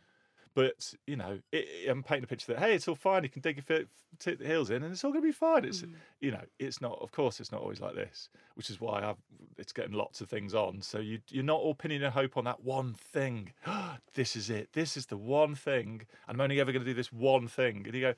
but 0.56 0.94
you 1.06 1.16
know 1.16 1.38
it, 1.52 1.68
i'm 1.90 2.02
painting 2.02 2.24
a 2.24 2.28
picture 2.28 2.54
that 2.54 2.60
hey 2.60 2.74
it's 2.74 2.88
all 2.88 2.96
fine 2.96 3.24
you 3.24 3.30
can 3.30 3.42
dig 3.42 3.62
your 3.68 3.86
tip 4.20 4.40
the 4.40 4.46
heels 4.46 4.70
in 4.70 4.84
and 4.84 4.92
it's 4.92 5.04
all 5.04 5.12
going 5.12 5.22
to 5.22 5.28
be 5.28 5.32
fine. 5.32 5.66
It's 5.66 5.82
mm. 5.82 5.94
you 6.20 6.32
know 6.32 6.42
it's 6.60 6.82
not 6.82 6.98
of 7.02 7.12
course 7.12 7.40
it's 7.40 7.52
not 7.52 7.62
always 7.62 7.82
like 7.82 7.96
this 7.96 8.30
which 8.56 8.70
is 8.70 8.80
why 8.80 9.04
i've 9.04 9.18
it's 9.58 9.72
getting 9.72 9.94
lots 9.94 10.22
of 10.22 10.30
things 10.30 10.54
on. 10.54 10.82
So 10.82 11.00
you 11.00 11.20
you're 11.30 11.44
not 11.44 11.60
all 11.60 11.76
pinning 11.76 12.02
your 12.02 12.10
hope 12.10 12.38
on 12.38 12.44
that 12.46 12.64
one 12.64 12.94
thing. 12.94 13.54
This 14.14 14.38
is 14.38 14.50
it. 14.50 14.70
This 14.72 14.96
is 14.96 15.08
the 15.08 15.18
one 15.18 15.56
thing 15.56 16.02
i'm 16.28 16.40
only 16.40 16.60
ever 16.60 16.72
going 16.72 16.84
to 16.84 16.90
do 16.90 16.94
this 16.94 17.12
one 17.12 17.48
thing. 17.48 17.84
And 17.86 17.94
you 17.94 18.02
go 18.02 18.14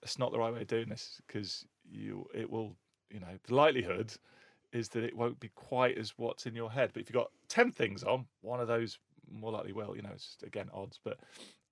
that's 0.00 0.18
not 0.18 0.32
the 0.32 0.38
right 0.38 0.52
way 0.52 0.62
of 0.62 0.66
doing 0.66 0.88
this 0.88 1.20
because 1.26 1.64
you 1.90 2.26
it 2.34 2.50
will 2.50 2.76
you 3.10 3.20
know 3.20 3.38
the 3.44 3.54
likelihood 3.54 4.12
is 4.72 4.88
that 4.90 5.04
it 5.04 5.14
won't 5.14 5.38
be 5.38 5.50
quite 5.54 5.98
as 5.98 6.14
what's 6.16 6.46
in 6.46 6.54
your 6.54 6.70
head. 6.70 6.90
But 6.94 7.02
if 7.02 7.10
you've 7.10 7.22
got 7.22 7.30
10 7.48 7.72
things 7.72 8.02
on 8.02 8.24
one 8.40 8.60
of 8.60 8.68
those 8.68 8.98
more 9.30 9.52
likely 9.52 9.72
will 9.72 9.94
you 9.94 10.02
know 10.02 10.10
it's 10.12 10.26
just, 10.26 10.42
again 10.42 10.68
odds 10.74 10.98
but 11.02 11.18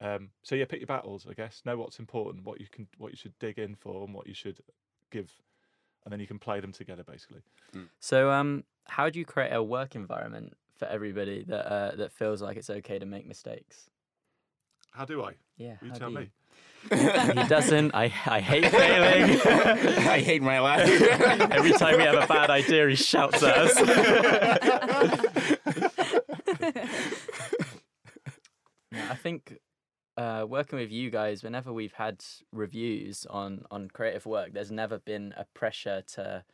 um 0.00 0.30
so 0.42 0.54
yeah 0.54 0.64
pick 0.64 0.80
your 0.80 0.86
battles 0.86 1.26
i 1.28 1.32
guess 1.34 1.62
know 1.64 1.76
what's 1.76 1.98
important 1.98 2.44
what 2.44 2.60
you 2.60 2.66
can 2.70 2.86
what 2.98 3.10
you 3.10 3.16
should 3.16 3.36
dig 3.38 3.58
in 3.58 3.74
for 3.74 4.04
and 4.04 4.14
what 4.14 4.26
you 4.26 4.34
should 4.34 4.60
give 5.10 5.30
and 6.04 6.12
then 6.12 6.20
you 6.20 6.26
can 6.26 6.38
play 6.38 6.60
them 6.60 6.72
together 6.72 7.02
basically 7.04 7.42
So, 8.00 8.30
um, 8.30 8.64
how 8.86 9.10
do 9.10 9.18
you 9.18 9.24
create 9.24 9.52
a 9.52 9.62
work 9.62 9.94
environment 9.94 10.54
for 10.78 10.86
everybody 10.86 11.44
that 11.44 11.66
uh, 11.70 11.94
that 11.96 12.12
feels 12.12 12.40
like 12.42 12.56
it's 12.56 12.70
okay 12.70 12.98
to 12.98 13.06
make 13.06 13.26
mistakes? 13.26 13.90
how 14.92 15.04
do 15.04 15.22
i 15.22 15.32
Yeah, 15.56 15.76
you 15.82 15.90
tell 15.92 16.10
do 16.10 16.20
me 16.20 16.30
He 16.90 17.44
doesn't. 17.46 17.94
I 17.94 18.04
I 18.26 18.40
hate 18.40 18.64
failing. 18.66 19.38
I 20.16 20.20
hate 20.20 20.40
my 20.40 20.60
life. 20.60 20.88
Every 21.58 21.72
time 21.72 21.98
we 21.98 22.04
have 22.04 22.24
a 22.24 22.26
bad 22.26 22.48
idea, 22.48 22.88
he 22.88 22.94
shouts 22.96 23.42
at 23.42 23.58
us. 23.64 23.74
I 28.92 29.14
think 29.14 29.59
uh, 30.20 30.44
working 30.44 30.78
with 30.78 30.92
you 30.92 31.10
guys, 31.10 31.42
whenever 31.42 31.72
we've 31.72 31.94
had 31.94 32.22
reviews 32.52 33.26
on 33.30 33.64
on 33.70 33.88
creative 33.88 34.26
work, 34.26 34.52
there's 34.52 34.70
never 34.70 34.98
been 34.98 35.32
a 35.36 35.46
pressure 35.54 36.02
to 36.14 36.44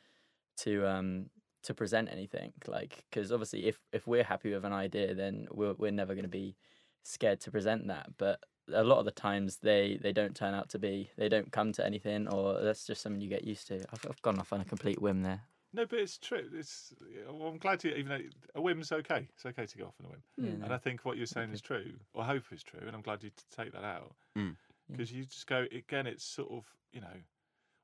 to 0.59 0.89
um 0.89 1.27
to 1.65 1.75
present 1.75 2.09
anything 2.13 2.53
like 2.69 3.05
because 3.11 3.33
obviously 3.33 3.67
if 3.67 3.81
if 3.93 4.07
we're 4.07 4.23
happy 4.23 4.53
with 4.53 4.65
an 4.65 4.73
idea, 4.73 5.15
then 5.15 5.49
we're 5.51 5.75
we're 5.79 5.91
never 5.91 6.15
going 6.15 6.31
to 6.33 6.39
be 6.45 6.57
scared 7.03 7.41
to 7.41 7.51
present 7.51 7.89
that, 7.89 8.07
but. 8.19 8.39
A 8.75 8.83
lot 8.83 8.99
of 8.99 9.05
the 9.05 9.13
times 9.13 9.59
they, 9.63 9.97
they 10.03 10.13
don't 10.13 10.35
turn 10.35 10.53
out 10.53 10.69
to 10.71 10.81
be 10.81 11.09
they 11.17 11.29
don't 11.29 11.53
come 11.53 11.71
to 11.75 11.87
anything 11.87 12.27
or 12.27 12.61
that's 12.61 12.85
just 12.85 13.01
something 13.01 13.21
you 13.21 13.29
get 13.29 13.45
used 13.45 13.69
to. 13.69 13.77
I've, 13.93 14.05
I've 14.11 14.23
gone 14.23 14.41
off 14.41 14.53
on 14.53 14.61
a 14.61 14.65
complete 14.65 15.01
whim 15.01 15.23
there. 15.23 15.43
No 15.77 15.87
but 15.87 15.99
it's 15.99 16.19
true. 16.19 16.49
It's 16.55 16.95
well, 17.31 17.49
i'm 17.49 17.59
glad 17.59 17.81
to 17.81 17.97
even 17.97 18.09
though 18.09 18.25
a 18.55 18.61
whim's 18.61 18.91
okay. 18.91 19.29
It's 19.35 19.47
okay 19.47 19.67
to 19.67 19.79
go 19.79 19.85
off 19.85 19.95
on 20.01 20.07
a 20.07 20.09
whim. 20.11 20.23
Yeah, 20.37 20.65
And 20.65 20.75
I 20.75 20.79
think 20.79 21.05
what 21.05 21.17
you're 21.17 21.27
saying 21.27 21.53
is 21.53 21.61
true, 21.61 21.93
or 22.15 22.25
hope 22.25 22.45
is 22.51 22.63
true, 22.63 22.81
and 22.87 22.97
I'm 22.97 23.03
glad 23.03 23.23
you 23.23 23.31
t- 23.31 23.37
take 23.55 23.73
that 23.73 23.85
out. 23.85 24.15
Mm. 24.37 24.57
because 24.91 25.13
you 25.13 25.25
just 25.25 25.47
go 25.47 25.67
again. 25.71 26.07
It's 26.07 26.25
sort 26.25 26.51
of 26.51 26.65
you 26.93 27.01
know, 27.01 27.17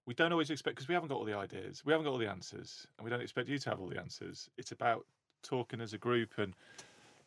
we 0.07 0.15
don't 0.15 0.33
always 0.33 0.51
expect 0.51 0.77
because 0.77 0.89
we 0.89 0.95
haven't 0.95 1.11
got 1.11 1.19
all 1.19 1.25
the 1.25 1.37
ideas, 1.37 1.85
we 1.85 1.93
haven't 1.93 2.05
got 2.05 2.13
all 2.13 2.19
the 2.19 2.31
answers, 2.31 2.87
and 2.99 3.05
we 3.05 3.11
don't 3.11 3.23
expect 3.23 3.49
you 3.49 3.59
to 3.59 3.71
have 3.71 3.81
all 3.81 3.89
the 3.89 3.99
answers. 3.99 4.49
It's 4.57 4.73
about 4.73 5.07
talking 5.43 5.81
as 5.81 5.93
a 5.93 5.99
group 5.99 6.39
and 6.39 6.55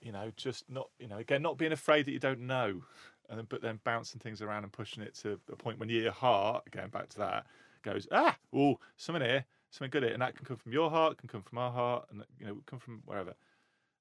you 0.02 0.12
know, 0.12 0.32
just 0.36 0.70
not 0.70 0.90
you 1.00 1.08
know, 1.08 1.18
again, 1.18 1.42
not 1.42 1.58
being 1.58 1.72
afraid 1.72 2.06
that 2.06 2.12
you 2.12 2.20
don't 2.20 2.42
know, 2.42 2.82
and 3.30 3.40
then, 3.40 3.46
but 3.50 3.62
then 3.62 3.80
bouncing 3.84 4.20
things 4.20 4.42
around 4.42 4.64
and 4.64 4.72
pushing 4.72 5.04
it 5.04 5.16
to 5.16 5.40
a 5.52 5.56
point 5.56 5.80
when 5.80 5.90
your 5.90 6.12
heart, 6.12 6.64
going 6.72 6.90
back 6.90 7.10
to 7.10 7.20
that, 7.20 7.46
goes 7.84 8.08
ah, 8.12 8.36
oh, 8.54 8.80
something 8.98 9.24
here, 9.24 9.46
something 9.76 9.92
good 9.92 10.04
it 10.04 10.14
and 10.14 10.22
that 10.22 10.36
can 10.36 10.46
come 10.46 10.58
from 10.58 10.72
your 10.72 10.90
heart, 10.90 11.18
can 11.18 11.30
come 11.30 11.42
from 11.42 11.58
our 11.58 11.72
heart, 11.72 12.08
and 12.10 12.24
you 12.40 12.46
know, 12.46 12.58
come 12.66 12.80
from 12.80 13.02
wherever. 13.06 13.34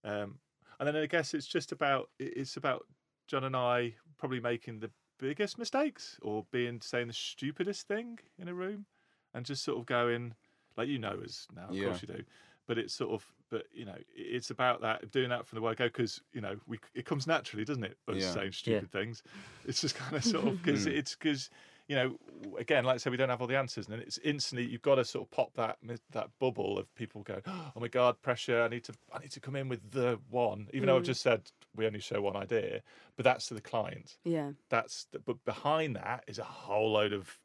Um, 0.04 0.38
and 0.78 0.86
then 0.86 0.96
I 0.96 1.06
guess 1.06 1.34
it's 1.34 1.46
just 1.46 1.72
about 1.72 2.10
it's 2.18 2.56
about 2.56 2.86
John 3.26 3.44
and 3.44 3.56
I 3.56 3.94
probably 4.18 4.40
making 4.40 4.80
the 4.80 4.90
biggest 5.18 5.58
mistakes 5.58 6.18
or 6.22 6.44
being 6.50 6.80
saying 6.80 7.08
the 7.08 7.12
stupidest 7.12 7.86
thing 7.88 8.18
in 8.38 8.48
a 8.48 8.54
room, 8.54 8.86
and 9.32 9.44
just 9.46 9.64
sort 9.64 9.78
of 9.78 9.86
going 9.86 10.34
like 10.76 10.88
you 10.88 10.98
know 10.98 11.20
as 11.24 11.46
now, 11.54 11.68
of 11.68 11.76
Yeah. 11.76 11.84
course 11.84 12.02
you 12.02 12.08
do. 12.08 12.24
But 12.66 12.78
it's 12.78 12.94
sort 12.94 13.12
of, 13.12 13.26
but 13.50 13.66
you 13.72 13.84
know, 13.84 13.96
it's 14.14 14.50
about 14.50 14.80
that 14.80 15.10
doing 15.10 15.28
that 15.28 15.46
from 15.46 15.56
the 15.56 15.62
word 15.62 15.76
go 15.76 15.86
because 15.86 16.22
you 16.32 16.40
know 16.40 16.56
we 16.66 16.78
it 16.94 17.04
comes 17.04 17.26
naturally, 17.26 17.64
doesn't 17.64 17.84
it? 17.84 17.96
Us 18.08 18.20
Yeah. 18.20 18.32
saying 18.32 18.52
stupid 18.52 18.90
things. 18.90 19.22
It's 19.64 19.80
just 19.80 19.94
kind 19.94 20.16
of 20.16 20.24
sort 20.24 20.46
of 20.46 20.62
because 20.62 20.86
Mm. 20.86 20.96
it's 20.98 21.14
because 21.14 21.50
you 21.88 21.96
know 21.96 22.16
again, 22.58 22.84
like 22.84 22.94
I 22.94 22.96
said, 22.98 23.10
we 23.10 23.16
don't 23.16 23.28
have 23.28 23.40
all 23.40 23.46
the 23.46 23.56
answers, 23.58 23.86
and 23.86 23.92
then 23.94 24.00
it's 24.00 24.18
instantly 24.24 24.66
you've 24.66 24.82
got 24.82 24.96
to 24.96 25.04
sort 25.04 25.26
of 25.26 25.30
pop 25.30 25.54
that 25.54 25.78
that 26.12 26.28
bubble 26.38 26.78
of 26.78 26.92
people 26.94 27.22
going, 27.22 27.42
oh 27.46 27.80
my 27.80 27.88
god, 27.88 28.20
pressure! 28.22 28.62
I 28.62 28.68
need 28.68 28.84
to 28.84 28.92
I 29.12 29.18
need 29.18 29.32
to 29.32 29.40
come 29.40 29.56
in 29.56 29.68
with 29.68 29.90
the 29.90 30.18
one, 30.30 30.68
even 30.72 30.86
though 30.86 30.96
I've 30.96 31.02
Mm. 31.02 31.06
just 31.06 31.22
said 31.22 31.50
we 31.76 31.86
only 31.86 32.00
show 32.00 32.20
one 32.22 32.36
idea, 32.36 32.80
but 33.16 33.24
that's 33.24 33.46
to 33.48 33.54
the 33.54 33.60
client. 33.60 34.16
Yeah. 34.24 34.52
That's 34.68 35.06
the, 35.12 35.18
but 35.18 35.44
behind 35.44 35.96
that 35.96 36.24
is 36.26 36.38
a 36.38 36.44
whole 36.44 36.92
load 36.92 37.12
of 37.12 37.38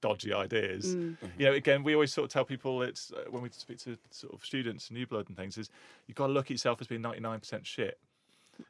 dodgy 0.00 0.34
ideas. 0.34 0.94
Mm. 0.94 1.16
You 1.38 1.46
know, 1.46 1.52
again, 1.54 1.82
we 1.82 1.94
always 1.94 2.12
sort 2.12 2.26
of 2.26 2.30
tell 2.32 2.44
people 2.44 2.82
it's 2.82 3.10
uh, 3.10 3.24
when 3.30 3.42
we 3.42 3.48
speak 3.50 3.78
to 3.78 3.96
sort 4.10 4.34
of 4.34 4.44
students, 4.44 4.90
new 4.90 5.06
blood 5.06 5.28
and 5.28 5.36
things, 5.36 5.56
is 5.56 5.70
you've 6.06 6.16
got 6.16 6.26
to 6.26 6.32
look 6.32 6.46
at 6.46 6.50
yourself 6.50 6.80
as 6.80 6.86
being 6.86 7.00
ninety 7.02 7.20
nine 7.20 7.40
percent 7.40 7.66
shit. 7.66 7.98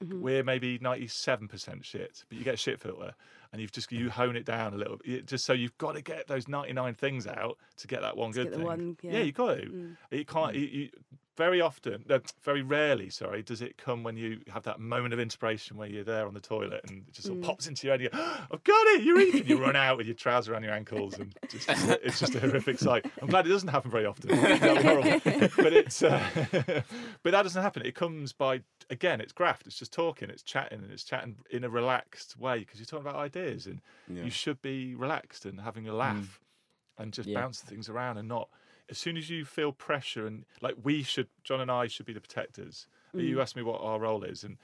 Mm-hmm. 0.02 0.20
We're 0.22 0.44
maybe 0.44 0.78
ninety 0.80 1.06
seven 1.08 1.48
percent 1.48 1.84
shit, 1.84 2.24
but 2.28 2.38
you 2.38 2.44
get 2.44 2.54
a 2.54 2.56
shit 2.58 2.80
filter, 2.80 3.14
and 3.52 3.60
you've 3.60 3.72
just 3.72 3.90
you 3.92 4.10
hone 4.10 4.36
it 4.36 4.44
down 4.44 4.74
a 4.74 4.76
little, 4.76 4.98
it- 5.04 5.26
just 5.26 5.44
so 5.44 5.52
you've 5.52 5.76
got 5.78 5.92
to 5.94 6.02
get 6.02 6.26
those 6.26 6.48
ninety 6.48 6.72
nine 6.72 6.94
things 6.94 7.26
out 7.26 7.58
to 7.78 7.86
get 7.86 8.00
that 8.02 8.16
one 8.16 8.32
To 8.32 8.44
good 8.44 8.54
thing. 8.54 8.62
one, 8.64 8.96
yeah. 9.02 9.12
yeah. 9.12 9.20
you 9.20 9.32
got 9.32 9.54
to. 9.56 9.62
Mm. 9.66 9.96
You 10.10 10.24
can't. 10.24 10.54
You, 10.54 10.66
you, 10.66 10.88
very 11.36 11.60
often, 11.60 12.04
uh, 12.08 12.20
very 12.44 12.62
rarely, 12.62 13.10
sorry, 13.10 13.42
does 13.42 13.60
it 13.60 13.76
come 13.76 14.02
when 14.04 14.16
you 14.16 14.40
have 14.52 14.62
that 14.62 14.78
moment 14.78 15.12
of 15.12 15.18
inspiration 15.18 15.76
where 15.76 15.88
you're 15.88 16.04
there 16.04 16.26
on 16.28 16.34
the 16.34 16.40
toilet 16.40 16.80
and 16.88 17.04
it 17.08 17.12
just 17.12 17.26
sort 17.26 17.38
of 17.38 17.42
Mm. 17.44 17.46
pops 17.46 17.66
into 17.66 17.86
your 17.86 17.94
head. 17.94 18.00
And 18.02 18.12
you 18.12 18.18
go, 18.18 18.32
I've 18.52 18.62
got 18.64 18.86
it. 18.88 19.02
You're 19.02 19.20
eating. 19.20 19.46
You 19.46 19.60
run 19.60 19.74
out 19.74 19.96
with 19.96 20.06
your 20.06 20.14
trousers 20.14 20.48
around 20.50 20.62
your 20.62 20.72
ankles, 20.72 21.18
and 21.18 21.34
just, 21.48 21.68
it's 21.68 22.20
just 22.20 22.34
a 22.36 22.40
horrific 22.40 22.78
sight. 22.78 23.06
I'm 23.20 23.28
glad 23.28 23.46
it 23.46 23.50
doesn't 23.50 23.68
happen 23.68 23.90
very 23.90 24.06
often. 24.06 24.30
That'd 24.30 24.60
be 24.76 24.82
horrible. 24.88 25.20
but 25.56 25.72
it's, 25.72 26.02
uh, 26.02 26.22
but 27.22 27.30
that 27.32 27.42
doesn't 27.42 27.62
happen. 27.62 27.82
It 27.84 27.94
comes 27.94 28.32
by 28.32 28.60
again. 28.90 29.20
It's 29.20 29.32
graft. 29.32 29.66
It's 29.66 29.76
just 29.78 29.92
talking. 29.92 30.30
It's 30.30 30.42
chatting, 30.42 30.82
and 30.82 30.92
it's 30.92 31.04
chatting 31.04 31.36
in 31.50 31.64
a 31.64 31.68
relaxed 31.68 32.38
way 32.38 32.60
because 32.60 32.78
you're 32.78 32.86
talking 32.86 33.06
about 33.06 33.16
ideas, 33.20 33.66
and 33.66 33.80
Yeah. 34.08 34.24
you 34.24 34.30
should 34.30 34.62
be 34.62 34.94
relaxed 34.94 35.44
and 35.46 35.60
having 35.60 35.88
a 35.88 35.94
laugh 35.94 36.40
and 36.98 37.12
just 37.12 37.28
Yeah. 37.28 37.40
bounce 37.40 37.60
things 37.60 37.88
around 37.88 38.18
and 38.18 38.28
not 38.28 38.48
as 38.90 38.98
soon 38.98 39.16
as 39.16 39.30
you 39.30 39.44
feel 39.44 39.72
pressure 39.72 40.26
and 40.26 40.44
like 40.60 40.74
we 40.82 41.02
should, 41.02 41.28
John 41.42 41.60
and 41.60 41.70
I 41.70 41.86
should 41.86 42.06
be 42.06 42.12
the 42.12 42.20
protectors. 42.20 42.86
Mm. 43.14 43.28
You 43.28 43.40
asked 43.40 43.56
me 43.56 43.62
what 43.62 43.80
our 43.80 43.98
role 43.98 44.24
is 44.24 44.44
and 44.44 44.58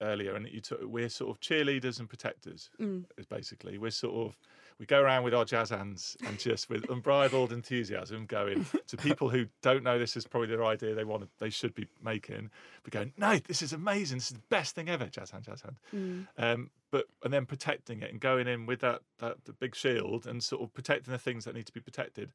earlier, 0.00 0.34
and 0.34 0.48
you 0.48 0.60
took, 0.60 0.80
we're 0.82 1.08
sort 1.08 1.30
of 1.30 1.40
cheerleaders 1.40 2.00
and 2.00 2.08
protectors. 2.08 2.70
Mm. 2.80 3.04
Is 3.16 3.26
basically 3.26 3.78
we're 3.78 3.90
sort 3.90 4.14
of 4.26 4.36
we 4.78 4.86
go 4.86 5.00
around 5.00 5.22
with 5.22 5.32
our 5.34 5.44
jazz 5.44 5.70
hands 5.70 6.16
and 6.26 6.38
just 6.40 6.68
with 6.68 6.90
unbridled 6.90 7.52
enthusiasm 7.52 8.26
going 8.26 8.66
to 8.88 8.96
people 8.96 9.28
who 9.28 9.46
don't 9.60 9.84
know 9.84 9.96
this 9.96 10.16
is 10.16 10.26
probably 10.26 10.48
their 10.48 10.64
idea 10.64 10.92
they 10.94 11.04
want 11.04 11.28
they 11.38 11.50
should 11.50 11.72
be 11.74 11.86
making 12.02 12.50
but 12.82 12.92
going 12.92 13.12
no 13.16 13.38
this 13.46 13.62
is 13.62 13.72
amazing 13.72 14.16
this 14.18 14.28
is 14.32 14.36
the 14.38 14.42
best 14.48 14.74
thing 14.74 14.88
ever 14.88 15.06
jazz 15.06 15.30
hand 15.30 15.44
jazz 15.44 15.62
hand 15.62 15.76
Mm. 15.94 16.26
um, 16.38 16.70
but 16.90 17.04
and 17.22 17.32
then 17.32 17.46
protecting 17.46 18.00
it 18.02 18.10
and 18.10 18.18
going 18.18 18.48
in 18.48 18.66
with 18.66 18.80
that 18.80 19.02
that 19.18 19.44
the 19.44 19.52
big 19.52 19.76
shield 19.76 20.26
and 20.26 20.42
sort 20.42 20.62
of 20.62 20.72
protecting 20.74 21.12
the 21.12 21.18
things 21.18 21.44
that 21.44 21.54
need 21.54 21.66
to 21.66 21.72
be 21.72 21.80
protected 21.80 22.32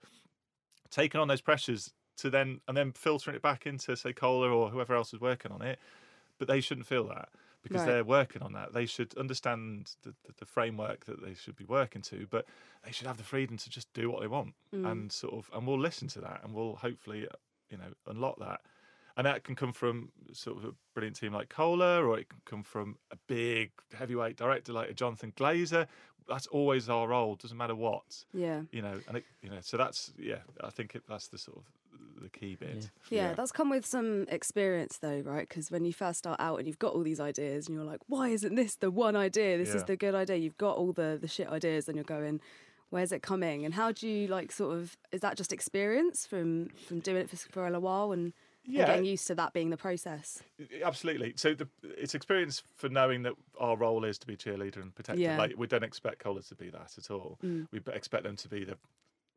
taking 0.90 1.20
on 1.22 1.28
those 1.28 1.42
pressures 1.42 1.94
to 2.18 2.30
then 2.30 2.62
and 2.68 2.76
then 2.76 2.92
filtering 2.92 3.36
it 3.36 3.42
back 3.42 3.66
into 3.66 3.96
say 3.96 4.14
Cola 4.14 4.50
or 4.50 4.70
whoever 4.70 4.96
else 4.96 5.14
is 5.14 5.22
working 5.22 5.52
on 5.52 5.62
it 5.62 5.80
but 6.40 6.48
they 6.48 6.62
shouldn't 6.62 6.88
feel 6.88 7.08
that 7.08 7.30
because 7.64 7.82
Right. 7.82 7.88
they're 7.88 8.04
working 8.04 8.42
on 8.42 8.54
that 8.54 8.74
they 8.74 8.86
should 8.86 9.16
understand 9.18 9.92
the, 10.04 10.12
the, 10.26 10.34
the 10.38 10.46
framework 10.46 11.06
that 11.06 11.22
they 11.24 11.34
should 11.34 11.56
be 11.56 11.66
working 11.66 12.02
to 12.04 12.26
but 12.30 12.46
they 12.84 12.92
should 12.92 13.08
have 13.08 13.18
the 13.18 13.24
freedom 13.24 13.58
to 13.58 13.70
just 13.70 13.92
do 13.94 14.10
what 14.10 14.22
they 14.22 14.28
want 14.28 14.54
Mm. 14.74 14.92
and 14.92 15.12
sort 15.12 15.34
of 15.34 15.50
and 15.54 15.66
we'll 15.68 15.80
listen 15.80 16.08
to 16.10 16.22
that 16.22 16.42
and 16.44 16.54
we'll 16.54 16.76
hopefully 16.76 17.28
you 17.70 17.78
know 17.78 17.94
unlock 18.08 18.40
that 18.40 18.62
and 19.16 19.26
that 19.26 19.44
can 19.44 19.56
come 19.56 19.74
from 19.74 20.12
sort 20.32 20.58
of 20.58 20.66
a 20.66 20.72
brilliant 20.94 21.16
team 21.16 21.34
like 21.34 21.50
Cola, 21.50 22.04
or 22.06 22.20
it 22.20 22.30
can 22.30 22.40
come 22.46 22.62
from 22.62 22.98
a 23.10 23.16
big 23.26 23.72
heavyweight 23.98 24.38
director 24.38 24.72
like 24.72 24.92
a 24.92 24.94
Jonathan 24.94 25.34
Glazer. 25.36 25.88
That's 26.28 26.48
always 26.48 26.90
our 26.90 27.08
role. 27.08 27.36
Doesn't 27.36 27.58
matter 27.58 27.76
what, 27.76 28.26
Yeah. 28.34 28.62
you 28.72 28.82
know. 28.82 29.00
And 29.08 29.18
it, 29.18 29.26
you 29.42 29.50
know, 29.50 29.60
so 29.62 29.78
that's 29.78 30.12
yeah. 30.18 30.40
I 30.64 30.70
think 30.70 30.96
it, 30.96 31.04
that's 31.08 31.28
the 31.28 31.38
sort 31.38 31.58
of 31.58 31.64
the 32.22 32.30
key 32.30 32.56
bit. 32.56 32.90
Yeah, 33.10 33.30
Yeah. 33.30 33.34
that's 33.34 33.52
come 33.52 33.70
with 33.70 33.86
some 33.86 34.26
experience 34.30 34.98
though, 34.98 35.20
right? 35.22 35.48
Because 35.48 35.70
when 35.72 35.86
you 35.86 35.94
first 35.94 36.20
start 36.20 36.40
out 36.40 36.58
and 36.58 36.68
you've 36.68 36.80
got 36.80 36.94
all 36.94 37.04
these 37.04 37.20
ideas 37.20 37.68
and 37.68 37.76
you're 37.76 37.86
like, 37.86 38.02
why 38.08 38.30
isn't 38.30 38.56
this 38.56 38.76
the 38.76 38.90
one 38.92 39.16
idea? 39.16 39.58
This 39.58 39.74
is 39.74 39.84
the 39.86 39.96
good 39.96 40.16
idea. 40.16 40.36
You've 40.38 40.58
got 40.58 40.78
all 40.78 40.94
the 40.94 41.18
the 41.22 41.28
shit 41.28 41.48
ideas 41.48 41.88
and 41.88 41.96
you're 41.96 42.04
going, 42.04 42.42
where's 42.90 43.12
it 43.12 43.22
coming? 43.22 43.66
And 43.66 43.74
how 43.74 43.92
do 43.92 44.08
you 44.08 44.28
like 44.28 44.52
sort 44.52 44.76
of 44.78 44.98
is 45.12 45.22
that 45.22 45.38
just 45.38 45.54
experience 45.54 46.26
from 46.26 46.70
from 46.88 47.00
doing 47.00 47.18
it 47.22 47.30
for, 47.30 47.36
for 47.38 47.68
a 47.68 47.80
while 47.80 48.12
and, 48.12 48.34
and 48.68 48.76
Yeah. 48.76 48.86
getting 48.86 49.06
used 49.06 49.26
to 49.28 49.36
that 49.36 49.54
being 49.54 49.70
the 49.70 49.78
process? 49.78 50.44
Absolutely. 50.84 51.34
So 51.38 51.54
the, 51.54 51.68
it's 51.84 52.14
experience 52.14 52.62
for 52.76 52.90
knowing 52.90 53.24
that 53.24 53.34
our 53.60 53.78
role 53.78 54.04
is 54.04 54.18
to 54.20 54.28
be 54.28 54.36
cheerleader 54.36 54.82
and 54.82 54.94
protector. 54.94 55.22
Yeah. 55.22 55.38
Like 55.38 55.54
we 55.58 55.68
don't 55.68 55.84
expect 55.84 56.20
Cola 56.20 56.42
to 56.44 56.56
be 56.56 56.70
that 56.70 56.94
at 56.98 57.10
all. 57.10 57.40
Mm. 57.44 57.68
We 57.72 57.80
expect 57.94 58.24
them 58.24 58.36
to 58.36 58.50
be 58.50 58.64
the 58.66 58.78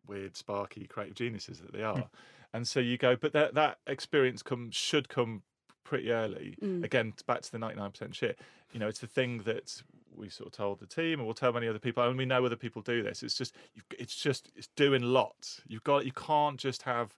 weird, 0.07 0.37
sparky, 0.37 0.87
creative 0.87 1.15
geniuses 1.15 1.61
that 1.61 1.73
they 1.73 1.83
are. 1.83 2.11
and 2.53 2.67
so 2.67 2.81
you 2.81 2.99
go, 2.99 3.17
but 3.17 3.33
that 3.33 3.55
that 3.55 3.79
experience 3.87 4.43
come 4.43 4.71
should 4.71 5.09
come 5.09 5.43
pretty 5.85 6.11
early. 6.11 6.57
Mm. 6.63 6.85
Again, 6.85 7.15
back 7.27 7.43
to 7.43 7.53
the 7.53 7.59
ninety 7.59 7.79
nine 7.79 7.91
percent 7.93 8.15
shit. 8.15 8.39
You 8.73 8.81
know, 8.81 8.89
it's 8.89 9.01
the 9.01 9.07
thing 9.07 9.39
that 9.45 9.83
we 10.15 10.29
sort 10.29 10.49
of 10.49 10.53
told 10.53 10.81
the 10.81 10.87
team, 10.87 11.19
and 11.19 11.25
we'll 11.25 11.35
tell 11.35 11.53
many 11.53 11.67
other 11.69 11.79
people, 11.79 12.03
and 12.07 12.17
we 12.19 12.27
know 12.27 12.45
other 12.45 12.57
people 12.57 12.83
do 12.83 13.03
this. 13.03 13.23
It's 13.23 13.37
just, 13.37 13.55
it's 13.99 14.15
just, 14.15 14.51
it's 14.57 14.69
doing 14.77 15.03
lots. 15.03 15.63
You've 15.67 15.85
got, 15.85 16.05
you 16.05 16.13
can't 16.13 16.59
just 16.59 16.83
have 16.83 17.17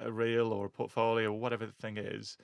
a 0.00 0.10
reel 0.10 0.52
or 0.52 0.66
a 0.66 0.70
portfolio 0.70 1.30
or 1.32 1.38
whatever 1.38 1.66
the 1.66 1.72
thing 1.72 1.96
is 1.96 2.36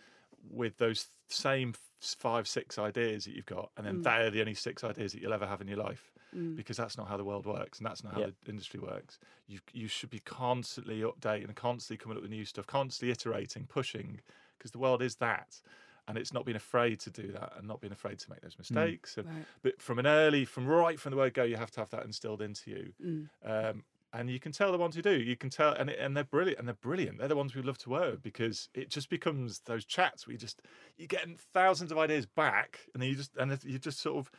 with 0.51 0.77
those 0.79 1.09
same 1.29 1.75
five, 2.01 2.47
six 2.47 2.79
ideas 2.79 3.25
that 3.25 3.35
you've 3.35 3.47
got, 3.47 3.71
and 3.77 3.87
then 3.87 3.99
Mm. 4.01 4.03
they're 4.05 4.31
the 4.31 4.41
only 4.41 4.55
six 4.55 4.85
ideas 4.85 5.13
that 5.13 5.21
you'll 5.21 5.33
ever 5.33 5.47
have 5.47 5.61
in 5.61 5.67
your 5.67 5.79
life, 5.79 6.13
Mm. 6.35 6.55
because 6.55 6.77
that's 6.77 6.97
not 6.97 7.09
how 7.09 7.17
the 7.17 7.25
world 7.25 7.47
works, 7.47 7.79
and 7.79 7.87
that's 7.87 8.05
not 8.05 8.13
how 8.15 8.21
the 8.27 8.35
industry 8.47 8.79
works. 8.79 9.19
You 9.49 9.59
you 9.73 9.89
should 9.89 10.11
be 10.11 10.21
constantly 10.21 11.01
updating 11.01 11.47
and 11.47 11.57
constantly 11.57 11.97
coming 11.97 12.17
up 12.19 12.23
with 12.23 12.31
new 12.31 12.45
stuff, 12.45 12.67
constantly 12.67 13.11
iterating, 13.13 13.67
pushing, 13.67 14.21
because 14.59 14.71
the 14.71 14.79
world 14.79 15.03
is 15.03 15.17
that. 15.17 15.61
And 16.09 16.17
it's 16.17 16.33
not 16.33 16.45
being 16.45 16.55
afraid 16.57 17.01
to 17.01 17.11
do 17.11 17.33
that, 17.33 17.55
and 17.57 17.67
not 17.67 17.81
being 17.81 17.93
afraid 17.93 18.21
to 18.21 18.31
make 18.31 18.41
those 18.41 18.57
mistakes. 18.59 19.17
And, 19.19 19.27
Right. 19.27 19.45
But 19.63 19.83
from 19.83 19.99
an 19.99 20.07
early, 20.07 20.45
from 20.45 20.69
right 20.69 21.01
from 21.01 21.11
the 21.11 21.17
word 21.17 21.35
go, 21.35 21.43
you 21.43 21.57
have 21.57 21.73
to 21.73 21.81
have 21.81 21.91
that 21.91 22.05
instilled 22.05 22.41
into 22.43 22.71
you. 22.71 22.93
Mm. 23.03 23.29
Um, 23.43 23.85
and 24.17 24.31
you 24.31 24.41
can 24.41 24.53
tell 24.53 24.73
the 24.73 24.79
ones 24.79 24.97
who 24.97 25.03
do. 25.03 25.21
You 25.21 25.37
can 25.37 25.51
tell, 25.51 25.73
and 25.73 25.91
and 25.91 26.17
they're 26.17 26.25
brilliant. 26.25 26.59
And 26.59 26.67
they're 26.67 26.75
brilliant. 26.75 27.19
They're 27.19 27.29
the 27.29 27.37
ones 27.37 27.55
we 27.55 27.63
love 27.63 27.79
to 27.79 27.91
work 27.91 28.13
with 28.13 28.23
because 28.23 28.69
it 28.75 28.89
just 28.89 29.11
becomes 29.11 29.61
those 29.67 29.85
chats 29.85 30.27
where 30.27 30.33
you 30.33 30.39
just 30.39 30.63
you're 30.97 31.07
getting 31.07 31.37
thousands 31.53 31.93
of 31.93 31.99
ideas 31.99 32.27
back, 32.27 32.81
and 32.95 33.03
then 33.03 33.11
you 33.11 33.17
just 33.17 33.37
and 33.37 33.57
you 33.65 33.79
just 33.79 34.01
sort 34.01 34.17
of 34.17 34.31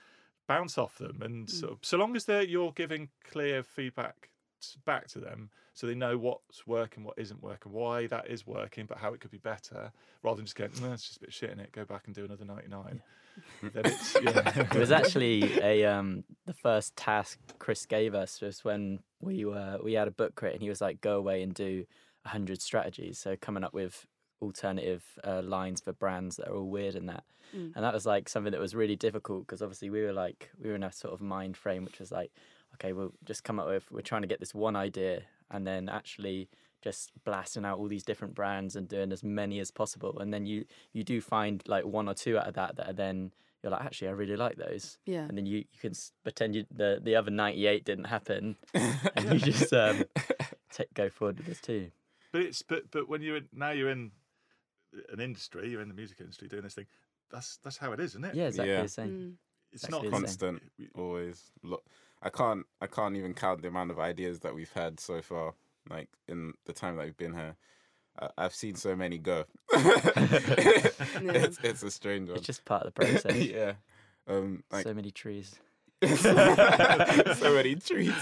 bounce 0.48 0.78
off 0.78 0.98
them. 0.98 1.22
And 1.22 1.50
hmm. 1.50 1.56
sort 1.56 1.72
of, 1.74 1.80
so 1.82 1.98
long 1.98 2.16
as 2.16 2.26
they're 2.26 2.44
you're 2.44 2.72
giving 2.72 3.10
clear 3.24 3.64
feedback 3.64 4.30
back 4.86 5.08
to 5.10 5.20
them, 5.20 5.52
so 5.74 5.86
they 5.86 5.96
know 5.96 6.18
what's 6.18 6.66
working, 6.66 7.04
what 7.04 7.18
isn't 7.18 7.44
working, 7.44 7.72
why 7.72 8.08
that 8.08 8.28
is 8.28 8.48
working, 8.48 8.88
but 8.88 8.98
how 8.98 9.14
it 9.14 9.20
could 9.20 9.32
be 9.32 9.38
better, 9.38 9.92
rather 10.24 10.38
than 10.38 10.46
just 10.46 10.56
going, 10.56 10.72
no, 10.82 10.92
it's 10.94 11.06
just 11.06 11.18
a 11.18 11.22
bit 11.22 11.34
shit 11.34 11.52
in 11.52 11.60
it. 11.60 11.72
Go 11.72 11.86
back 11.86 12.08
and 12.08 12.16
do 12.16 12.26
another 12.26 12.46
ninety 12.46 12.68
nine. 12.68 12.96
it's 12.96 13.04
yeah. 13.64 14.66
It 14.74 14.76
was 14.76 14.92
actually 14.92 15.60
a 15.62 15.86
um 15.86 16.24
the 16.46 16.54
first 16.54 16.96
task 16.96 17.40
Chris 17.60 17.86
gave 17.86 18.14
us 18.16 18.42
was 18.42 18.64
when 18.64 19.00
we 19.20 19.46
were 19.46 19.80
we 19.84 19.94
had 19.94 20.08
a 20.08 20.12
book 20.12 20.36
crate 20.36 20.54
and 20.54 20.62
he 20.62 20.70
was 20.70 20.82
like 20.82 21.02
go 21.02 21.18
away 21.18 21.42
and 21.42 21.54
do 21.54 21.86
a 22.26 22.30
hundred 22.30 22.62
strategies. 22.62 23.20
So 23.20 23.36
coming 23.36 23.64
up 23.64 23.74
with 23.74 24.06
alternative 24.42 25.04
uh, 25.24 25.42
lines 25.42 25.82
for 25.82 25.94
brands 25.94 26.36
that 26.38 26.48
are 26.48 26.56
all 26.56 26.70
weird 26.70 26.96
and 26.96 27.10
that. 27.10 27.24
Mm. 27.56 27.74
And 27.76 27.84
that 27.84 27.94
was 27.94 28.06
like 28.06 28.30
something 28.30 28.52
that 28.52 28.62
was 28.62 28.76
really 28.76 28.96
difficult 28.96 29.48
because 29.48 29.62
obviously 29.62 29.90
we 29.90 30.02
were 30.02 30.14
like 30.14 30.50
we 30.62 30.70
were 30.70 30.76
in 30.76 30.84
a 30.84 30.92
sort 30.92 31.14
of 31.14 31.22
mind 31.22 31.58
frame 31.58 31.86
which 31.86 32.00
was 32.00 32.12
like 32.12 32.32
okay 32.76 32.94
we'll 32.94 33.14
just 33.24 33.44
come 33.44 33.60
up 33.60 33.68
with 33.68 33.90
we're 33.92 34.02
trying 34.02 34.22
to 34.22 34.28
get 34.28 34.40
this 34.40 34.54
one 34.54 34.76
idea 34.76 35.22
and 35.50 35.66
then 35.66 35.88
actually 35.90 36.50
just 36.88 37.12
blasting 37.26 37.66
out 37.66 37.78
all 37.80 37.88
these 37.88 38.04
different 38.10 38.34
brands 38.40 38.76
and 38.78 38.88
doing 38.88 39.12
as 39.12 39.24
many 39.24 39.60
as 39.60 39.72
possible 39.72 40.14
and 40.22 40.30
then 40.34 40.46
you 40.46 40.60
you 40.94 41.04
do 41.04 41.20
find 41.22 41.56
like 41.68 41.86
one 41.86 42.08
or 42.12 42.14
two 42.24 42.38
out 42.40 42.48
of 42.48 42.54
that 42.54 42.76
that 42.78 42.88
are 42.90 42.94
then 43.06 43.32
you're 43.62 43.72
like 43.76 43.84
actually 43.88 44.08
I 44.08 44.12
really 44.12 44.38
like 44.46 44.56
those 44.58 44.98
Yeah. 45.06 45.26
and 45.28 45.36
then 45.38 45.46
you, 45.46 45.58
you 45.74 45.80
can 45.86 45.94
pretend 46.24 46.56
you, 46.56 46.66
the 46.82 47.00
the 47.08 47.16
other 47.20 47.32
98 47.32 47.84
didn't 47.86 48.06
happen 48.06 48.56
and 48.74 49.24
you 49.34 49.40
just 49.52 49.74
um 49.74 50.04
ta 50.74 50.84
go 50.94 51.10
forward 51.10 51.38
with 51.38 51.48
this 51.48 51.62
too 51.62 51.84
But 52.32 52.42
it's 52.48 52.62
but 52.72 52.82
but 52.92 53.04
when 53.10 53.22
you're 53.22 53.38
in, 53.42 53.48
now 53.54 53.72
you're 53.72 53.90
in 53.98 54.12
an 55.14 55.20
industry, 55.20 55.70
you're 55.70 55.82
in 55.82 55.90
the 55.90 55.94
music 56.02 56.18
industry 56.22 56.48
doing 56.48 56.64
this 56.64 56.76
thing. 56.76 56.86
That's 57.32 57.58
that's 57.64 57.78
how 57.78 57.92
it 57.92 58.00
is, 58.00 58.12
isn't 58.12 58.26
it? 58.26 58.36
yeah 58.36 58.48
exactly 58.48 58.74
Yeah. 58.74 58.82
the 58.84 58.88
same 59.02 59.10
Mm. 59.10 59.34
it's 59.74 59.84
exactly 59.84 60.10
not 60.10 60.22
the 60.22 60.28
same. 60.28 60.56
constant 60.56 60.62
we- 60.80 60.90
always 61.04 61.38
look 61.72 61.84
i 62.22 62.30
can't 62.40 62.64
i 62.86 62.88
can't 62.88 63.16
even 63.20 63.34
count 63.34 63.62
the 63.62 63.68
amount 63.68 63.92
of 63.92 64.00
ideas 64.00 64.36
that 64.44 64.54
we've 64.56 64.72
had 64.84 64.94
so 65.10 65.22
far 65.22 65.48
like 65.90 66.10
in 66.28 66.54
the 66.66 66.74
time 66.74 66.96
that 66.98 67.06
we've 67.06 67.18
been 67.18 67.34
here 67.34 67.56
I 68.20 68.30
i've 68.38 68.56
seen 68.56 68.76
so 68.76 68.96
many 68.96 69.18
go 69.18 69.46
it's, 69.74 71.60
it's 71.64 71.84
a 71.84 71.92
strange 71.92 72.30
one 72.30 72.38
it's 72.38 72.48
just 72.48 72.66
part 72.66 72.86
of 72.86 72.94
the 72.94 73.02
process 73.06 73.36
yeah 73.36 73.74
um 74.28 74.64
like 74.72 74.84
so 74.84 74.94
many 74.94 75.12
trees 75.12 75.56
so 76.06 77.56
many 77.56 77.74
trees. 77.74 78.14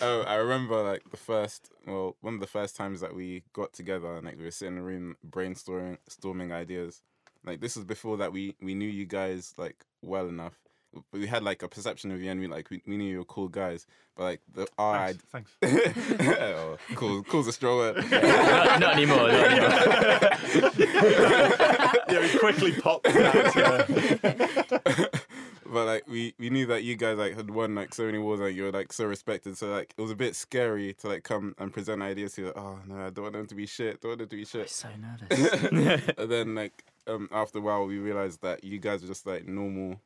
Oh, 0.00 0.22
I 0.22 0.36
remember 0.36 0.80
like 0.84 1.10
the 1.10 1.16
first, 1.16 1.72
well, 1.84 2.16
one 2.20 2.34
of 2.34 2.40
the 2.40 2.46
first 2.46 2.76
times 2.76 3.00
that 3.00 3.12
we 3.12 3.42
got 3.52 3.72
together 3.72 4.14
and 4.14 4.24
like 4.24 4.38
we 4.38 4.44
were 4.44 4.52
sitting 4.52 4.76
in 4.76 4.80
a 4.80 4.84
room 4.84 5.16
brainstorming, 5.28 5.98
storming 6.08 6.52
ideas. 6.52 7.02
Like 7.44 7.60
this 7.60 7.74
was 7.74 7.84
before 7.84 8.18
that 8.18 8.32
we 8.32 8.54
we 8.62 8.74
knew 8.74 8.88
you 8.88 9.04
guys 9.04 9.54
like 9.56 9.84
well 10.00 10.28
enough. 10.28 10.60
But 10.92 11.20
we 11.20 11.26
had 11.26 11.42
like 11.42 11.62
a 11.62 11.68
perception 11.68 12.10
of 12.10 12.20
you 12.20 12.30
and 12.30 12.40
we 12.40 12.46
like 12.46 12.70
we, 12.70 12.82
we 12.86 12.96
knew 12.96 13.10
you 13.10 13.18
were 13.18 13.24
cool 13.24 13.48
guys. 13.48 13.86
But 14.16 14.22
like 14.24 14.40
the 14.52 14.66
our 14.78 15.12
Thanks, 15.12 15.24
thanks. 15.30 15.50
oh, 16.40 16.78
cool 16.94 17.22
cool's 17.24 17.46
a 17.46 17.52
strong 17.52 17.76
word. 17.78 17.96
not, 18.10 18.80
not 18.80 18.94
anymore 18.94 19.28
not 19.28 19.50
anymore 19.50 19.70
yeah, 22.08 22.20
we 22.20 22.38
quickly 22.38 22.72
popped 22.72 23.04
that. 23.04 23.88
But 25.70 25.86
like 25.86 26.08
we 26.08 26.34
we 26.38 26.48
knew 26.50 26.66
that 26.66 26.82
you 26.82 26.96
guys 26.96 27.18
like 27.18 27.36
had 27.36 27.50
won 27.50 27.74
like 27.74 27.94
so 27.94 28.06
many 28.06 28.18
wars 28.18 28.40
like 28.40 28.54
you 28.54 28.64
were 28.64 28.72
like 28.72 28.92
so 28.92 29.04
respected 29.04 29.56
so 29.58 29.68
like 29.68 29.94
it 29.96 30.00
was 30.00 30.10
a 30.10 30.16
bit 30.16 30.34
scary 30.34 30.94
to 30.94 31.08
like 31.08 31.24
come 31.24 31.54
and 31.58 31.72
present 31.72 32.02
ideas 32.02 32.32
to 32.34 32.40
you 32.40 32.46
like 32.48 32.56
oh 32.56 32.78
no 32.86 33.06
I 33.06 33.10
don't 33.10 33.24
want 33.24 33.34
them 33.34 33.46
to 33.46 33.54
be 33.54 33.66
shit 33.66 34.00
don't 34.00 34.10
want 34.10 34.20
them 34.20 34.28
to 34.28 34.36
be 34.36 34.44
shit 34.46 34.70
so 34.70 34.88
nervous 34.98 36.14
and 36.16 36.30
then 36.30 36.54
like 36.54 36.84
um 37.06 37.28
after 37.32 37.58
a 37.58 37.62
while 37.62 37.86
we 37.86 37.98
realized 37.98 38.40
that 38.42 38.64
you 38.64 38.78
guys 38.78 39.02
were 39.02 39.08
just 39.08 39.26
like 39.26 39.46
normal 39.46 40.00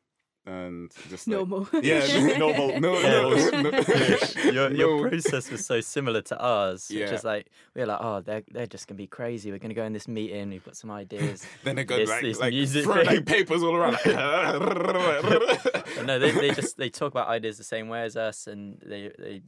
and 0.44 0.90
just 1.08 1.28
like, 1.28 1.36
Normal. 1.36 1.68
yeah 1.82 2.36
normal. 2.38 2.80
no, 2.80 2.98
Yeah. 2.98 3.60
no, 3.60 3.70
no, 3.70 4.50
your, 4.50 4.72
your 4.72 5.02
no. 5.04 5.08
process 5.08 5.50
was 5.50 5.64
so 5.64 5.80
similar 5.80 6.20
to 6.22 6.38
ours. 6.38 6.90
Yeah. 6.90 7.00
Yeah. 7.04 7.10
Just 7.10 7.24
like 7.24 7.46
we 7.74 7.82
are 7.82 7.86
like, 7.86 7.98
oh, 8.00 8.20
they're 8.20 8.42
they're 8.50 8.66
just 8.66 8.88
gonna 8.88 8.96
be 8.98 9.06
crazy. 9.06 9.50
We're 9.52 9.58
gonna 9.58 9.74
go 9.74 9.84
in 9.84 9.92
this 9.92 10.08
meeting. 10.08 10.50
We've 10.50 10.64
got 10.64 10.76
some 10.76 10.90
ideas. 10.90 11.46
then 11.64 11.76
they 11.76 11.84
go 11.84 11.96
This- 11.96 12.08
like, 12.10 12.22
this 12.22 12.40
like 12.40 12.52
music 12.52 12.84
throwing 12.84 13.06
thing. 13.06 13.16
like 13.16 13.26
papers 13.26 13.62
all 13.62 13.76
around 13.76 13.98
no, 16.04 16.18
they, 16.18 16.30
they 16.32 16.50
just 16.50 16.76
they 16.76 16.90
talk 16.90 17.12
about 17.12 17.28
ideas 17.28 17.58
the 17.58 17.64
same 17.64 17.88
way 17.88 18.02
as 18.02 18.16
us, 18.16 18.46
and 18.46 18.78
they 18.84 19.10
they 19.18 19.42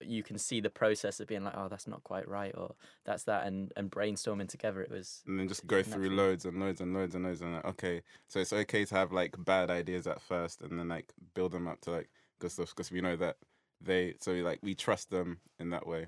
you 0.00 0.22
can 0.22 0.38
see 0.38 0.60
the 0.60 0.70
process 0.70 1.20
of 1.20 1.28
being 1.28 1.44
like, 1.44 1.54
oh, 1.56 1.68
that's 1.68 1.86
not 1.86 2.02
quite 2.04 2.28
right, 2.28 2.54
or 2.56 2.74
that's 3.04 3.24
that, 3.24 3.46
and 3.46 3.72
and 3.76 3.90
brainstorming 3.90 4.48
together. 4.48 4.80
It 4.82 4.90
was 4.90 5.22
and 5.26 5.38
then 5.38 5.48
just 5.48 5.66
go 5.66 5.82
through 5.82 6.10
Naturally. 6.10 6.16
loads 6.16 6.44
and 6.44 6.60
loads 6.60 6.80
and 6.80 6.94
loads 6.94 7.14
and 7.14 7.24
loads 7.24 7.40
and 7.42 7.54
like, 7.54 7.64
okay 7.64 8.02
so 8.28 8.40
it's 8.40 8.52
okay 8.52 8.84
to 8.84 8.94
have 8.94 9.12
like 9.12 9.34
bad 9.44 9.70
ideas 9.70 10.06
at 10.06 10.20
first 10.20 10.62
and 10.62 10.78
then 10.78 10.88
like 10.88 11.12
build 11.34 11.52
them 11.52 11.68
up 11.68 11.80
to 11.82 11.90
like 11.90 12.08
good 12.38 12.50
stuff 12.50 12.70
because 12.70 12.90
we 12.90 13.00
know 13.00 13.16
that 13.16 13.36
they 13.80 14.14
so 14.20 14.32
like 14.32 14.58
we 14.62 14.74
trust 14.74 15.10
them 15.10 15.38
in 15.58 15.70
that 15.70 15.86
way 15.86 16.06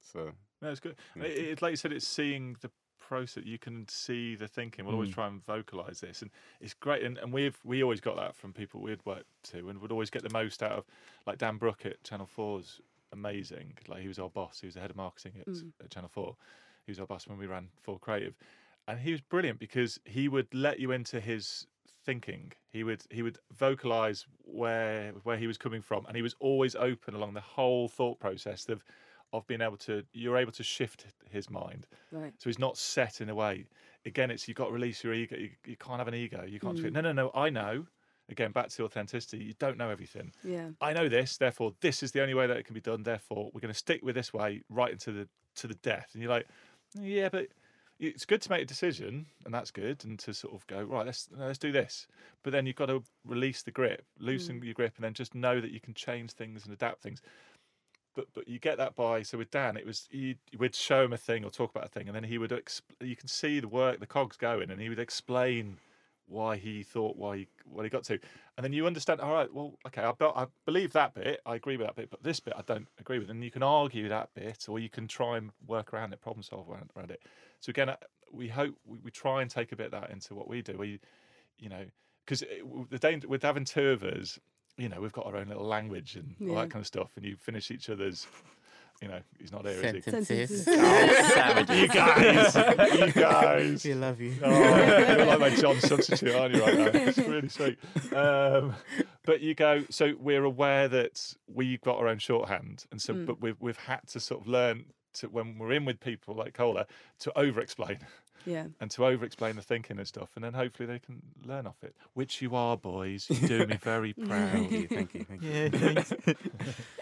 so 0.00 0.32
No, 0.62 0.70
it's 0.70 0.80
good. 0.80 0.96
It, 1.16 1.22
it, 1.22 1.62
like 1.62 1.72
you 1.72 1.76
said, 1.76 1.92
it's 1.92 2.06
seeing 2.06 2.56
the 2.60 2.70
process. 2.98 3.44
You 3.44 3.58
can 3.58 3.86
see 3.88 4.34
the 4.34 4.48
thinking. 4.48 4.84
We'll 4.84 4.94
always 4.94 5.10
Mm. 5.10 5.14
try 5.14 5.26
and 5.28 5.44
vocalize 5.44 6.00
this, 6.00 6.22
and 6.22 6.30
it's 6.60 6.74
great. 6.74 7.02
And, 7.02 7.18
and 7.18 7.32
we've 7.32 7.58
we 7.64 7.82
always 7.82 8.00
got 8.00 8.16
that 8.16 8.34
from 8.34 8.52
people 8.52 8.80
we'd 8.80 9.04
worked 9.04 9.26
to, 9.52 9.68
and 9.68 9.80
would 9.80 9.92
always 9.92 10.10
get 10.10 10.22
the 10.22 10.30
most 10.30 10.62
out 10.62 10.72
of. 10.72 10.84
Like 11.26 11.38
Dan 11.38 11.56
Brooke 11.58 11.84
at 11.86 12.02
Channel 12.02 12.28
4's 12.36 12.80
amazing. 13.14 13.78
Like 13.88 14.02
he 14.02 14.08
was 14.08 14.18
our 14.18 14.28
boss. 14.28 14.60
He 14.60 14.66
was 14.66 14.74
the 14.74 14.80
head 14.80 14.90
of 14.90 14.96
marketing 14.96 15.32
at, 15.40 15.46
Mm. 15.46 15.72
at 15.82 15.90
Channel 15.90 16.10
Four. 16.12 16.36
He 16.84 16.90
was 16.90 17.00
our 17.00 17.06
boss 17.06 17.26
when 17.26 17.38
we 17.38 17.46
ran 17.46 17.68
4Creative, 17.86 18.34
and 18.86 19.00
he 19.00 19.10
was 19.12 19.22
brilliant 19.22 19.58
because 19.58 19.98
he 20.04 20.28
would 20.28 20.52
let 20.52 20.78
you 20.80 20.92
into 20.92 21.18
his 21.20 21.66
thinking. 22.04 22.52
He 22.70 22.84
would 22.84 23.02
he 23.10 23.22
would 23.22 23.38
vocalize 23.50 24.26
where 24.44 25.12
where 25.22 25.38
he 25.38 25.46
was 25.46 25.56
coming 25.56 25.80
from, 25.80 26.04
and 26.06 26.14
he 26.16 26.22
was 26.22 26.34
always 26.40 26.74
open 26.76 27.14
along 27.14 27.32
the 27.34 27.40
whole 27.40 27.88
thought 27.88 28.20
process 28.20 28.68
of 28.68 28.84
of 29.32 29.46
being 29.46 29.62
able 29.62 29.78
to 29.78 30.04
you're 30.12 30.36
able 30.36 30.52
to 30.52 30.62
shift 30.62 31.06
his 31.30 31.48
mind. 31.48 31.86
Right. 32.12 32.34
So 32.38 32.50
he's 32.50 32.58
not 32.58 32.76
set 32.76 33.20
in 33.22 33.28
a 33.30 33.34
way. 33.34 33.64
Again, 34.06 34.30
it's 34.30 34.46
you've 34.46 34.56
got 34.58 34.66
to 34.66 34.72
release 34.72 35.02
your 35.02 35.14
ego. 35.14 35.36
You, 35.36 35.50
you 35.64 35.76
can't 35.76 35.98
have 35.98 36.08
an 36.08 36.14
ego. 36.14 36.44
You 36.46 36.60
can't. 36.60 36.76
Mm. 36.78 36.92
No, 36.92 37.00
no, 37.00 37.12
no. 37.12 37.30
I 37.34 37.48
know. 37.50 37.86
Again, 38.30 38.52
back 38.52 38.70
to 38.70 38.84
authenticity. 38.84 39.38
You 39.38 39.54
don't 39.58 39.76
know 39.76 39.90
everything. 39.90 40.32
Yeah. 40.42 40.68
I 40.80 40.92
know 40.92 41.08
this. 41.08 41.36
Therefore, 41.36 41.74
this 41.80 42.02
is 42.02 42.12
the 42.12 42.22
only 42.22 42.34
way 42.34 42.46
that 42.46 42.56
it 42.56 42.64
can 42.64 42.74
be 42.74 42.80
done. 42.80 43.02
Therefore, 43.02 43.50
we're 43.52 43.60
going 43.60 43.72
to 43.72 43.78
stick 43.78 44.02
with 44.02 44.14
this 44.14 44.32
way 44.32 44.62
right 44.70 44.92
into 44.92 45.12
the 45.12 45.28
to 45.56 45.66
the 45.66 45.74
death. 45.74 46.10
And 46.14 46.22
you're 46.22 46.32
like, 46.32 46.46
yeah, 46.98 47.28
but 47.28 47.48
it's 48.00 48.24
good 48.24 48.40
to 48.42 48.50
make 48.50 48.62
a 48.62 48.66
decision, 48.66 49.26
and 49.44 49.52
that's 49.52 49.70
good, 49.70 50.04
and 50.04 50.18
to 50.20 50.32
sort 50.32 50.54
of 50.54 50.66
go 50.66 50.82
right. 50.82 51.04
Let's 51.04 51.28
let's 51.36 51.58
do 51.58 51.70
this. 51.70 52.06
But 52.42 52.52
then 52.52 52.66
you've 52.66 52.76
got 52.76 52.86
to 52.86 53.02
release 53.26 53.62
the 53.62 53.70
grip, 53.70 54.04
loosen 54.18 54.60
mm. 54.60 54.64
your 54.64 54.74
grip, 54.74 54.94
and 54.96 55.04
then 55.04 55.12
just 55.12 55.34
know 55.34 55.60
that 55.60 55.70
you 55.70 55.80
can 55.80 55.94
change 55.94 56.32
things 56.32 56.64
and 56.64 56.72
adapt 56.72 57.02
things 57.02 57.20
but 58.14 58.26
but 58.32 58.48
you 58.48 58.58
get 58.58 58.78
that 58.78 58.94
by 58.94 59.22
so 59.22 59.36
with 59.36 59.50
Dan 59.50 59.76
it 59.76 59.84
was 59.84 60.08
he 60.10 60.36
we'd 60.56 60.74
show 60.74 61.04
him 61.04 61.12
a 61.12 61.16
thing 61.16 61.44
or 61.44 61.50
talk 61.50 61.70
about 61.70 61.86
a 61.86 61.88
thing 61.88 62.06
and 62.06 62.14
then 62.14 62.24
he 62.24 62.38
would 62.38 62.50
exp- 62.50 62.82
you 63.00 63.16
can 63.16 63.28
see 63.28 63.60
the 63.60 63.68
work 63.68 64.00
the 64.00 64.06
cogs 64.06 64.36
going 64.36 64.70
and 64.70 64.80
he 64.80 64.88
would 64.88 64.98
explain 64.98 65.78
why 66.26 66.56
he 66.56 66.82
thought 66.82 67.16
why 67.16 67.36
he, 67.38 67.48
what 67.64 67.84
he 67.84 67.90
got 67.90 68.04
to. 68.04 68.18
And 68.56 68.64
then 68.64 68.72
you 68.72 68.86
understand 68.86 69.20
all 69.20 69.32
right 69.32 69.52
well 69.52 69.78
okay 69.86 70.02
I, 70.02 70.12
be- 70.12 70.24
I 70.24 70.46
believe 70.64 70.92
that 70.92 71.14
bit 71.14 71.40
I 71.44 71.54
agree 71.56 71.76
with 71.76 71.86
that 71.86 71.96
bit 71.96 72.10
but 72.10 72.22
this 72.22 72.40
bit 72.40 72.54
I 72.56 72.62
don't 72.62 72.88
agree 72.98 73.18
with. 73.18 73.30
And 73.30 73.42
you 73.44 73.50
can 73.50 73.62
argue 73.62 74.08
that 74.08 74.30
bit 74.34 74.66
or 74.68 74.78
you 74.78 74.88
can 74.88 75.06
try 75.06 75.36
and 75.36 75.50
work 75.66 75.92
around 75.92 76.12
it 76.12 76.20
problem 76.20 76.42
solve 76.42 76.68
around, 76.68 76.90
around 76.96 77.10
it. 77.10 77.20
So 77.60 77.70
again 77.70 77.90
uh, 77.90 77.96
we 78.32 78.48
hope 78.48 78.74
we, 78.86 78.98
we 79.04 79.10
try 79.10 79.42
and 79.42 79.50
take 79.50 79.72
a 79.72 79.76
bit 79.76 79.86
of 79.86 79.92
that 79.92 80.10
into 80.10 80.34
what 80.34 80.48
we 80.48 80.62
do. 80.62 80.76
We 80.78 81.00
you 81.58 81.68
know 81.68 81.84
because 82.24 82.42
the 82.90 82.98
danger 82.98 83.28
with 83.28 83.42
having 83.42 83.64
two 83.64 83.90
of 83.90 84.02
us 84.02 84.38
you 84.76 84.88
know, 84.88 85.00
we've 85.00 85.12
got 85.12 85.26
our 85.26 85.36
own 85.36 85.46
little 85.46 85.64
language 85.66 86.16
and 86.16 86.34
all 86.40 86.48
Yeah. 86.56 86.62
that 86.62 86.70
kind 86.70 86.82
of 86.82 86.86
stuff, 86.88 87.12
and 87.14 87.24
you 87.24 87.36
finish 87.36 87.70
each 87.70 87.88
other's, 87.88 88.26
you 89.02 89.08
know, 89.08 89.20
he's 89.38 89.52
not 89.52 89.66
here, 89.66 89.72
is 89.82 89.94
he? 89.94 90.00
Sentences. 90.00 90.64
Savages. 90.64 91.80
You 91.80 91.88
guys, 91.88 92.54
you 92.98 93.12
guys. 93.12 93.84
We 93.84 93.94
love 93.94 94.20
you. 94.20 94.34
Oh, 94.42 94.50
you're 95.16 95.26
like 95.26 95.40
my 95.40 95.50
John 95.50 95.78
substitute, 95.80 96.34
aren't 96.34 96.54
you, 96.54 96.62
right 96.62 96.78
now? 96.78 96.86
It's 96.94 97.18
really 97.18 97.48
sweet. 97.48 97.78
Um, 98.14 98.74
but 99.24 99.40
you 99.40 99.54
go, 99.54 99.84
so 99.90 100.14
we're 100.18 100.44
aware 100.44 100.88
that 100.88 101.34
we've 101.52 101.80
got 101.80 101.98
our 101.98 102.08
own 102.08 102.18
shorthand, 102.18 102.84
and 102.90 103.00
so, 103.02 103.14
Mm. 103.14 103.26
but 103.26 103.40
we've 103.40 103.56
we've 103.60 103.76
had 103.76 104.06
to 104.08 104.20
sort 104.20 104.40
of 104.42 104.46
learn 104.46 104.86
to 105.14 105.28
when 105.28 105.58
we're 105.58 105.72
in 105.72 105.84
with 105.84 106.00
people 106.00 106.34
like 106.34 106.54
Cola 106.54 106.86
to 107.20 107.38
over-explain 107.38 107.98
Yeah. 108.46 108.66
and 108.80 108.90
to 108.92 109.06
over-explain 109.06 109.56
the 109.56 109.62
thinking 109.62 109.98
and 109.98 110.06
stuff, 110.06 110.30
and 110.34 110.44
then 110.44 110.52
hopefully 110.54 110.86
they 110.86 110.98
can 110.98 111.22
learn 111.44 111.66
off 111.66 111.82
it. 111.82 111.94
Which 112.14 112.42
you 112.42 112.54
are, 112.54 112.76
boys. 112.76 113.26
You 113.30 113.48
do 113.48 113.66
me 113.66 113.76
very 113.76 114.12
proud. 114.28 114.52
Thank 114.52 114.70
you, 114.70 114.88
thank 114.88 115.14
you, 115.14 115.24
thank 115.24 115.42
you. 115.42 115.50
Yeah, 115.50 115.68
thanks. 115.70 116.12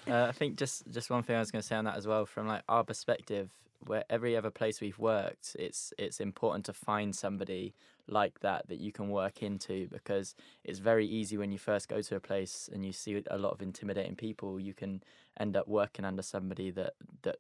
uh, 0.09 0.27
I 0.29 0.33
think 0.33 0.57
just 0.57 0.91
just 0.91 1.11
one 1.11 1.23
thing 1.23 1.37
I 1.37 1.41
was 1.41 1.51
going 1.51 1.63
to 1.63 1.67
say 1.67 1.77
on 1.77 1.85
that 1.85 1.97
as 1.97 2.07
well, 2.07 2.27
from 2.27 2.47
like 2.47 2.63
our 2.69 2.85
perspective, 2.85 3.51
where 3.87 4.05
every 4.09 4.37
other 4.37 4.51
place 4.51 4.81
we've 4.81 4.99
worked, 4.99 5.57
it's 5.59 5.93
it's 5.99 6.21
important 6.21 6.65
to 6.67 6.73
find 6.73 7.15
somebody 7.15 7.75
like 8.09 8.41
that 8.41 8.67
that 8.69 8.79
you 8.81 8.91
can 8.93 9.09
work 9.11 9.43
into 9.43 9.89
because 9.89 10.35
it's 10.65 10.81
very 10.81 11.07
easy 11.07 11.37
when 11.37 11.53
you 11.53 11.59
first 11.59 11.89
go 11.89 12.03
to 12.03 12.17
a 12.17 12.21
place 12.21 12.69
and 12.73 12.85
you 12.85 12.93
see 12.93 13.23
a 13.31 13.39
lot 13.39 13.53
of 13.53 13.63
intimidating 13.63 14.17
people, 14.17 14.59
you 14.59 14.75
can 14.75 15.03
end 15.39 15.57
up 15.57 15.69
working 15.69 16.05
under 16.05 16.23
somebody 16.23 16.71
that 16.71 16.95
that 17.23 17.37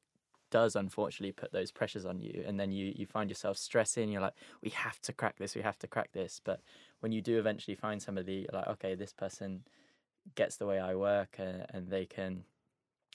does 0.52 0.76
unfortunately 0.76 1.32
put 1.32 1.50
those 1.52 1.72
pressures 1.72 2.04
on 2.06 2.20
you 2.20 2.44
and 2.46 2.60
then 2.60 2.70
you 2.70 2.92
you 2.94 3.06
find 3.06 3.28
yourself 3.30 3.56
stressing 3.56 4.12
you're 4.12 4.20
like 4.28 4.34
we 4.62 4.70
have 4.70 5.00
to 5.00 5.12
crack 5.12 5.36
this 5.38 5.56
we 5.56 5.62
have 5.62 5.78
to 5.78 5.88
crack 5.88 6.12
this 6.12 6.40
but 6.44 6.60
when 7.00 7.10
you 7.10 7.20
do 7.20 7.38
eventually 7.38 7.74
find 7.74 8.00
somebody 8.00 8.36
you're 8.46 8.60
like 8.60 8.68
okay 8.68 8.94
this 8.94 9.12
person 9.12 9.64
gets 10.36 10.56
the 10.58 10.66
way 10.66 10.78
I 10.78 10.94
work 10.94 11.36
and, 11.38 11.66
and 11.70 11.90
they 11.90 12.06
can 12.06 12.44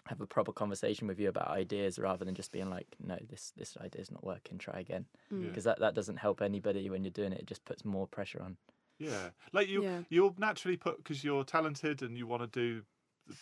have 0.07 0.19
a 0.21 0.25
proper 0.25 0.51
conversation 0.51 1.05
with 1.07 1.19
you 1.19 1.29
about 1.29 1.49
ideas 1.49 1.99
rather 1.99 2.25
than 2.25 2.35
just 2.35 2.51
being 2.51 2.69
like 2.69 2.87
no 2.99 3.17
this 3.29 3.53
this 3.55 3.77
idea 3.77 4.01
is 4.01 4.11
not 4.11 4.23
working 4.23 4.57
try 4.57 4.79
again 4.79 5.05
Mm. 5.31 5.41
Yeah. 5.43 5.47
because 5.49 5.65
that, 5.65 5.79
that 5.79 5.93
doesn't 5.93 6.17
help 6.17 6.41
anybody 6.41 6.89
when 6.89 7.03
you're 7.03 7.11
doing 7.21 7.33
it 7.33 7.41
it 7.41 7.45
just 7.47 7.63
puts 7.65 7.83
more 7.85 8.07
pressure 8.07 8.41
on 8.41 8.57
Yeah, 8.99 9.29
like 9.53 9.67
you, 9.69 9.83
Yeah. 9.83 10.01
you'll 10.09 10.35
naturally 10.39 10.77
put 10.77 10.97
because 10.97 11.23
you're 11.23 11.43
talented 11.43 12.01
and 12.01 12.17
you 12.17 12.25
want 12.25 12.41
to 12.43 12.47
do 12.63 12.83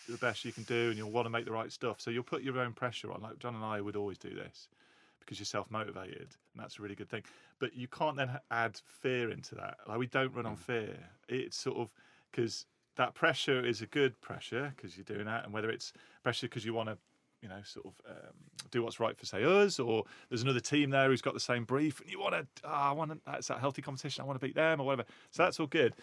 the- 0.10 0.18
best 0.18 0.46
you 0.46 0.52
can 0.52 0.64
do, 0.64 0.90
and 0.90 0.98
you'll 0.98 1.12
want 1.12 1.26
to 1.26 1.30
make 1.30 1.46
the 1.46 1.52
right 1.52 1.72
stuff. 1.72 2.02
So 2.02 2.12
you'll 2.12 2.24
put 2.24 2.42
your 2.42 2.60
own 2.60 2.74
pressure 2.74 3.12
on. 3.12 3.22
Like 3.22 3.40
John 3.40 3.56
and 3.56 3.64
I 3.64 3.82
would 3.82 3.96
always 3.96 4.18
do 4.18 4.34
this 4.34 4.68
because 5.20 5.40
you're 5.40 5.46
self 5.46 5.70
motivated, 5.70 6.30
and 6.54 6.64
that's 6.64 6.80
a 6.80 6.82
really 6.82 6.96
good 6.96 7.10
thing. 7.10 7.24
But 7.60 7.76
you 7.76 7.88
can't 7.88 8.18
then 8.18 8.40
add 8.52 8.80
fear 9.02 9.32
into 9.32 9.56
that. 9.56 9.78
Like 9.88 9.98
we 9.98 10.08
don't 10.08 10.34
run 10.34 10.46
on 10.46 10.56
mm. 10.56 10.60
fear. 10.60 10.98
It's 11.28 11.58
sort 11.58 11.78
of 11.78 11.90
because 12.32 12.66
that 12.96 13.14
pressure 13.14 13.66
is 13.66 13.82
a 13.82 13.88
good 13.88 14.20
pressure 14.22 14.74
because 14.76 14.98
you're 14.98 15.04
doing 15.04 15.26
that, 15.26 15.46
and 15.46 15.54
whether 15.54 15.70
it's 15.70 15.94
pressure 16.24 16.48
because 16.48 16.66
you 16.66 16.74
want 16.74 16.90
to 16.90 16.98
you 17.46 17.50
know, 17.50 17.62
sort 17.64 17.86
of 17.86 17.94
um, 18.10 18.34
do 18.72 18.82
what's 18.82 19.00
right 19.00 19.16
for 19.16 19.28
say 19.28 19.44
us, 19.44 19.80
or 19.80 20.04
there's 20.30 20.42
another 20.42 20.60
team 20.60 20.90
there 20.90 21.10
who's 21.10 21.22
got 21.22 21.36
the 21.36 21.40
same 21.40 21.64
brief, 21.64 22.02
and 22.02 22.10
you 22.10 22.20
want 22.20 22.34
to, 22.34 22.48
oh, 22.64 22.70
ah, 22.70 22.90
I 22.90 22.92
want 22.92 23.12
to, 23.12 23.20
that's 23.24 23.50
that 23.50 23.60
healthy 23.60 23.84
competition. 23.84 24.24
I 24.24 24.26
want 24.26 24.40
to 24.40 24.44
beat 24.46 24.56
them 24.56 24.82
or 24.82 24.86
whatever. 24.88 25.06
So 25.30 25.44
mm. 25.44 25.46
that's 25.46 25.60
all 25.60 25.68
good. 25.68 25.94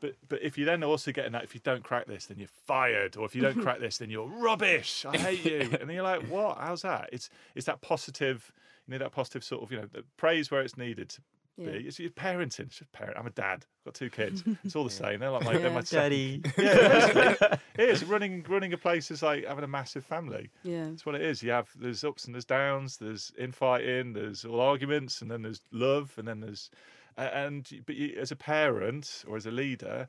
But 0.00 0.14
but 0.28 0.42
if 0.42 0.58
you 0.58 0.64
then 0.64 0.82
also 0.84 1.10
getting 1.12 1.32
that, 1.32 1.44
if 1.44 1.54
you 1.54 1.60
don't 1.64 1.82
crack 1.82 2.06
this, 2.06 2.26
then 2.26 2.38
you're 2.38 2.48
fired, 2.66 3.16
or 3.16 3.24
if 3.24 3.34
you 3.34 3.42
don't 3.42 3.60
crack 3.62 3.80
this, 3.80 3.98
then 3.98 4.10
you're 4.10 4.26
rubbish. 4.28 5.04
I 5.06 5.16
hate 5.16 5.44
you. 5.44 5.60
And 5.80 5.88
then 5.88 5.94
you're 5.96 6.02
like, 6.04 6.26
what? 6.28 6.58
How's 6.58 6.82
that? 6.82 7.08
It's 7.12 7.30
it's 7.54 7.66
that 7.66 7.80
positive, 7.80 8.52
you 8.86 8.92
know, 8.92 8.98
that 8.98 9.12
positive 9.12 9.42
sort 9.44 9.62
of, 9.62 9.72
you 9.72 9.78
know, 9.78 9.86
the 9.92 10.04
praise 10.16 10.50
where 10.50 10.60
it's 10.62 10.76
needed 10.76 11.08
to 11.10 11.20
Yeah. 11.56 11.70
be. 11.70 11.78
It's 11.88 11.98
your 11.98 12.10
parenting. 12.10 12.66
It's 12.66 12.78
just 12.78 12.92
parent. 12.92 13.16
I'm 13.18 13.26
a 13.26 13.30
dad. 13.30 13.64
I've 13.80 13.84
got 13.86 13.94
two 13.94 14.10
kids. 14.10 14.44
It's 14.64 14.76
all 14.76 14.84
the 14.84 14.90
same. 15.04 15.20
They're 15.20 15.30
like 15.30 15.44
my, 15.44 15.56
they're 15.56 15.70
my 15.70 15.80
daddy 15.80 16.42
Yeah, 16.58 17.56
it 17.78 17.88
is 17.88 18.04
running 18.04 18.44
running 18.48 18.72
a 18.74 18.76
place 18.78 19.10
is 19.10 19.22
like 19.22 19.46
having 19.46 19.64
a 19.64 19.68
massive 19.68 20.04
family. 20.04 20.50
Yeah. 20.62 20.88
That's 20.90 21.06
what 21.06 21.14
it 21.14 21.22
is. 21.22 21.42
You 21.42 21.52
have 21.52 21.70
there's 21.74 22.04
ups 22.04 22.26
and 22.26 22.34
there's 22.34 22.44
downs. 22.44 22.98
There's 22.98 23.32
infighting. 23.38 24.12
There's 24.12 24.44
all 24.44 24.60
arguments, 24.60 25.22
and 25.22 25.30
then 25.30 25.42
there's 25.42 25.62
love, 25.72 26.12
and 26.18 26.28
then 26.28 26.40
there's 26.40 26.70
and 27.16 27.82
but 27.86 27.96
you, 27.96 28.16
as 28.18 28.30
a 28.32 28.36
parent 28.36 29.24
or 29.26 29.36
as 29.36 29.46
a 29.46 29.50
leader, 29.50 30.08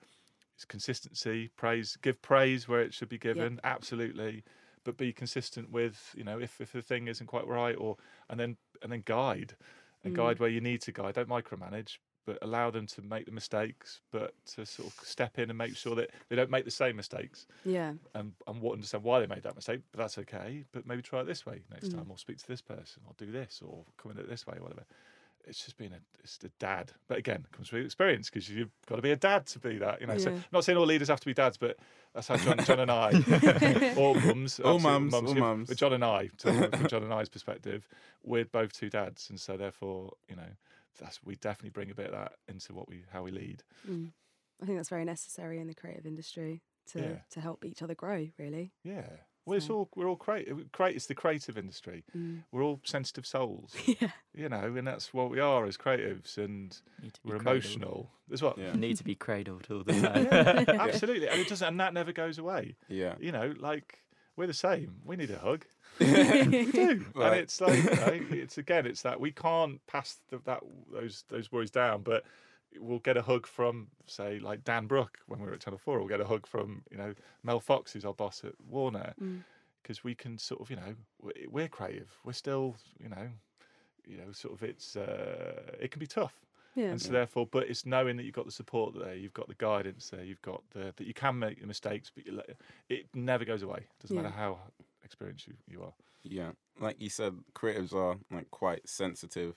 it's 0.56 0.65
consistency, 0.65 1.50
praise, 1.50 1.98
give 1.98 2.22
praise 2.22 2.67
where 2.67 2.82
it 2.82 2.93
should 2.93 3.10
be 3.10 3.17
given, 3.20 3.60
absolutely, 3.63 4.43
but 4.84 4.98
be 4.98 5.13
consistent 5.13 5.72
with 5.72 6.13
you 6.17 6.24
know 6.24 6.39
if 6.39 6.62
if 6.62 6.72
the 6.72 6.82
thing 6.82 7.08
isn't 7.08 7.28
quite 7.28 7.48
right 7.48 7.76
or 7.78 7.98
and 8.30 8.39
then 8.39 8.58
and 8.82 8.91
then 8.91 9.02
guide 9.06 9.56
and 10.04 10.13
Mm. 10.13 10.15
guide 10.15 10.39
where 10.39 10.50
you 10.50 10.62
need 10.62 10.82
to 10.84 10.91
guide. 10.91 11.15
Don't 11.15 11.30
micromanage. 11.30 12.00
But 12.26 12.39
allow 12.41 12.72
them 12.72 12.88
to 12.88 13.02
make 13.02 13.26
the 13.26 13.32
mistakes, 13.32 14.02
but 14.12 14.34
to 14.48 14.65
sort 14.65 14.93
of 14.93 15.08
step 15.08 15.39
in 15.39 15.50
and 15.50 15.58
make 15.58 15.78
sure 15.78 15.96
that 15.96 16.12
they 16.30 16.36
don't 16.36 16.50
make 16.50 16.65
the 16.65 16.72
same 16.72 16.98
mistakes 16.98 17.48
Yeah. 17.63 17.96
and 18.15 18.34
and 18.48 18.62
what 18.62 18.74
understand 18.74 19.04
why 19.04 19.20
they 19.20 19.28
made 19.28 19.43
that 19.43 19.56
mistake. 19.56 19.82
But 19.91 20.00
that's 20.00 20.17
okay. 20.20 20.65
But 20.72 20.86
maybe 20.86 21.02
try 21.02 21.22
it 21.22 21.26
this 21.26 21.46
way 21.46 21.63
next 21.72 21.89
Mm. 21.89 21.91
time, 21.91 22.12
or 22.12 22.17
speak 22.17 22.38
to 22.39 22.48
this 22.48 22.62
person, 22.62 23.04
or 23.08 23.13
do 23.17 23.32
this, 23.32 23.62
or 23.62 23.86
come 23.98 24.12
at 24.12 24.17
it 24.20 24.30
this 24.30 24.48
way, 24.48 24.58
or 24.58 24.63
whatever. 24.63 24.86
It's 25.47 25.63
just 25.63 25.77
being 25.77 25.93
a 25.93 25.99
it's 26.23 26.38
a 26.43 26.49
dad. 26.60 26.91
But 27.07 27.17
again, 27.19 27.45
it 27.49 27.51
comes 27.55 27.71
with 27.71 27.86
experience 27.86 28.29
because 28.29 28.49
you've 28.49 28.69
got 28.88 28.97
to 28.97 29.01
be 29.01 29.12
a 29.12 29.15
dad 29.15 29.45
to 29.47 29.60
be 29.60 29.77
that. 29.77 30.01
You 30.01 30.07
know, 30.07 30.17
so 30.17 30.31
I'm 30.31 30.43
not 30.51 30.63
saying 30.65 30.77
all 30.77 30.86
leaders 30.86 31.07
have 31.07 31.19
to 31.21 31.25
be 31.25 31.33
dads, 31.33 31.57
but 31.57 31.77
that's 32.13 32.27
how 32.27 32.36
John, 32.38 32.57
John 32.65 32.79
and 32.81 32.91
I, 32.91 33.12
or 33.97 34.15
mums, 34.21 34.60
All 34.60 34.75
absolute 34.75 34.83
mums, 34.83 35.13
all 35.13 35.36
mums. 35.36 35.69
But 35.69 35.77
John 35.77 35.93
and 35.93 36.03
I, 36.03 36.29
to- 36.39 36.69
from 36.77 36.88
John 36.89 37.03
and 37.03 37.13
I's 37.13 37.29
perspective, 37.29 37.88
we're 38.23 38.45
both 38.45 38.73
two 38.73 38.89
dads, 38.89 39.29
and 39.29 39.39
so 39.39 39.55
therefore, 39.57 40.13
you 40.29 40.36
know, 40.36 40.49
that's 40.99 41.23
we 41.23 41.36
definitely 41.36 41.69
bring 41.69 41.91
a 41.91 41.95
bit 41.95 42.07
of 42.07 42.12
that 42.13 42.33
into 42.47 42.73
what 42.73 42.89
we 42.89 43.03
how 43.12 43.23
we 43.23 43.31
lead. 43.31 43.63
Mm. 43.89 44.12
I 44.62 44.65
think 44.65 44.77
that's 44.77 44.89
very 44.89 45.05
necessary 45.05 45.60
in 45.60 45.67
the 45.67 45.75
creative 45.75 46.05
industry 46.05 46.62
to 46.93 46.99
Yeah. 46.99 47.15
to 47.31 47.39
help 47.41 47.63
each 47.63 47.81
other 47.81 47.95
grow. 47.95 48.27
Really. 48.38 48.73
Yeah. 48.83 49.07
Well, 49.47 49.57
it's 49.57 49.69
all 49.69 49.89
we're 49.95 50.07
all 50.07 50.17
creative. 50.17 50.71
Create 50.73 50.95
it's 50.95 51.05
the 51.05 51.15
creative 51.15 51.57
industry. 51.57 52.03
Mm. 52.15 52.43
We're 52.51 52.63
all 52.63 52.81
sensitive 52.83 53.25
souls. 53.25 53.73
yeah. 53.86 54.10
you 54.36 54.49
know, 54.49 54.75
and 54.75 54.86
that's 54.86 55.13
what 55.13 55.29
we 55.29 55.39
are 55.39 55.65
as 55.65 55.77
creatives, 55.77 56.38
and 56.38 56.77
Need 57.01 57.13
to 57.13 57.21
be 57.21 57.29
we're 57.29 57.39
cradled. 57.39 57.47
emotional. 57.63 58.12
There's 58.27 58.41
what? 58.41 58.57
Yeah. 58.57 58.73
need 58.73 58.97
to 58.97 59.03
be 59.05 59.15
cradled 59.15 59.67
all 59.71 59.83
the 59.83 59.93
Yeah, 59.95 60.63
time 60.65 60.79
absolutely, 60.81 61.29
and 61.29 61.39
it 61.39 61.47
doesn't, 61.47 61.67
and 61.67 61.79
that 61.79 61.93
never 61.93 62.12
goes 62.12 62.38
away. 62.38 62.75
Yeah. 62.89 63.15
You 63.19 63.31
know, 63.31 63.53
like 63.57 63.99
we're 64.36 64.47
the 64.47 64.53
same. 64.53 64.97
We 65.05 65.15
need 65.15 65.31
a 65.31 65.39
hug. 65.39 65.65
we 65.99 66.05
do, 66.05 67.05
and 67.15 67.36
it's 67.36 67.60
like 67.62 67.83
you 67.83 67.89
know, 67.89 68.19
it's 68.31 68.57
again, 68.57 68.86
it's 68.86 69.01
that 69.03 69.19
we 69.19 69.31
can't 69.31 69.79
pass 69.88 70.17
the, 70.29 70.39
that 70.45 70.60
those 70.91 71.23
those 71.29 71.51
worries 71.51 71.71
down, 71.71 72.03
but 72.03 72.23
we'll 72.80 72.99
get 72.99 73.17
a 73.17 73.21
hug 73.21 73.47
from 73.47 73.88
say 74.06 74.39
like 74.39 74.63
Dan 74.63 74.88
Brooke 74.88 75.19
when 75.27 75.39
we 75.39 75.45
were 75.47 75.53
at 75.53 75.62
Channel 75.62 75.80
Four. 75.80 75.99
We'll 75.99 76.08
get 76.08 76.21
a 76.21 76.25
hug 76.25 76.45
from 76.47 76.84
you 76.91 76.97
know 76.97 77.13
Mel 77.43 77.60
Fox, 77.60 77.93
who's 77.93 78.06
our 78.06 78.13
boss 78.13 78.43
at 78.43 78.53
Warner. 78.69 79.13
Mm. 79.21 79.43
because 79.84 80.03
we 80.03 80.13
can 80.15 80.38
sort 80.38 80.60
of, 80.60 80.69
you 80.69 80.75
know, 80.75 80.95
we- 81.21 81.47
we're 81.49 81.69
creative. 81.69 82.10
We're 82.25 82.34
still, 82.34 82.75
you 83.01 83.08
know, 83.08 83.30
you 84.06 84.17
know, 84.17 84.34
sort 84.34 84.53
of 84.53 84.62
it's 84.63 84.97
uh, 84.97 85.77
it 85.80 85.91
can 85.91 85.99
be 86.01 86.08
tough. 86.08 86.34
Yeah. 86.75 86.88
And 86.91 87.01
so 87.01 87.12
therefore, 87.13 87.47
but 87.47 87.69
it's 87.69 87.86
knowing 87.86 88.17
that 88.17 88.23
you've 88.23 88.36
got 88.36 88.45
the 88.45 88.51
support 88.51 88.93
there, 88.99 89.15
you've 89.15 89.34
got 89.34 89.47
the 89.47 89.56
guidance 89.56 90.10
there, 90.10 90.23
you've 90.25 90.41
got 90.41 90.62
the 90.71 90.93
that 90.97 91.08
you 91.08 91.13
can 91.13 91.39
make 91.39 91.62
the 91.62 91.67
mistakes, 91.67 92.12
but 92.13 92.25
you 92.25 92.34
let, 92.34 92.49
it 92.89 93.06
never 93.15 93.45
goes 93.45 93.63
away. 93.63 93.88
Doesn't 94.01 94.15
Yeah. 94.15 94.23
matter 94.23 94.36
how 94.36 94.60
experienced 95.06 95.47
you, 95.47 95.56
you 95.69 95.82
are. 95.84 95.93
Yeah, 96.23 96.51
like 96.82 96.99
you 96.99 97.10
said, 97.10 97.36
creatives 97.56 97.93
are 97.93 98.17
like 98.30 98.51
quite 98.51 98.88
sensitive. 98.89 99.56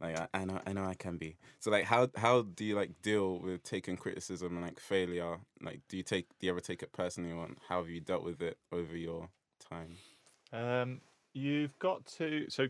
Like 0.00 0.18
I, 0.18 0.28
I 0.32 0.44
know, 0.44 0.60
I 0.66 0.72
know 0.72 0.84
I 0.84 0.94
can 0.94 1.16
be. 1.16 1.36
So 1.58 1.70
like, 1.70 1.84
how 1.84 2.08
how 2.16 2.42
do 2.42 2.64
you 2.64 2.74
like 2.74 3.02
deal 3.02 3.38
with 3.38 3.62
taking 3.62 3.96
criticism 3.96 4.56
and 4.56 4.64
like 4.64 4.80
failure? 4.80 5.38
Like, 5.62 5.80
do 5.88 5.96
you 5.96 6.02
take 6.02 6.28
do 6.38 6.46
you 6.46 6.52
ever 6.52 6.60
take 6.60 6.82
it 6.82 6.92
personally, 6.92 7.32
or 7.32 7.48
how 7.68 7.80
have 7.80 7.90
you 7.90 8.00
dealt 8.00 8.24
with 8.24 8.40
it 8.40 8.58
over 8.72 8.96
your 8.96 9.28
time? 9.68 9.96
Um, 10.52 11.00
you've 11.32 11.78
got 11.78 12.06
to 12.18 12.46
so 12.48 12.68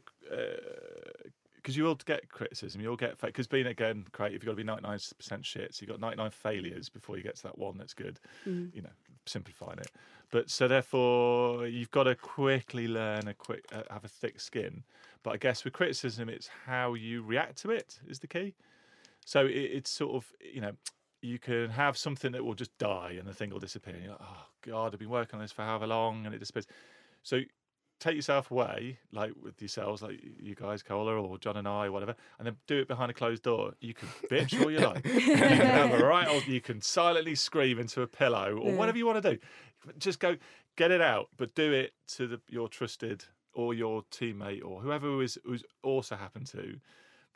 because 1.57 1.77
you 1.77 1.85
will 1.85 1.95
get 1.95 2.29
criticism, 2.29 2.81
you'll 2.81 2.97
get 2.97 3.21
because 3.21 3.47
being 3.47 3.67
again 3.67 4.07
creative, 4.13 4.43
you've 4.43 4.47
got 4.47 4.53
to 4.53 4.57
be 4.57 4.65
ninety 4.65 4.83
nine 4.83 4.99
percent 5.17 5.45
shit. 5.47 5.75
So 5.75 5.83
you've 5.83 5.91
got 5.91 6.01
ninety 6.01 6.17
nine 6.17 6.31
failures 6.31 6.89
before 6.89 7.17
you 7.17 7.23
get 7.23 7.37
to 7.37 7.43
that 7.45 7.59
one 7.59 7.79
that's 7.79 7.95
good. 7.95 8.19
Mm. 8.47 8.75
You 8.75 8.83
know, 8.83 8.91
simplifying 9.31 9.79
it. 9.79 9.91
But 10.31 10.51
so 10.51 10.69
therefore, 10.69 11.67
you've 11.67 11.91
got 11.91 12.05
to 12.05 12.15
quickly 12.15 12.87
learn 12.87 13.29
a 13.29 13.35
quick 13.35 13.65
uh, 13.73 13.83
have 13.91 14.05
a 14.05 14.09
thick 14.09 14.41
skin. 14.41 14.85
But 15.23 15.31
I 15.33 15.37
guess 15.37 15.65
with 15.65 15.75
criticism, 15.75 16.29
it's 16.29 16.49
how 16.67 16.95
you 16.95 17.23
react 17.23 17.57
to 17.63 17.71
it 17.71 18.01
is 18.07 18.19
the 18.19 18.27
key. 18.27 18.55
So 19.25 19.47
it, 19.47 19.53
it's 19.77 19.91
sort 19.91 20.15
of 20.15 20.33
you 20.55 20.61
know. 20.61 20.73
You 21.23 21.39
can 21.39 21.69
have 21.69 21.99
something 21.99 22.33
that 22.33 22.43
will 22.43 22.55
just 22.55 22.79
die 22.79 23.17
and 23.19 23.29
the 23.29 23.35
thing 23.35 23.51
will 23.51 23.61
disappear. 23.61 23.93
And 23.93 24.05
you're 24.05 24.13
like, 24.13 24.23
oh 24.23 24.47
God, 24.63 24.95
I've 24.95 24.99
been 24.99 25.11
working 25.11 25.37
on 25.39 25.43
this 25.45 25.53
for 25.53 25.61
however 25.61 25.87
long 25.87 26.25
and 26.25 26.35
it 26.35 26.39
disappears. 26.39 26.67
So 27.23 27.41
take 28.01 28.17
yourself 28.17 28.51
away, 28.51 28.99
like 29.13 29.33
with 29.41 29.61
yourselves, 29.63 30.03
like 30.03 30.21
you 30.41 30.55
guys, 30.55 30.83
Cola 30.83 31.13
or 31.21 31.39
John 31.39 31.57
and 31.57 31.69
I, 31.69 31.89
whatever, 31.89 32.17
and 32.39 32.47
then 32.47 32.57
do 32.67 32.79
it 32.81 32.89
behind 32.89 33.11
a 33.11 33.15
closed 33.15 33.43
door. 33.45 33.75
You 33.81 33.95
can 33.95 34.09
bitch 34.31 34.61
all 34.61 34.71
you 34.71 34.79
like. 34.81 35.05
you 35.07 35.21
can 35.21 35.37
have 35.37 35.93
a 35.93 36.05
right 36.05 36.27
old, 36.27 36.47
you 36.47 36.61
can 36.61 36.81
silently 36.81 37.35
scream 37.35 37.79
into 37.79 38.03
a 38.03 38.07
pillow 38.07 38.57
or 38.57 38.71
Yeah. 38.71 38.77
whatever 38.77 38.99
you 38.99 39.07
want 39.07 39.23
to 39.23 39.31
do. 39.35 39.39
Just 39.99 40.19
go 40.19 40.37
get 40.77 40.91
it 40.91 41.01
out, 41.01 41.29
but 41.37 41.55
do 41.55 41.73
it 41.73 41.93
to 42.17 42.27
the, 42.27 42.41
your 42.49 42.69
trusted 42.69 43.25
or 43.53 43.75
your 43.75 44.03
teammate 44.11 44.65
or 44.65 44.81
whoever 44.81 45.07
who 45.07 45.21
is 45.21 45.39
who's 45.45 45.65
also 45.83 46.17
happened 46.17 46.47
to, 46.47 46.81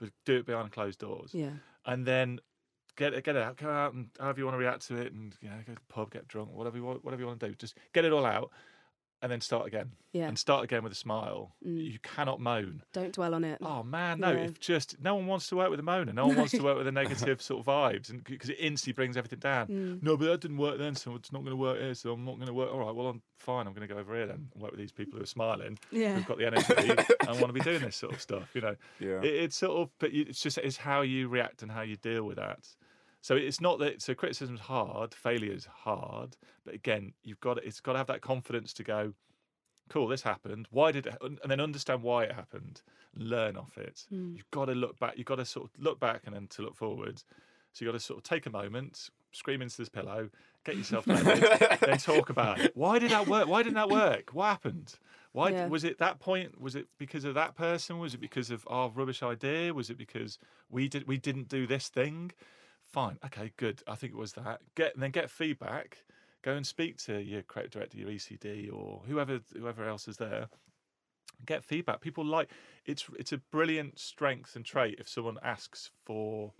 but 0.00 0.10
do 0.24 0.36
it 0.38 0.46
behind 0.46 0.72
closed 0.72 0.98
doors 1.00 1.30
Yeah. 1.34 1.50
and 1.86 2.06
then 2.06 2.40
get 2.96 3.12
it, 3.12 3.24
get 3.24 3.34
it 3.36 3.42
out, 3.42 3.56
go 3.56 3.68
out 3.68 3.92
and 3.92 4.08
however 4.20 4.38
you 4.38 4.44
want 4.44 4.54
to 4.54 4.58
react 4.58 4.86
to 4.88 4.96
it, 4.96 5.12
and 5.12 5.34
you 5.40 5.48
know, 5.48 5.56
go 5.66 5.72
to 5.74 5.80
the 5.86 5.92
pub, 5.92 6.10
get 6.12 6.28
drunk, 6.28 6.50
whatever 6.52 6.76
you 6.76 6.84
want, 6.84 7.04
whatever 7.04 7.20
you 7.20 7.26
want 7.26 7.40
to 7.40 7.48
do. 7.48 7.54
Just 7.56 7.76
get 7.92 8.04
it 8.04 8.12
all 8.12 8.24
out, 8.24 8.50
and 9.24 9.32
then 9.32 9.40
start 9.40 9.66
again, 9.66 9.92
Yeah. 10.12 10.28
and 10.28 10.38
start 10.38 10.64
again 10.64 10.82
with 10.84 10.92
a 10.92 10.96
smile. 10.96 11.54
Mm. 11.66 11.92
You 11.92 11.98
cannot 12.02 12.40
moan. 12.40 12.82
Don't 12.92 13.10
dwell 13.14 13.32
on 13.32 13.42
it. 13.42 13.58
Oh 13.62 13.82
man, 13.82 14.20
no! 14.20 14.32
Yeah. 14.32 14.38
If 14.40 14.60
just 14.60 15.00
no 15.00 15.14
one 15.14 15.26
wants 15.26 15.48
to 15.48 15.56
work 15.56 15.70
with 15.70 15.80
a 15.80 15.82
moaner, 15.82 16.12
no 16.12 16.26
one 16.28 16.36
wants 16.36 16.52
to 16.52 16.62
work 16.62 16.76
with 16.76 16.86
a 16.86 16.92
negative 16.92 17.40
sort 17.40 17.60
of 17.60 17.66
vibes, 17.66 18.10
and 18.10 18.22
because 18.22 18.50
it 18.50 18.58
instantly 18.60 18.92
brings 18.92 19.16
everything 19.16 19.38
down. 19.38 19.68
Mm. 19.68 20.02
No, 20.02 20.18
but 20.18 20.26
that 20.26 20.42
didn't 20.42 20.58
work 20.58 20.76
then, 20.78 20.94
so 20.94 21.14
it's 21.14 21.32
not 21.32 21.38
going 21.40 21.52
to 21.52 21.56
work 21.56 21.78
here. 21.80 21.94
So 21.94 22.12
I'm 22.12 22.24
not 22.26 22.34
going 22.36 22.48
to 22.48 22.52
work. 22.54 22.70
All 22.70 22.80
right, 22.80 22.94
well 22.94 23.06
I'm 23.06 23.22
fine. 23.38 23.66
I'm 23.66 23.72
going 23.72 23.88
to 23.88 23.94
go 23.94 23.98
over 23.98 24.14
here 24.14 24.26
then 24.26 24.50
and 24.52 24.62
work 24.62 24.72
with 24.72 24.80
these 24.80 24.92
people 24.92 25.16
who 25.18 25.22
are 25.22 25.26
smiling, 25.26 25.78
Yeah. 25.90 26.14
who've 26.16 26.26
got 26.26 26.36
the 26.36 26.46
energy, 26.46 26.74
and 27.26 27.40
want 27.40 27.46
to 27.48 27.52
be 27.54 27.60
doing 27.60 27.80
this 27.80 27.96
sort 27.96 28.12
of 28.12 28.20
stuff. 28.20 28.50
You 28.54 28.60
know, 28.60 28.76
Yeah, 29.00 29.20
it, 29.22 29.34
it's 29.44 29.56
sort 29.56 29.78
of, 29.80 29.88
but 29.98 30.12
you, 30.12 30.26
it's 30.28 30.40
just 30.40 30.58
it's 30.58 30.76
how 30.76 31.00
you 31.00 31.28
react 31.28 31.62
and 31.62 31.72
how 31.72 31.80
you 31.80 31.96
deal 31.96 32.24
with 32.24 32.36
that. 32.36 32.58
So 33.24 33.36
it's 33.36 33.58
not 33.58 33.78
that 33.78 34.02
so 34.02 34.12
criticism's 34.14 34.60
hard, 34.60 35.14
failure's 35.14 35.64
hard, 35.64 36.36
but 36.62 36.74
again, 36.74 37.14
you've 37.22 37.40
got 37.40 37.54
to, 37.54 37.66
it's 37.66 37.80
got 37.80 37.92
to 37.92 37.98
have 37.98 38.08
that 38.08 38.20
confidence 38.20 38.74
to 38.74 38.84
go, 38.84 39.14
cool, 39.88 40.08
this 40.08 40.20
happened. 40.20 40.68
Why 40.70 40.92
did 40.92 41.06
it? 41.06 41.16
And 41.22 41.38
then 41.46 41.58
understand 41.58 42.02
why 42.02 42.24
it 42.24 42.32
happened. 42.32 42.82
Learn 43.16 43.56
off 43.56 43.78
it. 43.78 44.04
Mm. 44.12 44.36
You've 44.36 44.50
got 44.50 44.66
to 44.66 44.72
look 44.72 44.98
back. 44.98 45.14
You've 45.16 45.24
got 45.24 45.36
to 45.36 45.46
sort 45.46 45.64
of 45.64 45.82
look 45.82 45.98
back 45.98 46.24
and 46.26 46.34
then 46.34 46.48
to 46.48 46.60
look 46.60 46.76
forward. 46.76 47.22
So 47.72 47.82
you've 47.82 47.94
got 47.94 47.98
to 47.98 48.04
sort 48.04 48.18
of 48.18 48.24
take 48.24 48.44
a 48.44 48.50
moment, 48.50 49.08
scream 49.32 49.62
into 49.62 49.78
this 49.78 49.88
pillow, 49.88 50.28
get 50.66 50.76
yourself 50.76 51.06
then 51.06 51.96
talk 51.96 52.28
about 52.28 52.60
it. 52.60 52.76
Why 52.76 52.98
did 52.98 53.10
that 53.12 53.26
work? 53.26 53.48
Why 53.48 53.62
didn't 53.62 53.76
that 53.76 53.88
work? 53.88 54.34
What 54.34 54.48
happened? 54.48 54.96
Why 55.32 55.48
Yeah. 55.48 55.68
was 55.68 55.82
it 55.82 55.96
that 55.98 56.20
point? 56.20 56.60
Was 56.60 56.76
it 56.76 56.88
because 56.98 57.24
of 57.24 57.32
that 57.36 57.56
person? 57.56 57.98
Was 57.98 58.12
it 58.12 58.20
because 58.20 58.50
of 58.50 58.66
our 58.66 58.90
rubbish 58.90 59.22
idea? 59.22 59.72
Was 59.72 59.88
it 59.88 59.96
because 59.96 60.38
we 60.68 60.88
did 60.88 61.08
we 61.08 61.16
didn't 61.16 61.48
do 61.48 61.66
this 61.66 61.88
thing? 61.88 62.30
Fine, 62.94 63.18
okay, 63.26 63.50
good. 63.56 63.82
I 63.88 63.96
think 63.96 64.12
it 64.12 64.16
was 64.18 64.34
that. 64.34 64.60
Get 64.76 64.94
and 64.94 65.02
then 65.02 65.10
get 65.10 65.28
feedback. 65.28 66.04
Go 66.42 66.52
and 66.54 66.64
speak 66.64 66.96
to 67.06 67.20
your 67.20 67.42
creative 67.42 67.72
director, 67.72 67.98
your 67.98 68.08
ECD, 68.08 68.72
or 68.72 69.02
whoever 69.08 69.40
whoever 69.52 69.84
else 69.84 70.06
is 70.06 70.16
there. 70.16 70.46
Get 71.44 71.64
feedback. 71.64 72.00
People 72.00 72.24
like 72.24 72.50
it's 72.86 73.04
it's 73.18 73.32
a 73.32 73.38
brilliant 73.38 73.98
strength 73.98 74.54
and 74.54 74.64
trait 74.64 74.96
if 75.00 75.08
someone 75.08 75.38
asks 75.42 75.90
for 76.04 76.52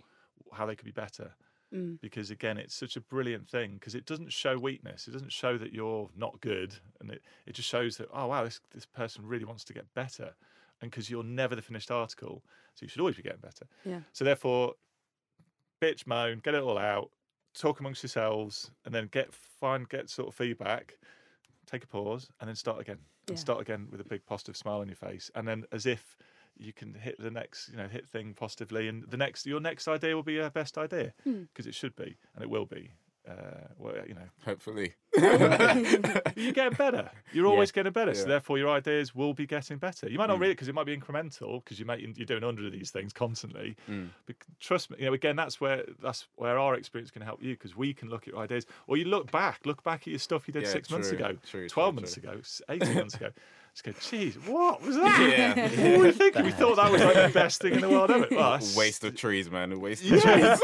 how 0.51 0.65
they 0.65 0.75
could 0.75 0.85
be 0.85 0.91
better 0.91 1.31
Mm. 1.73 1.99
because 1.99 2.29
again 2.29 2.59
it's 2.59 2.75
such 2.75 2.95
a 2.95 3.01
brilliant 3.01 3.49
thing 3.49 3.73
because 3.73 3.95
it 3.95 4.05
doesn't 4.05 4.31
show 4.31 4.55
weakness 4.55 5.07
it 5.07 5.11
doesn't 5.11 5.31
show 5.31 5.57
that 5.57 5.73
you're 5.73 6.07
not 6.15 6.39
good 6.39 6.75
and 7.01 7.09
it, 7.09 7.23
it 7.47 7.53
just 7.53 7.67
shows 7.67 7.97
that 7.97 8.07
oh 8.13 8.27
wow 8.27 8.43
this, 8.43 8.61
this 8.71 8.85
person 8.85 9.25
really 9.25 9.45
wants 9.45 9.63
to 9.63 9.73
get 9.73 9.91
better 9.95 10.35
and 10.79 10.91
because 10.91 11.09
you're 11.09 11.23
never 11.23 11.55
the 11.55 11.63
finished 11.63 11.89
article 11.89 12.43
so 12.75 12.83
you 12.83 12.87
should 12.87 12.99
always 13.01 13.15
be 13.15 13.23
getting 13.23 13.39
better 13.41 13.65
Yeah. 13.83 14.01
so 14.13 14.23
therefore 14.23 14.75
bitch 15.85 16.07
moan 16.07 16.39
get 16.43 16.53
it 16.55 16.61
all 16.63 16.77
out 16.77 17.09
talk 17.53 17.79
amongst 17.79 18.03
yourselves 18.03 18.71
and 18.85 18.93
then 18.93 19.07
get 19.11 19.33
find 19.33 19.87
get 19.89 20.09
sort 20.09 20.27
of 20.27 20.35
feedback 20.35 20.97
take 21.65 21.83
a 21.83 21.87
pause 21.87 22.29
and 22.39 22.47
then 22.47 22.55
start 22.55 22.79
again 22.79 22.97
and 23.27 23.37
Yeah. 23.37 23.41
start 23.41 23.61
again 23.61 23.87
with 23.91 24.01
a 24.01 24.03
big 24.03 24.25
positive 24.25 24.55
smile 24.57 24.79
on 24.81 24.87
your 24.87 24.95
face 24.95 25.31
and 25.35 25.47
then 25.47 25.63
as 25.71 25.85
if 25.85 26.17
you 26.57 26.71
can 26.73 26.93
hit 26.93 27.15
the 27.19 27.31
next 27.31 27.69
you 27.69 27.77
know 27.77 27.87
hit 27.87 28.07
thing 28.07 28.33
positively 28.33 28.87
and 28.87 29.03
the 29.09 29.17
next 29.17 29.45
your 29.45 29.59
next 29.59 29.87
idea 29.87 30.15
will 30.15 30.23
be 30.23 30.33
your 30.33 30.49
best 30.49 30.77
idea 30.77 31.13
Hmm. 31.23 31.43
because 31.43 31.65
it 31.67 31.75
should 31.75 31.95
be 31.95 32.17
and 32.35 32.43
it 32.43 32.49
will 32.49 32.65
be 32.65 32.91
uh, 33.27 33.67
well, 33.79 33.95
you 34.07 34.13
know 34.13 34.29
hopefully. 34.45 34.93
you're 36.35 36.51
getting 36.53 36.73
better 36.77 37.09
you're 37.33 37.45
Yeah. 37.45 37.51
always 37.51 37.71
getting 37.71 37.91
better 37.91 38.13
so 38.13 38.25
therefore 38.27 38.57
your 38.57 38.69
ideas 38.69 39.13
will 39.15 39.33
be 39.33 39.45
getting 39.45 39.77
better 39.77 40.09
you 40.09 40.17
might 40.17 40.27
not 40.27 40.37
Mm. 40.37 40.41
really 40.41 40.53
because 40.53 40.67
it 40.67 40.75
might 40.75 40.85
be 40.85 40.95
incremental 40.97 41.63
because 41.63 41.79
you 41.79 41.85
might 41.85 41.99
you're 41.99 42.25
doing 42.25 42.41
100 42.43 42.65
of 42.65 42.71
these 42.71 42.91
things 42.91 43.13
constantly 43.13 43.75
Mm. 43.89 44.09
but 44.25 44.35
trust 44.59 44.89
me, 44.91 44.97
you 44.99 45.05
know, 45.05 45.13
again, 45.13 45.35
that's 45.35 45.59
where 45.61 45.83
that's 46.01 46.27
where 46.35 46.57
our 46.59 46.75
experience 46.75 47.11
can 47.11 47.21
help 47.21 47.41
you 47.41 47.53
because 47.53 47.75
we 47.75 47.93
can 47.93 48.09
look 48.09 48.23
at 48.27 48.33
your 48.33 48.41
ideas, 48.41 48.65
or 48.87 48.97
you 48.97 49.05
look 49.05 49.31
back, 49.31 49.65
look 49.65 49.83
back 49.83 50.01
at 50.01 50.07
your 50.07 50.19
stuff 50.19 50.47
you 50.47 50.53
did 50.53 50.63
Yeah, 50.63 50.69
six 50.69 50.89
months 50.89 51.11
ago, 51.11 51.37
true, 51.49 51.67
twelve 51.69 51.93
true, 51.93 52.01
months 52.01 52.13
true. 52.15 52.29
ago, 52.29 52.41
eighteen 52.69 52.95
months 53.03 53.15
ago. 53.15 53.29
Just 53.73 53.83
go, 53.83 53.91
geez, 54.09 54.35
what 54.47 54.81
was 54.81 54.95
that? 54.95 55.19
Yeah. 55.37 55.89
What 55.89 55.99
were 55.99 56.05
we 56.05 56.11
thinking? 56.23 56.45
We 56.45 56.51
thought 56.51 56.77
that 56.77 56.89
was 56.89 57.03
like 57.03 57.15
the 57.27 57.31
best 57.33 57.61
thing 57.61 57.73
in 57.73 57.81
the 57.81 57.89
world 57.89 58.09
ever. 58.09 58.25
Well, 58.31 58.57
Waste 58.77 59.03
of 59.03 59.17
trees, 59.17 59.51
man. 59.51 59.73
A 59.73 59.77
waste 59.77 60.01
of 60.05 60.11
Yeah. 60.11 60.55
trees. 60.55 60.59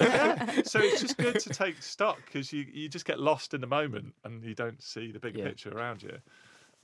Yeah. 0.00 0.62
So 0.62 0.78
it's 0.78 1.00
just 1.00 1.16
good 1.16 1.40
to 1.40 1.50
take 1.50 1.82
stock 1.82 2.20
because 2.24 2.52
you, 2.52 2.64
you 2.72 2.88
just 2.88 3.04
get 3.04 3.18
lost 3.18 3.52
in 3.52 3.60
the 3.60 3.66
moment 3.66 3.91
and 4.24 4.44
you 4.44 4.54
don't 4.54 4.82
see 4.82 5.12
the 5.12 5.18
big 5.18 5.36
Yeah. 5.36 5.44
picture 5.48 5.70
around 5.76 6.02
you. 6.02 6.18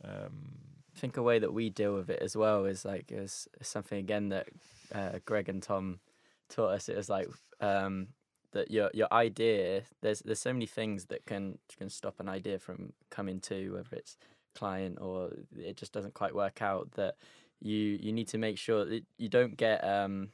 Um, 0.04 0.58
I 0.96 0.98
think 1.00 1.16
a 1.16 1.22
way 1.22 1.38
that 1.38 1.52
we 1.52 1.70
deal 1.70 1.94
with 1.94 2.10
it 2.10 2.20
as 2.20 2.36
well 2.36 2.64
is 2.64 2.84
like 2.84 3.10
is 3.12 3.48
something 3.62 3.98
again 3.98 4.28
that 4.30 4.48
uh, 4.94 5.18
Greg 5.24 5.48
and 5.48 5.62
Tom 5.62 6.00
taught 6.48 6.70
us. 6.70 6.88
It 6.88 6.96
was 6.96 7.08
like 7.08 7.28
um, 7.60 8.08
that 8.52 8.70
your 8.70 8.90
your 8.94 9.12
idea. 9.12 9.82
There's 10.00 10.20
there's 10.20 10.40
so 10.40 10.52
many 10.52 10.66
things 10.66 11.06
that 11.06 11.24
can 11.26 11.58
can 11.78 11.88
stop 11.90 12.20
an 12.20 12.28
idea 12.28 12.58
from 12.58 12.92
coming 13.10 13.40
to 13.40 13.74
whether 13.74 13.96
it's 13.96 14.16
client 14.54 14.98
or 15.00 15.30
it 15.56 15.76
just 15.76 15.92
doesn't 15.92 16.14
quite 16.14 16.34
work 16.34 16.62
out. 16.62 16.92
That 16.92 17.14
you 17.60 17.76
you 17.76 18.12
need 18.12 18.28
to 18.28 18.38
make 18.38 18.58
sure 18.58 18.84
that 18.84 19.04
you 19.18 19.28
don't 19.28 19.56
get 19.56 19.84
um, 19.84 20.30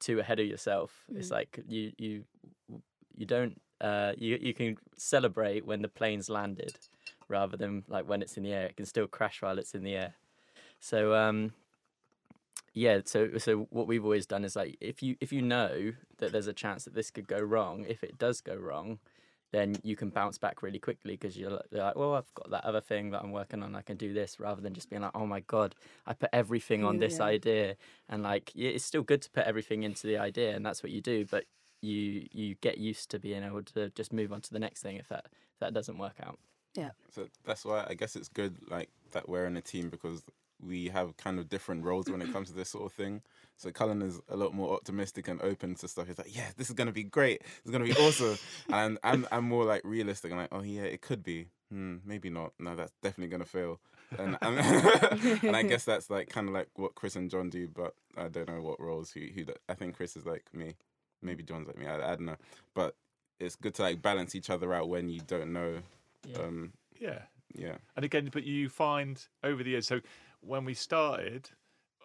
too 0.00 0.18
ahead 0.20 0.40
of 0.40 0.46
yourself. 0.46 1.04
It's 1.14 1.28
Mm. 1.28 1.32
like 1.32 1.58
you 1.66 1.92
you 1.98 2.24
you 3.16 3.26
don't 3.26 3.60
uh, 3.80 4.12
you 4.16 4.38
you 4.40 4.54
can 4.54 4.76
celebrate 4.96 5.66
when 5.66 5.82
the 5.82 5.88
plane's 5.88 6.28
landed 6.28 6.76
rather 7.28 7.56
than 7.56 7.84
like 7.88 8.08
when 8.08 8.22
it's 8.22 8.36
in 8.36 8.42
the 8.42 8.52
air. 8.52 8.66
It 8.66 8.76
can 8.76 8.86
still 8.86 9.06
crash 9.06 9.42
while 9.42 9.58
it's 9.58 9.74
in 9.74 9.82
the 9.82 9.94
air. 9.94 10.14
So 10.80 11.14
um, 11.14 11.52
yeah. 12.72 13.00
So 13.04 13.38
so 13.38 13.66
what 13.70 13.86
we've 13.86 14.04
always 14.04 14.26
done 14.26 14.44
is 14.44 14.56
like 14.56 14.76
if 14.80 15.02
you 15.02 15.16
if 15.20 15.32
you 15.32 15.42
know 15.42 15.92
that 16.18 16.32
there's 16.32 16.46
a 16.46 16.52
chance 16.52 16.84
that 16.84 16.94
this 16.94 17.10
could 17.10 17.26
go 17.26 17.38
wrong, 17.38 17.84
if 17.88 18.02
it 18.02 18.18
does 18.18 18.40
go 18.40 18.54
wrong, 18.54 18.98
then 19.52 19.76
you 19.82 19.96
can 19.96 20.10
bounce 20.10 20.38
back 20.38 20.62
really 20.62 20.78
quickly 20.78 21.14
because 21.14 21.36
you're, 21.36 21.50
like, 21.70 21.96
well, 21.96 22.14
I've 22.14 22.34
got 22.34 22.50
that 22.50 22.64
other 22.64 22.80
thing 22.80 23.10
that 23.10 23.22
I'm 23.22 23.32
working 23.32 23.62
on. 23.62 23.74
I 23.74 23.82
can 23.82 23.96
do 23.96 24.12
this 24.12 24.40
rather 24.40 24.60
than 24.60 24.74
just 24.74 24.90
being 24.90 25.02
like, 25.02 25.12
oh 25.14 25.26
my 25.26 25.40
god, 25.40 25.74
I 26.06 26.14
put 26.14 26.30
everything 26.32 26.84
on 26.84 26.98
this 26.98 27.18
Yeah. 27.18 27.26
idea, 27.26 27.76
and 28.08 28.22
like 28.22 28.52
it's 28.54 28.84
still 28.84 29.02
good 29.02 29.22
to 29.22 29.30
put 29.30 29.44
everything 29.46 29.82
into 29.82 30.06
the 30.06 30.18
idea, 30.18 30.54
and 30.54 30.64
that's 30.64 30.82
what 30.82 30.92
you 30.92 31.00
do, 31.00 31.26
but. 31.30 31.44
You 31.86 32.26
you 32.32 32.54
get 32.56 32.78
used 32.78 33.10
to 33.10 33.18
being 33.18 33.44
able 33.44 33.62
to 33.62 33.90
just 33.90 34.12
move 34.12 34.32
on 34.32 34.40
to 34.42 34.52
the 34.52 34.58
next 34.58 34.82
thing 34.82 34.96
if 34.96 35.08
that 35.08 35.26
if 35.26 35.60
that 35.60 35.72
doesn't 35.74 35.98
work 35.98 36.16
out. 36.22 36.38
Yeah. 36.74 36.90
So 37.10 37.28
that's 37.44 37.64
why 37.64 37.86
I 37.88 37.94
guess 37.94 38.16
it's 38.16 38.28
good 38.28 38.56
like 38.68 38.90
that 39.12 39.28
we're 39.28 39.46
in 39.46 39.56
a 39.56 39.62
team 39.62 39.88
because 39.88 40.22
we 40.60 40.88
have 40.88 41.16
kind 41.16 41.38
of 41.38 41.48
different 41.48 41.84
roles 41.84 42.08
when 42.08 42.22
it 42.22 42.32
comes 42.32 42.48
to 42.48 42.54
this 42.54 42.70
sort 42.70 42.84
of 42.86 42.92
thing. 42.92 43.22
So 43.56 43.70
Cullen 43.70 44.02
is 44.02 44.20
a 44.28 44.36
lot 44.36 44.54
more 44.54 44.74
optimistic 44.74 45.28
and 45.28 45.40
open 45.42 45.74
to 45.76 45.88
stuff. 45.88 46.06
He's 46.06 46.18
like, 46.18 46.34
yeah, 46.34 46.50
this 46.56 46.68
is 46.68 46.74
gonna 46.74 46.92
be 46.92 47.04
great. 47.04 47.42
It's 47.62 47.70
gonna 47.70 47.84
be 47.84 47.94
awesome. 47.94 48.38
and 48.72 48.98
I'm 49.02 49.26
I'm 49.32 49.44
more 49.44 49.64
like 49.64 49.82
realistic 49.84 50.32
I'm 50.32 50.38
like, 50.38 50.52
oh 50.52 50.62
yeah, 50.62 50.82
it 50.82 51.00
could 51.00 51.22
be. 51.22 51.48
Hmm, 51.70 51.96
maybe 52.04 52.30
not. 52.30 52.52
No, 52.58 52.76
that's 52.76 52.92
definitely 53.02 53.30
gonna 53.30 53.44
fail. 53.44 53.80
and 54.18 54.36
and, 54.40 54.58
and 55.42 55.56
I 55.56 55.62
guess 55.62 55.84
that's 55.84 56.10
like 56.10 56.28
kind 56.28 56.48
of 56.48 56.54
like 56.54 56.68
what 56.74 56.94
Chris 56.94 57.16
and 57.16 57.30
John 57.30 57.50
do, 57.50 57.68
but 57.68 57.94
I 58.16 58.28
don't 58.28 58.48
know 58.48 58.60
what 58.60 58.80
roles 58.80 59.10
who 59.10 59.20
who. 59.34 59.44
I 59.68 59.74
think 59.74 59.96
Chris 59.96 60.16
is 60.16 60.26
like 60.26 60.44
me, 60.52 60.74
maybe 61.22 61.42
John's 61.42 61.66
like 61.66 61.78
me. 61.78 61.86
I, 61.86 61.96
I 61.96 62.16
don't 62.16 62.26
know, 62.26 62.36
but 62.74 62.94
it's 63.38 63.56
good 63.56 63.74
to 63.74 63.82
like 63.82 64.02
balance 64.02 64.34
each 64.34 64.50
other 64.50 64.72
out 64.72 64.88
when 64.88 65.08
you 65.08 65.20
don't 65.26 65.52
know. 65.52 65.78
Yeah. 66.26 66.38
Um, 66.38 66.72
Yeah. 66.98 67.18
yeah, 67.54 67.76
And 67.94 68.04
again, 68.04 68.30
but 68.32 68.44
you 68.44 68.68
find 68.68 69.24
over 69.44 69.62
the 69.62 69.70
years. 69.70 69.86
So 69.86 70.00
when 70.40 70.64
we 70.64 70.74
started, 70.74 71.50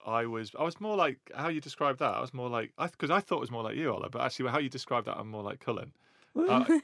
I 0.06 0.26
was 0.26 0.52
I 0.58 0.64
was 0.64 0.80
more 0.82 0.96
like 0.96 1.18
how 1.36 1.50
you 1.50 1.62
described 1.62 2.00
that. 2.00 2.14
I 2.16 2.22
was 2.22 2.34
more 2.34 2.50
like 2.50 2.72
I 2.78 2.88
because 2.88 3.10
I, 3.12 3.20
thought 3.20 3.38
it 3.38 3.42
was 3.42 3.52
more 3.52 3.64
like 3.64 3.76
you, 3.76 3.90
Ola. 3.90 4.10
But 4.10 4.22
actually, 4.22 4.50
how 4.50 4.60
you 4.60 4.70
described 4.70 5.08
that, 5.08 5.18
I'm 5.18 5.30
more 5.30 5.44
like 5.44 5.60
Cullen. 5.60 5.92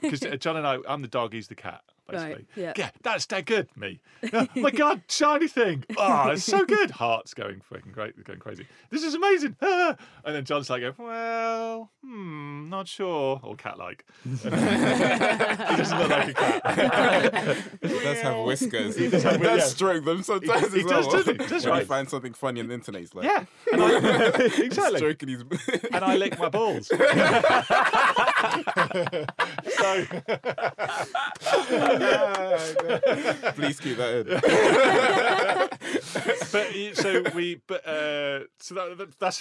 Because 0.02 0.20
John 0.40 0.58
and 0.58 0.68
I, 0.68 0.78
I'm 0.88 1.02
the 1.02 1.08
dog, 1.08 1.34
he's 1.34 1.48
the 1.48 1.56
cat, 1.56 1.82
basically. 2.08 2.34
Right, 2.34 2.46
yeah. 2.56 2.74
yeah, 2.76 2.90
that's 3.04 3.26
dead 3.26 3.46
good. 3.46 3.68
Me. 3.76 4.00
Oh 4.34 4.48
my 4.56 4.72
god, 4.72 5.04
shiny 5.08 5.48
thing. 5.48 5.84
Oh, 5.96 6.30
it's 6.30 6.44
so 6.44 6.66
good. 6.66 6.90
Hearts 7.02 7.36
going 7.36 7.62
freaking 7.72 7.92
great, 7.94 8.22
going 8.24 8.40
crazy. 8.40 8.66
This 8.90 9.04
is 9.04 9.14
amazing. 9.14 9.56
Ah. 9.62 9.96
And 10.26 10.36
then 10.36 10.44
John's 10.44 10.70
like, 10.70 10.84
well, 11.00 11.90
hmm, 12.04 12.68
not 12.70 12.88
sure, 12.88 13.40
or 13.42 13.56
cat-like. 13.56 14.04
he 14.26 14.50
doesn't 14.50 16.00
look 16.00 16.10
like 16.10 16.30
a 16.30 16.34
cat. 16.34 17.58
he 17.82 17.88
does 17.88 18.20
have 18.22 18.44
whiskers. 18.46 18.96
He 18.98 19.06
He 19.06 19.10
does 19.12 19.24
does, 19.24 19.32
have- 19.34 19.42
yeah. 19.42 19.60
stroke 19.60 20.04
them 20.04 20.22
sometimes 20.24 20.74
he 20.74 20.80
as 20.80 20.86
well. 20.86 21.02
does, 21.04 21.14
doesn't 21.14 21.42
he? 21.42 21.48
Does, 21.48 21.64
when 21.64 21.72
right. 21.74 21.80
you 21.82 21.86
find 21.86 22.10
something 22.10 22.34
funny 22.34 22.60
on 22.60 22.68
the 22.68 22.74
internet, 22.74 23.02
he's 23.02 23.16
like, 23.16 23.24
Yeah, 23.26 23.46
and 23.72 23.82
I, 23.84 24.36
exactly. 24.58 24.98
stroking 24.98 25.30
his. 25.30 25.44
and 25.94 26.04
I 26.04 26.18
lick 26.18 26.38
my 26.40 26.50
balls. 26.50 26.90
So, 28.38 30.06
Please 33.56 33.80
keep 33.80 33.98
that 33.98 34.18
in. 34.18 34.28
but 36.52 36.68
y- 36.74 36.92
so 36.94 37.24
we, 37.34 37.62
but 37.68 37.86
uh, 37.88 38.42
so 38.60 38.76
that, 38.76 38.98
that, 38.98 39.20
that's 39.20 39.40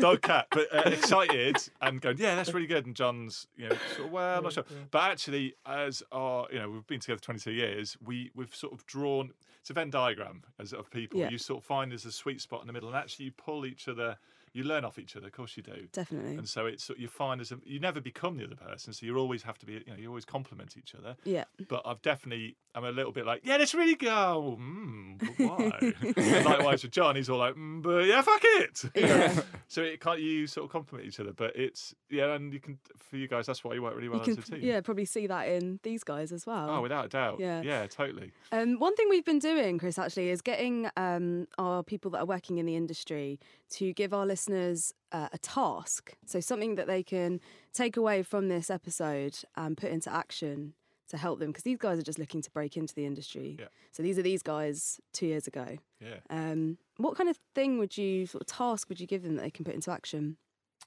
dog 0.00 0.22
cat, 0.22 0.46
but 0.50 0.66
uh, 0.74 0.82
excited 0.90 1.56
and 1.80 2.00
going, 2.00 2.18
yeah, 2.18 2.34
that's 2.34 2.52
really 2.52 2.66
good. 2.66 2.86
And 2.86 2.94
John's, 2.94 3.46
you 3.56 3.68
know, 3.68 3.76
sort 3.96 4.06
of, 4.06 4.12
well, 4.12 4.38
I'm 4.38 4.44
not 4.44 4.52
sure, 4.52 4.64
but 4.90 5.02
actually, 5.10 5.54
as 5.66 6.02
our, 6.12 6.46
you 6.52 6.58
know, 6.58 6.70
we've 6.70 6.86
been 6.86 7.00
together 7.00 7.20
22 7.20 7.52
years, 7.52 7.96
we 8.04 8.30
we've 8.34 8.54
sort 8.54 8.72
of 8.72 8.84
drawn. 8.86 9.30
It's 9.60 9.70
a 9.70 9.72
Venn 9.72 9.88
diagram 9.90 10.42
as 10.60 10.74
of 10.74 10.90
people. 10.90 11.20
Yeah. 11.20 11.30
You 11.30 11.38
sort 11.38 11.62
of 11.62 11.64
find 11.64 11.90
there's 11.90 12.04
a 12.04 12.12
sweet 12.12 12.42
spot 12.42 12.60
in 12.60 12.66
the 12.66 12.72
middle, 12.74 12.90
and 12.90 12.98
actually, 12.98 13.26
you 13.26 13.32
pull 13.32 13.64
each 13.64 13.88
other. 13.88 14.18
You 14.54 14.62
learn 14.62 14.84
off 14.84 15.00
each 15.00 15.16
other, 15.16 15.26
of 15.26 15.32
course 15.32 15.56
you 15.56 15.64
do. 15.64 15.88
Definitely. 15.92 16.36
And 16.36 16.48
so 16.48 16.64
it's 16.66 16.88
you 16.96 17.08
find 17.08 17.40
as 17.40 17.50
a, 17.50 17.58
you 17.64 17.80
never 17.80 18.00
become 18.00 18.36
the 18.36 18.44
other 18.44 18.54
person, 18.54 18.92
so 18.92 19.04
you 19.04 19.18
always 19.18 19.42
have 19.42 19.58
to 19.58 19.66
be, 19.66 19.72
you 19.72 19.82
know, 19.88 19.96
you 19.96 20.08
always 20.08 20.24
complement 20.24 20.76
each 20.78 20.94
other. 20.94 21.16
Yeah. 21.24 21.44
But 21.68 21.82
I've 21.84 22.00
definitely, 22.02 22.56
I'm 22.74 22.84
a 22.84 22.90
little 22.90 23.12
bit 23.12 23.24
like, 23.24 23.42
yeah, 23.44 23.56
let's 23.56 23.72
really 23.72 23.94
go. 23.94 24.58
Mm, 24.60 25.18
but 25.18 25.38
why? 25.38 26.42
Likewise 26.42 26.82
with 26.82 26.90
John, 26.90 27.14
he's 27.14 27.28
all 27.30 27.38
like, 27.38 27.54
mm, 27.54 27.80
but 27.80 28.04
yeah, 28.04 28.20
fuck 28.22 28.40
it. 28.42 28.84
Yeah. 28.94 29.40
So 29.66 29.82
it 29.82 30.00
can't 30.00 30.20
you 30.20 30.46
sort 30.46 30.66
of 30.66 30.70
complement 30.70 31.08
each 31.08 31.18
other, 31.18 31.32
but 31.32 31.56
it's 31.56 31.94
yeah, 32.08 32.34
and 32.34 32.52
you 32.52 32.60
can 32.60 32.78
for 32.96 33.16
you 33.16 33.26
guys, 33.26 33.46
that's 33.46 33.64
why 33.64 33.74
you 33.74 33.82
work 33.82 33.96
really 33.96 34.08
well 34.08 34.22
you 34.24 34.32
as 34.32 34.38
a 34.38 34.42
team. 34.42 34.60
yeah, 34.62 34.80
probably 34.82 35.04
see 35.04 35.26
that 35.26 35.48
in 35.48 35.80
these 35.82 36.04
guys 36.04 36.30
as 36.30 36.46
well. 36.46 36.70
Oh, 36.70 36.80
without 36.80 37.06
a 37.06 37.08
doubt. 37.08 37.40
Yeah. 37.40 37.60
Yeah, 37.62 37.86
totally. 37.88 38.30
Um, 38.52 38.78
one 38.78 38.94
thing 38.94 39.08
we've 39.08 39.24
been 39.24 39.40
doing, 39.40 39.78
Chris, 39.78 39.98
actually, 39.98 40.28
is 40.28 40.42
getting 40.42 40.88
um, 40.96 41.48
our 41.58 41.82
people 41.82 42.10
that 42.12 42.18
are 42.18 42.26
working 42.26 42.58
in 42.58 42.66
the 42.66 42.76
industry 42.76 43.40
to 43.70 43.92
give 43.94 44.14
our 44.14 44.26
listeners 44.26 44.92
uh, 45.10 45.28
a 45.32 45.38
task. 45.38 46.14
So, 46.24 46.38
something 46.38 46.76
that 46.76 46.86
they 46.86 47.02
can 47.02 47.40
take 47.72 47.96
away 47.96 48.22
from 48.22 48.48
this 48.48 48.70
episode 48.70 49.38
and 49.56 49.76
put 49.76 49.90
into 49.90 50.12
action 50.12 50.74
to 51.08 51.16
help 51.16 51.38
them. 51.38 51.48
Because 51.48 51.64
these 51.64 51.78
guys 51.78 51.98
are 51.98 52.02
just 52.02 52.18
looking 52.18 52.42
to 52.42 52.50
break 52.50 52.76
into 52.76 52.94
the 52.94 53.06
industry. 53.06 53.56
Yeah. 53.58 53.66
So, 53.92 54.02
these 54.02 54.18
are 54.18 54.22
these 54.22 54.42
guys 54.42 55.00
two 55.12 55.26
years 55.26 55.46
ago. 55.46 55.76
Yeah. 56.00 56.18
Um, 56.30 56.78
what 56.96 57.16
kind 57.16 57.28
of 57.28 57.38
thing 57.54 57.78
would 57.78 57.96
you, 57.96 58.26
sort 58.26 58.42
of 58.42 58.46
task 58.46 58.88
would 58.88 59.00
you 59.00 59.06
give 59.06 59.22
them 59.22 59.36
that 59.36 59.42
they 59.42 59.50
can 59.50 59.64
put 59.64 59.74
into 59.74 59.90
action? 59.90 60.36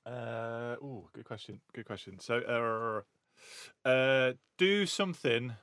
Uh, 0.05 0.76
oh, 0.82 1.09
good 1.13 1.26
question. 1.26 1.59
Good 1.74 1.86
question. 1.86 2.20
So, 2.20 3.03
uh, 3.86 3.88
uh, 3.88 4.34
do 4.57 4.86
something 4.86 5.53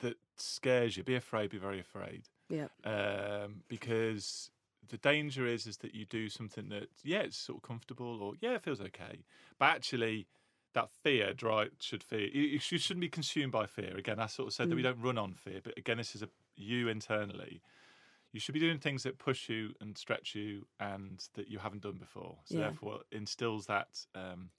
that 0.00 0.16
scares 0.36 0.96
you. 0.96 1.04
Be 1.04 1.14
afraid. 1.14 1.50
Be 1.50 1.58
very 1.58 1.80
afraid. 1.80 2.22
Yeah. 2.48 2.66
um, 2.84 3.62
because 3.68 4.50
the 4.88 4.98
danger 4.98 5.46
is 5.46 5.66
is 5.68 5.76
that 5.78 5.94
you 5.94 6.04
do 6.04 6.28
something 6.28 6.68
that 6.70 6.88
yeah 7.04 7.20
it's 7.20 7.36
sort 7.36 7.58
of 7.58 7.62
comfortable 7.62 8.20
or 8.20 8.34
yeah 8.40 8.54
it 8.54 8.62
feels 8.62 8.80
okay, 8.80 9.24
but 9.58 9.66
actually 9.66 10.26
that 10.72 10.90
fear 10.90 11.32
drive 11.34 11.70
should 11.80 12.02
fear 12.02 12.28
you, 12.28 12.42
you 12.42 12.58
should- 12.58 12.80
shouldn't 12.80 13.00
be 13.00 13.08
consumed 13.08 13.52
by 13.52 13.66
fear. 13.66 13.96
Again, 13.96 14.20
I 14.20 14.26
sort 14.26 14.48
of 14.48 14.54
said 14.54 14.70
that 14.70 14.76
we 14.76 14.82
don't 14.82 15.00
run 15.00 15.18
on 15.18 15.34
fear, 15.34 15.60
but 15.62 15.76
again 15.76 15.96
this 15.96 16.14
is 16.14 16.22
a 16.22 16.28
you 16.56 16.88
internally. 16.88 17.60
You 18.32 18.38
should 18.38 18.52
be 18.52 18.60
doing 18.60 18.78
things 18.78 19.02
that 19.02 19.18
push 19.18 19.48
you 19.48 19.74
and 19.80 19.98
stretch 19.98 20.34
you 20.36 20.66
and 20.78 21.20
that 21.34 21.48
you 21.48 21.58
haven't 21.58 21.82
done 21.82 21.96
before. 21.98 22.38
So 22.44 22.54
Yeah. 22.54 22.60
therefore 22.68 23.00
instills 23.10 23.66
that 23.66 24.06
um, 24.14 24.50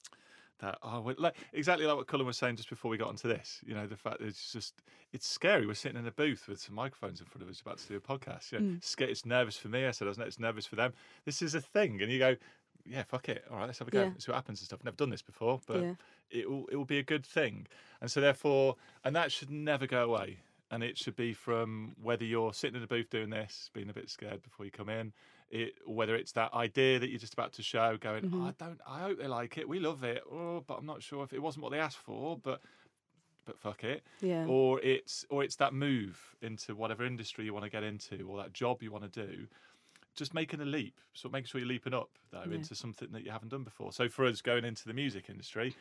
that 0.60 0.78
oh 0.84 1.00
like 1.18 1.36
exactly 1.54 1.86
like 1.88 1.96
what 1.98 2.06
Cullen 2.08 2.26
was 2.28 2.38
saying 2.38 2.56
just 2.58 2.70
before 2.70 2.92
we 2.92 2.98
got 2.98 3.08
onto 3.08 3.28
this. 3.28 3.62
You 3.66 3.74
know, 3.74 3.88
the 3.88 3.96
fact 3.96 4.20
that 4.20 4.28
it's 4.28 4.52
just 4.52 4.82
it's 5.14 5.26
scary. 5.28 5.66
We're 5.66 5.74
sitting 5.74 5.98
in 5.98 6.06
a 6.06 6.12
booth 6.12 6.48
with 6.48 6.60
some 6.60 6.76
microphones 6.76 7.20
in 7.22 7.26
front 7.28 7.42
of 7.44 7.50
us 7.50 7.62
about 7.62 7.78
to 7.80 7.88
do 7.88 7.96
a 7.96 8.00
podcast. 8.02 8.52
You 8.52 8.60
know, 8.60 8.66
Mm. 8.76 9.10
it's 9.10 9.26
nervous 9.26 9.58
for 9.58 9.70
me. 9.70 9.86
I 9.86 9.92
said 9.92 10.08
I 10.08 10.10
was 10.10 10.18
it's 10.20 10.38
nervous 10.40 10.68
for 10.68 10.76
them. 10.76 10.94
This 11.26 11.42
is 11.42 11.56
a 11.56 11.62
thing, 11.62 12.02
and 12.02 12.12
you 12.12 12.20
go, 12.20 12.36
yeah, 12.86 13.04
fuck 13.04 13.30
it. 13.30 13.44
All 13.50 13.58
right, 13.58 13.66
let's 13.66 13.80
have 13.80 13.88
a 13.88 13.92
go. 13.92 14.04
Yeah. 14.04 14.10
See 14.18 14.32
what 14.32 14.36
happens 14.36 14.60
and 14.60 14.66
stuff. 14.66 14.84
Never 14.84 14.96
done 14.98 15.10
this 15.10 15.22
before, 15.22 15.60
but 15.66 15.82
Yeah. 15.82 15.94
it 16.30 16.50
will 16.50 16.66
it 16.72 16.76
will 16.76 16.86
be 16.86 17.00
a 17.00 17.04
good 17.04 17.26
thing. 17.26 17.68
And 18.02 18.10
so 18.12 18.22
therefore, 18.22 18.76
and 19.04 19.16
that 19.16 19.32
should 19.32 19.50
never 19.52 19.88
go 19.88 20.04
away. 20.06 20.40
And 20.72 20.84
it 20.84 20.98
should 20.98 21.18
be 21.18 21.34
from 21.34 21.96
whether 22.02 22.24
you're 22.24 22.54
sitting 22.54 22.78
in 22.78 22.84
a 22.84 22.88
booth 22.88 23.10
doing 23.10 23.30
this, 23.30 23.70
being 23.74 23.90
a 23.90 23.94
bit 23.94 24.10
scared 24.10 24.42
before 24.42 24.66
you 24.66 24.72
come 24.72 24.88
in, 24.88 25.12
it, 25.50 25.74
whether 25.86 26.16
it's 26.16 26.32
that 26.32 26.54
idea 26.54 26.98
that 26.98 27.10
you're 27.10 27.20
just 27.20 27.34
about 27.34 27.52
to 27.54 27.62
show, 27.62 27.98
going, 27.98 28.24
Mm-hmm. 28.24 28.42
oh, 28.42 28.48
I 28.48 28.54
don't, 28.58 28.80
I 28.88 29.00
hope 29.02 29.20
they 29.20 29.28
like 29.28 29.58
it. 29.58 29.68
We 29.68 29.80
love 29.80 30.06
it, 30.06 30.24
oh, 30.32 30.64
but 30.66 30.76
I'm 30.80 30.86
not 30.86 31.04
sure 31.04 31.26
if 31.26 31.34
it 31.34 31.42
wasn't 31.42 31.64
what 31.64 31.74
they 31.74 31.80
asked 31.80 31.98
for, 31.98 32.38
but 32.42 32.62
but 33.46 33.60
fuck 33.60 33.84
it. 33.84 34.04
Yeah. 34.22 34.46
Or 34.48 34.80
it's 34.82 35.26
or 35.30 35.44
it's 35.44 35.56
that 35.58 35.74
move 35.74 36.36
into 36.42 36.74
whatever 36.76 37.04
industry 37.04 37.44
you 37.44 37.54
want 37.54 37.66
to 37.66 37.72
get 37.72 37.84
into, 37.84 38.26
or 38.30 38.38
that 38.38 38.54
job 38.54 38.82
you 38.82 38.92
want 38.92 39.12
to 39.12 39.28
do. 39.28 39.48
Just 40.16 40.34
making 40.34 40.62
a 40.62 40.66
leap, 40.66 41.00
so 41.14 41.30
making 41.30 41.48
sure 41.48 41.60
you're 41.60 41.68
leaping 41.68 41.94
up 41.94 42.10
though 42.32 42.44
Yeah. 42.48 42.56
into 42.56 42.76
something 42.76 43.10
that 43.12 43.24
you 43.24 43.32
haven't 43.32 43.50
done 43.50 43.64
before. 43.64 43.92
So 43.94 44.10
for 44.10 44.26
us 44.26 44.42
going 44.42 44.66
into 44.66 44.86
the 44.86 44.94
music 44.94 45.30
industry, 45.30 45.76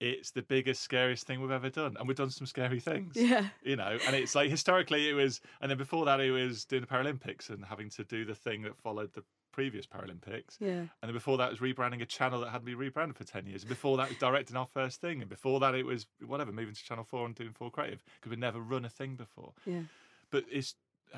it's 0.00 0.30
the 0.32 0.42
biggest, 0.42 0.82
scariest 0.82 1.26
thing 1.26 1.40
we've 1.40 1.50
ever 1.52 1.68
done, 1.70 1.96
and 1.98 2.08
we've 2.08 2.16
done 2.16 2.30
some 2.30 2.46
scary 2.46 2.80
things 2.80 3.14
Yeah. 3.16 3.48
you 3.62 3.76
know 3.76 3.98
and 4.06 4.16
it's 4.16 4.34
like 4.34 4.50
historically 4.50 5.08
it 5.08 5.12
was 5.14 5.40
and 5.60 5.70
then 5.70 5.78
before 5.78 6.04
that 6.06 6.18
it 6.20 6.30
was 6.32 6.64
doing 6.64 6.80
the 6.82 6.88
paralympics 6.88 7.50
and 7.50 7.64
having 7.64 7.88
to 7.90 8.04
do 8.04 8.24
the 8.24 8.34
thing 8.34 8.62
that 8.62 8.76
followed 8.76 9.12
the 9.12 9.22
previous 9.52 9.86
paralympics 9.86 10.56
Yeah. 10.58 10.78
and 10.80 10.88
then 11.02 11.12
before 11.12 11.36
that 11.38 11.52
it 11.52 11.60
was 11.60 11.74
rebranding 11.74 12.02
a 12.02 12.06
channel 12.06 12.40
that 12.40 12.48
hadn't 12.50 12.64
been 12.64 12.78
rebranded 12.78 13.16
for 13.16 13.22
10 13.24 13.46
years 13.46 13.62
and 13.62 13.68
before 13.68 13.96
that 13.98 14.04
it 14.04 14.08
was 14.10 14.18
directing 14.18 14.56
our 14.56 14.66
first 14.66 15.00
thing 15.00 15.20
and 15.20 15.28
before 15.28 15.60
that 15.60 15.74
it 15.74 15.84
was 15.86 16.06
whatever 16.26 16.50
moving 16.50 16.74
to 16.74 16.82
channel 16.82 17.04
4 17.04 17.26
and 17.26 17.34
doing 17.36 17.52
4Creative 17.52 18.00
because 18.16 18.30
we'd 18.30 18.38
never 18.40 18.60
run 18.60 18.84
a 18.84 18.88
thing 18.90 19.14
before 19.14 19.52
Yeah. 19.66 19.82
but 20.30 20.44
it's 20.50 20.74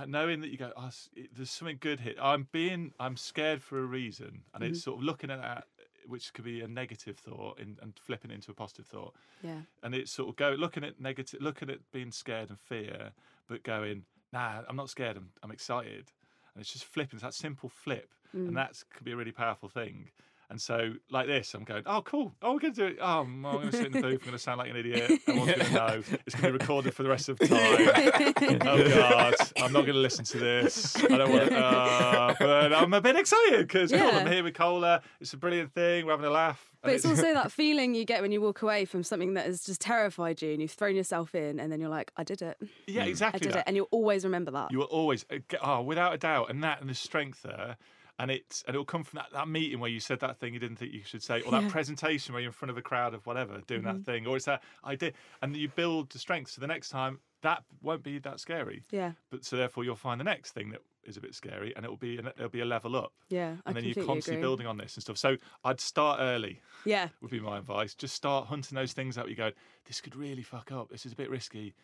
knowing 0.07 0.41
that 0.41 0.51
you 0.51 0.57
go 0.57 0.73
oh, 0.77 0.91
there's 1.37 1.51
something 1.51 1.79
good 1.81 2.01
here 2.01 2.15
i'm 2.21 2.49
being 2.53 2.93
i'm 2.99 3.17
scared 3.17 3.63
for 3.63 3.79
a 3.79 3.85
reason 3.85 4.43
and 4.55 4.65
it's 4.65 4.81
mm-hmm. 4.81 4.91
sort 4.91 4.99
of 4.99 5.05
looking 5.05 5.31
at 5.31 5.41
that 5.41 5.65
which 6.07 6.33
could 6.33 6.45
be 6.45 6.61
a 6.61 6.69
negative 6.69 7.17
thought 7.17 7.59
and, 7.59 7.79
and 7.83 7.95
flipping 7.99 8.31
it 8.31 8.35
into 8.35 8.51
a 8.51 8.55
positive 8.55 8.87
thought 8.87 9.15
Yeah. 9.43 9.61
and 9.83 9.95
it's 9.95 10.13
sort 10.13 10.29
of 10.29 10.37
go 10.37 10.51
looking 10.51 10.85
at 10.85 11.01
negative, 11.01 11.41
looking 11.41 11.71
at 11.71 11.79
being 11.93 12.11
scared 12.11 12.51
and 12.51 12.59
fear, 12.59 13.13
but 13.49 13.63
going, 13.63 14.05
nah, 14.33 14.63
I'm 14.69 14.77
not 14.77 14.91
scared. 14.91 15.17
I'm, 15.17 15.31
I'm 15.43 15.51
excited, 15.51 16.13
and 16.55 16.61
it's 16.61 16.73
just 16.73 16.85
flipping. 16.85 17.17
It's 17.17 17.23
that 17.23 17.35
simple 17.35 17.69
flip, 17.69 18.11
and 18.33 18.51
mm. 18.51 18.55
that 18.55 18.83
could 18.95 19.05
be 19.05 19.13
a 19.13 19.17
really 19.17 19.33
powerful 19.33 19.69
thing. 19.69 20.11
And 20.51 20.61
so, 20.61 20.93
like 21.11 21.27
this, 21.27 21.55
I'm 21.55 21.65
going, 21.65 21.83
oh, 21.87 22.03
cool. 22.03 22.35
Oh, 22.43 22.53
we're 22.53 22.59
going 22.61 22.75
to 22.75 22.81
do 22.81 22.87
it. 22.95 22.99
Oh, 23.01 23.21
I'm 23.21 23.43
going 23.43 23.71
to 23.71 23.77
sit 23.77 23.87
in 23.87 23.93
the 23.93 24.01
booth. 24.03 24.13
I'm 24.21 24.27
going 24.27 24.33
to 24.33 24.39
sound 24.39 24.59
like 24.59 24.71
an 24.71 24.77
idiot. 24.77 25.11
Everyone's 25.27 25.53
going 25.55 25.67
to 25.67 25.73
know. 25.75 26.03
It's 26.27 26.35
going 26.35 26.53
to 26.53 26.59
be 26.59 26.63
recorded 26.63 26.95
for 26.95 27.03
the 27.03 27.09
rest 27.09 27.29
of 27.29 27.39
the 27.39 27.49
time. 27.49 28.59
oh, 28.67 28.89
God. 28.89 29.35
I'm 29.57 29.73
not 29.73 29.83
going 29.83 29.95
to 29.95 30.01
listen 30.01 30.25
to 30.27 30.39
this. 30.39 30.97
I 31.03 31.09
don't 31.17 31.31
want 31.33 31.49
to. 31.49 31.57
Uh, 31.59 32.35
but 32.39 32.73
I'm 32.73 32.93
a 32.93 33.01
bit 33.01 33.17
excited 33.17 33.67
because 33.67 33.91
cool, 33.91 34.01
I'm 34.01 34.27
Yeah. 34.27 34.33
here 34.33 34.45
with 34.45 34.55
Cola. 34.55 35.01
It's 35.21 35.33
a 35.33 35.37
brilliant 35.37 35.73
thing. 35.73 36.05
We're 36.07 36.13
having 36.13 36.27
a 36.27 36.31
laugh. 36.31 36.71
But 36.83 36.93
it's 36.93 37.07
also 37.07 37.23
that 37.35 37.51
feeling 37.51 37.95
you 37.95 38.05
get 38.05 38.21
when 38.21 38.31
you 38.31 38.41
walk 38.43 38.61
away 38.63 38.85
from 38.85 39.03
something 39.03 39.35
that 39.35 39.47
has 39.47 39.65
just 39.65 39.81
terrified 39.81 40.43
you 40.43 40.53
and 40.53 40.61
you've 40.61 40.71
thrown 40.73 40.95
yourself 40.95 41.35
in 41.35 41.59
and 41.59 41.73
then 41.73 41.81
you're 41.81 41.89
like, 41.89 42.13
I 42.17 42.25
did 42.25 42.43
it. 42.43 42.59
yeah, 42.87 43.05
exactly. 43.05 43.39
I 43.41 43.43
did 43.43 43.53
that. 43.55 43.59
it. 43.61 43.65
And 43.67 43.77
you'll 43.77 43.89
always 43.91 44.25
remember 44.25 44.51
that. 44.51 44.71
You 44.71 44.79
will 44.79 44.85
always, 44.87 45.25
uh, 45.33 45.39
oh, 45.63 45.81
without 45.83 46.13
a 46.15 46.19
doubt, 46.19 46.51
and 46.51 46.63
that 46.63 46.81
and 46.83 46.91
the 46.91 46.95
strength 46.95 47.43
there, 47.43 47.77
and 48.19 48.31
it's 48.31 48.63
and 48.67 48.75
it'll 48.75 48.85
come 48.85 49.03
from 49.05 49.19
that, 49.19 49.27
that 49.33 49.49
meeting 49.49 49.81
where 49.81 49.91
you 49.91 50.01
said 50.01 50.21
that 50.21 50.39
thing 50.39 50.55
you 50.55 50.61
didn't 50.61 50.77
think 50.77 50.93
you 50.93 51.03
should 51.05 51.23
say, 51.23 51.41
or 51.43 51.51
that 51.51 51.57
Yeah. 51.57 51.61
Mm-hmm. 51.63 51.69
presentation 51.71 52.33
where 52.33 52.41
you're 52.43 52.49
in 52.51 52.53
front 52.53 52.71
of 52.71 52.77
a 52.77 52.83
crowd 52.83 53.15
of 53.15 53.27
whatever 53.27 53.61
doing 53.67 53.83
that 53.83 54.05
thing, 54.05 54.27
or 54.27 54.37
it's 54.37 54.47
that 54.47 54.63
idea, 54.85 55.13
and 55.43 55.57
you 55.57 55.69
build 55.69 56.11
the 56.11 56.19
strength. 56.19 56.51
So 56.53 56.61
the 56.61 56.67
next 56.67 56.91
time 56.91 57.19
that 57.43 57.63
won't 57.83 58.03
be 58.03 58.19
that 58.21 58.41
scary, 58.41 58.83
yeah. 58.91 59.13
but 59.31 59.45
so 59.45 59.57
therefore 59.57 59.85
you'll 59.85 59.97
find 59.97 60.19
the 60.19 60.25
next 60.25 60.53
thing 60.53 60.71
that 60.71 60.81
is 61.05 61.19
a 61.19 61.21
bit 61.21 61.35
scary, 61.35 61.75
and 61.77 61.85
it'll 61.85 61.99
be 61.99 62.17
an, 62.17 62.29
it'll 62.29 62.49
be 62.49 62.61
a 62.61 62.65
level 62.65 62.97
up, 62.97 63.13
Yeah. 63.29 63.57
I 63.67 63.71
and 63.71 63.77
then 63.77 63.85
you're 63.85 63.95
constantly 64.07 64.37
agree. 64.37 64.41
building 64.43 64.67
on 64.67 64.79
this 64.79 64.95
and 64.95 65.03
stuff. 65.03 65.19
So 65.19 65.37
I'd 65.63 65.79
start 65.81 66.21
early 66.23 66.63
Yeah. 66.87 67.09
would 67.21 67.31
be 67.31 67.41
my 67.41 67.59
advice. 67.59 67.95
Just 67.95 68.15
start 68.15 68.47
hunting 68.47 68.75
those 68.77 68.95
things 68.95 69.19
out. 69.19 69.29
You 69.29 69.35
go, 69.37 69.51
this 69.85 70.01
could 70.01 70.17
really 70.17 70.43
fuck 70.43 70.73
up. 70.73 70.89
This 70.89 71.05
is 71.05 71.13
a 71.13 71.17
bit 71.17 71.29
risky, 71.29 71.75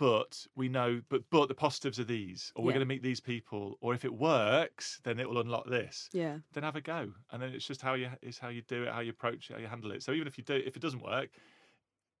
but 0.00 0.46
we 0.56 0.66
know, 0.66 1.02
but 1.10 1.22
but 1.30 1.48
the 1.48 1.54
positives 1.54 2.00
are 2.00 2.04
these, 2.04 2.52
or 2.56 2.64
we're 2.64 2.72
going 2.72 2.80
to 2.80 2.86
meet 2.86 3.02
these 3.02 3.20
people, 3.20 3.76
or 3.82 3.92
if 3.92 4.02
it 4.06 4.14
works, 4.14 4.98
then 5.04 5.20
it 5.20 5.28
will 5.28 5.38
unlock 5.38 5.68
this. 5.68 6.08
Yeah. 6.10 6.38
Then 6.54 6.62
have 6.62 6.74
a 6.74 6.80
go, 6.80 7.12
and 7.30 7.42
then 7.42 7.50
it's 7.50 7.66
just 7.66 7.82
how 7.82 7.92
you 7.92 8.08
it's 8.22 8.38
how 8.38 8.48
you 8.48 8.62
do 8.62 8.84
it, 8.84 8.92
how 8.94 9.00
you 9.00 9.10
approach 9.10 9.50
it, 9.50 9.52
how 9.52 9.58
you 9.58 9.66
handle 9.66 9.92
it. 9.92 10.02
So 10.02 10.12
even 10.12 10.26
if 10.26 10.38
you 10.38 10.44
do, 10.44 10.54
if 10.54 10.74
it 10.74 10.80
doesn't 10.80 11.02
work, 11.02 11.28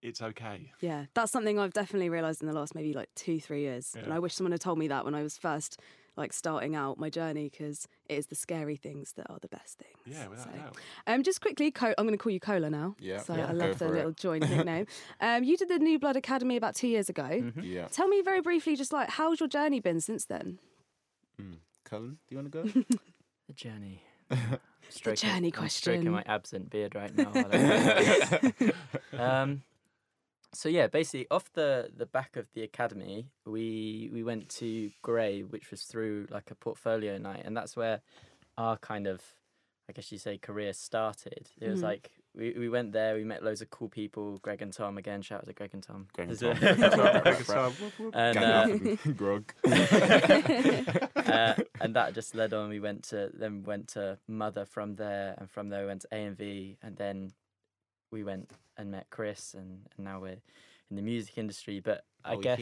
it's 0.02 0.20
okay. 0.20 0.72
Yeah, 0.80 1.06
that's 1.14 1.32
something 1.32 1.58
I've 1.58 1.72
definitely 1.72 2.10
realised 2.10 2.42
in 2.42 2.48
the 2.48 2.54
last 2.54 2.74
maybe 2.74 2.92
like 2.92 3.08
two, 3.14 3.40
three 3.40 3.62
years. 3.62 3.96
And 3.96 4.12
I 4.12 4.18
wish 4.18 4.34
someone 4.34 4.52
had 4.52 4.60
told 4.60 4.78
me 4.78 4.88
that 4.88 5.06
when 5.06 5.14
I 5.14 5.22
was 5.22 5.38
first 5.38 5.80
like 6.16 6.32
starting 6.32 6.74
out 6.76 6.98
my 6.98 7.08
journey 7.08 7.48
because 7.48 7.86
it 8.08 8.14
is 8.18 8.26
the 8.26 8.34
scary 8.34 8.76
things 8.76 9.12
that 9.16 9.26
are 9.30 9.38
the 9.40 9.48
best 9.48 9.78
things. 9.78 9.94
Yeah, 10.04 10.28
without 10.28 10.44
So, 10.44 10.50
a 10.52 10.56
doubt. 10.58 10.76
Um, 11.06 11.22
just 11.22 11.40
quickly, 11.40 11.70
Co- 11.70 11.94
I'm 11.96 12.04
going 12.06 12.12
to 12.18 12.22
call 12.22 12.32
you 12.32 12.40
Cola 12.40 12.68
now. 12.70 12.96
Yeah, 12.98 13.18
So 13.20 13.34
yeah, 13.36 13.46
I 13.48 13.52
go 13.52 13.58
love 13.58 13.78
the 13.78 13.86
for 13.86 13.94
it. 13.94 13.96
little 13.96 14.12
joint 14.12 14.48
nickname. 14.50 14.86
um, 15.20 15.44
you 15.44 15.56
did 15.56 15.68
the 15.68 15.78
New 15.78 15.98
Blood 15.98 16.16
Academy 16.16 16.56
about 16.56 16.74
two 16.74 16.88
years 16.88 17.08
ago. 17.08 17.22
Mhm. 17.28 17.62
Yeah. 17.62 17.86
Tell 17.88 18.08
me 18.08 18.20
very 18.22 18.40
briefly, 18.40 18.76
just 18.76 18.92
like 18.92 19.08
how's 19.10 19.40
your 19.40 19.48
journey 19.48 19.80
been 19.80 20.00
since 20.00 20.24
then? 20.26 20.58
Mm. 21.40 21.56
Cullen, 21.84 22.18
do 22.28 22.34
you 22.34 22.42
want 22.42 22.52
to 22.52 22.62
go? 22.82 22.84
The 23.48 23.54
journey. 23.54 24.02
Stroking, 24.90 25.28
journey 25.28 25.52
I'm 25.56 25.68
stroking 25.68 26.10
my 26.12 26.22
absent 26.26 26.70
beard 26.70 26.94
right 26.94 27.12
now. 27.16 27.32
um, 29.18 29.62
so 30.52 30.68
yeah, 30.68 30.86
basically 30.88 31.26
off 31.30 31.52
the 31.52 31.90
the 31.96 32.06
back 32.06 32.36
of 32.36 32.46
the 32.54 32.62
academy, 32.62 33.26
we 33.46 34.10
we 34.12 34.22
went 34.22 34.48
to 34.60 34.90
Grey, 35.02 35.42
which 35.42 35.70
was 35.70 35.82
through 35.82 36.26
like 36.30 36.50
a 36.50 36.54
portfolio 36.54 37.18
night, 37.18 37.42
and 37.44 37.56
that's 37.56 37.76
where 37.76 38.00
our 38.58 38.76
kind 38.76 39.06
of, 39.06 39.22
I 39.88 39.92
guess 39.92 40.10
you 40.12 40.18
say, 40.18 40.38
career 40.38 40.72
started. 40.72 41.48
It 41.60 41.68
was 41.70 41.80
Mhm. 41.80 41.84
like 41.84 42.10
we, 42.34 42.52
we 42.56 42.68
went 42.68 42.92
there, 42.92 43.16
we 43.16 43.24
met 43.24 43.42
loads 43.42 43.60
of 43.60 43.70
cool 43.70 43.88
people. 43.88 44.38
Greg 44.38 44.62
and 44.62 44.72
Tom 44.72 44.98
again. 44.98 45.20
Shout 45.20 45.40
out 45.40 45.46
to 45.46 45.52
Greg 45.52 45.70
and 45.72 45.82
Tom. 45.82 46.06
Greg 46.12 46.28
and 46.30 46.38
Tom. 46.38 46.56
Greg 46.60 46.78
and 47.24 47.46
Tom. 47.46 47.72
and 48.14 48.38
uh, 48.38 48.66
grog. 49.16 49.52
uh, 49.64 51.54
and 51.80 51.96
that 51.96 52.12
just 52.14 52.34
led 52.34 52.52
on. 52.52 52.68
We 52.68 52.80
went 52.80 53.04
to 53.04 53.30
then 53.34 53.62
went 53.64 53.88
to 53.88 54.18
Mother 54.28 54.64
from 54.64 54.96
there, 54.96 55.34
and 55.38 55.50
from 55.50 55.68
there 55.70 55.80
we 55.82 55.86
went 55.88 56.02
to 56.02 56.08
AMV, 56.12 56.76
and 56.82 56.96
then 56.96 57.32
we 58.10 58.24
went 58.24 58.50
and 58.76 58.90
met 58.90 59.06
Chris, 59.10 59.54
and, 59.54 59.86
and 59.96 60.04
now 60.04 60.20
we're 60.20 60.38
in 60.90 60.96
the 60.96 61.02
music 61.02 61.38
industry. 61.38 61.80
But 61.80 62.04
I 62.24 62.36
guess 62.36 62.60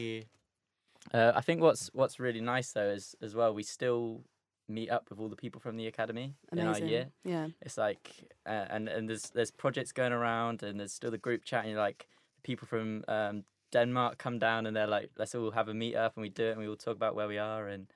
uh, 1.13 1.33
I 1.35 1.41
think 1.41 1.61
what's 1.61 1.91
what's 1.93 2.21
really 2.21 2.41
nice 2.41 2.73
though 2.73 2.89
is 2.91 3.15
as 3.23 3.35
well 3.35 3.55
we 3.55 3.63
still 3.63 4.23
meet 4.69 4.91
up 4.91 5.09
with 5.09 5.19
all 5.19 5.29
the 5.29 5.37
people 5.37 5.61
from 5.61 5.77
the 5.77 5.87
academy 5.87 6.35
in 6.53 6.59
our 6.61 6.79
year. 6.79 7.07
Yeah. 7.25 7.49
It's 7.63 7.79
like 7.79 8.11
uh, 8.47 8.67
and 8.71 8.89
and 8.89 9.09
there's 9.09 9.31
there's 9.31 9.51
projects 9.51 9.93
going 9.93 10.13
around, 10.13 10.63
and 10.63 10.79
there's 10.79 10.93
still 10.93 11.11
the 11.11 11.19
group 11.19 11.45
chat, 11.45 11.65
and 11.65 11.73
you're 11.73 11.81
like 11.81 12.07
people 12.43 12.69
from 12.69 13.05
um, 13.09 13.45
Denmark 13.73 14.19
come 14.19 14.39
down, 14.39 14.67
and 14.67 14.77
they're 14.77 14.87
like, 14.87 15.11
let's 15.19 15.35
all 15.35 15.51
have 15.53 15.69
a 15.69 15.75
meet 15.75 15.97
up, 15.97 16.17
and 16.17 16.23
we 16.23 16.29
do 16.29 16.45
it, 16.45 16.51
and 16.53 16.61
we 16.61 16.69
all 16.69 16.77
talk 16.77 16.97
about 16.97 17.15
where 17.15 17.29
we 17.29 17.39
are, 17.39 17.69
and 17.69 17.87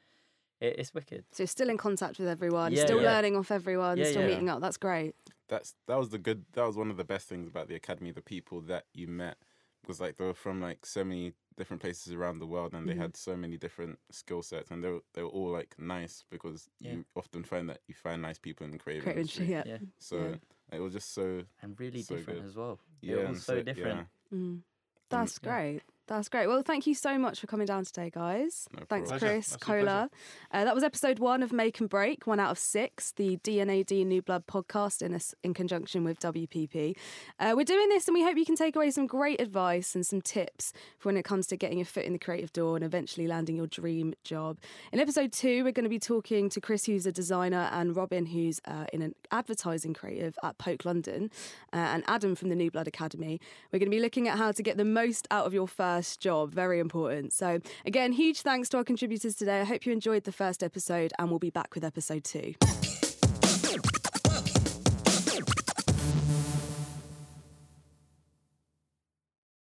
it, 0.61 0.77
it's 0.79 0.95
wicked. 0.95 1.25
So 1.33 1.43
you're 1.43 1.49
still 1.49 1.69
in 1.69 1.77
contact 1.77 2.19
with 2.19 2.29
everyone, 2.29 2.73
Yeah, 2.73 2.85
still 2.85 3.03
yeah. 3.03 3.13
learning 3.13 3.37
off 3.37 3.51
everyone, 3.51 3.99
Yeah, 3.99 4.05
still 4.07 4.23
yeah. 4.23 4.29
meeting 4.29 4.49
up. 4.49 4.61
That's 4.61 4.77
great. 4.79 5.15
That's 5.53 5.75
that 5.87 5.99
was 5.99 6.09
the 6.09 6.19
good. 6.19 6.47
That 6.55 6.67
was 6.67 6.77
one 6.79 6.91
of 6.91 6.97
the 6.97 7.05
best 7.05 7.29
things 7.29 7.47
about 7.47 7.69
the 7.69 7.75
academy. 7.75 8.11
The 8.11 8.23
people 8.23 8.63
that 8.63 8.87
you 8.95 9.07
met 9.07 9.37
because 9.83 10.01
like 10.01 10.17
they 10.17 10.25
were 10.25 10.33
from 10.35 10.61
like 10.63 10.87
so 10.87 11.05
many 11.05 11.35
different 11.59 11.83
places 11.83 12.15
around 12.15 12.39
the 12.39 12.47
world, 12.47 12.73
and 12.73 12.89
they 12.89 12.95
Mhm. 12.95 12.99
had 13.03 13.17
so 13.17 13.37
many 13.37 13.59
different 13.59 13.99
skill 14.11 14.43
sets, 14.43 14.71
and 14.71 14.83
they 14.83 14.89
were 14.89 15.03
they 15.13 15.23
were 15.23 15.29
all 15.29 15.51
like 15.53 15.75
nice 15.79 16.25
because 16.31 16.71
Yeah. 16.81 16.93
you 16.93 17.05
often 17.15 17.45
find 17.45 17.69
that 17.69 17.81
you 17.87 17.95
find 17.95 18.23
nice 18.23 18.39
people 18.39 18.65
in 18.65 18.73
the 18.73 18.79
creative 18.79 19.05
Creative 19.05 19.19
industry. 19.21 19.45
industry, 19.45 19.71
yeah. 19.71 19.79
Yeah, 19.83 19.87
So 19.99 20.17
Yeah. 20.31 20.37
it 20.79 20.81
was 20.81 20.95
just 20.95 21.13
so 21.13 21.45
and 21.63 21.79
really 21.79 22.03
So 22.03 22.17
different 22.17 22.41
good. 22.41 22.49
as 22.49 22.57
well. 22.57 22.79
yeah, 23.03 23.17
all 23.19 23.27
and 23.27 23.37
so 23.37 23.63
different. 23.63 24.07
Mm. 24.33 24.63
That's 25.11 25.39
yeah. 25.39 25.51
great. 25.51 25.83
That's 26.09 26.29
great. 26.29 26.49
Well, 26.49 26.63
thank 26.63 26.87
you 26.89 26.95
so 26.95 27.17
much 27.17 27.41
for 27.41 27.47
coming 27.47 27.67
down 27.67 27.85
today, 27.85 28.11
guys. 28.13 28.69
No 28.77 28.85
Thanks, 28.89 29.11
problem. 29.11 29.31
Chris, 29.31 29.55
Absolute 29.55 29.85
Cola. 29.85 30.11
Uh, 30.51 30.65
that 30.65 30.75
was 30.75 30.83
episode 30.83 31.21
one 31.21 31.45
of 31.45 31.53
Make 31.53 31.79
and 31.79 31.89
Break, 31.89 32.27
one 32.27 32.41
out 32.41 32.51
of 32.51 32.59
six, 32.59 33.13
the 33.13 33.37
D&AD 33.37 33.91
New 33.91 34.21
Blood 34.21 34.47
podcast 34.49 35.01
in, 35.01 35.15
us 35.15 35.33
in 35.45 35.55
conjunction 35.55 36.03
with 36.03 36.19
WPP. 36.19 36.97
Uh, 37.39 37.55
we're 37.57 37.65
doing 37.65 37.89
this 37.89 38.09
and 38.09 38.15
we 38.15 38.23
hope 38.25 38.37
you 38.37 38.45
can 38.45 38.57
take 38.57 38.75
away 38.75 38.91
some 38.91 39.07
great 39.07 39.41
advice 39.41 39.95
and 39.95 40.05
some 40.05 40.21
tips 40.21 40.73
for 40.99 41.09
when 41.09 41.17
it 41.17 41.25
comes 41.25 41.47
to 41.47 41.57
getting 41.57 41.79
your 41.79 41.87
foot 41.87 42.05
in 42.05 42.13
the 42.13 42.19
creative 42.19 42.53
door 42.53 42.75
and 42.75 42.85
eventually 42.85 43.29
landing 43.29 43.57
your 43.57 43.69
dream 43.69 44.13
job. 44.25 44.59
In 44.93 44.99
episode 44.99 45.33
two, 45.33 45.63
we're 45.63 45.73
going 45.73 45.85
to 45.85 45.89
be 45.89 46.01
talking 46.01 46.49
to 46.51 46.61
Chris, 46.61 46.85
who's 46.85 47.07
a 47.07 47.13
designer, 47.13 47.69
and 47.73 47.95
Robin, 47.97 48.27
who's 48.27 48.61
uh, 48.67 48.87
in 48.93 49.03
an 49.03 49.15
advertising 49.31 49.95
creative 49.95 50.37
at 50.43 50.59
Poke 50.59 50.85
London, 50.85 51.31
uh, 51.73 51.77
and 51.77 52.03
Adam 52.09 52.35
from 52.35 52.49
the 52.49 52.57
New 52.57 52.73
Blood 52.73 52.89
Academy. 52.89 53.41
We're 53.73 53.79
going 53.79 53.91
to 53.91 53.97
be 53.97 54.03
looking 54.03 54.27
at 54.27 54.37
how 54.37 54.51
to 54.51 54.63
get 54.65 54.77
the 54.77 54.85
most 54.85 55.29
out 55.31 55.47
of 55.47 55.55
your 55.55 55.69
first 56.03 56.21
job. 56.21 56.53
Very 56.53 56.81
important. 56.81 57.33
So, 57.33 57.61
again, 57.87 58.13
huge 58.13 58.41
thanks 58.41 58.69
to 58.71 58.79
our 58.79 58.85
contributors 58.85 59.37
today. 59.37 59.61
I 59.61 59.65
hope 59.65 59.87
you 59.87 59.93
enjoyed 59.93 60.25
the 60.25 60.33
first 60.33 60.65
episode, 60.65 61.13
and 61.19 61.31
we'll 61.31 61.39
be 61.39 61.51
back 61.51 61.77
with 61.77 61.85
episode 61.85 62.25
two. 62.25 62.55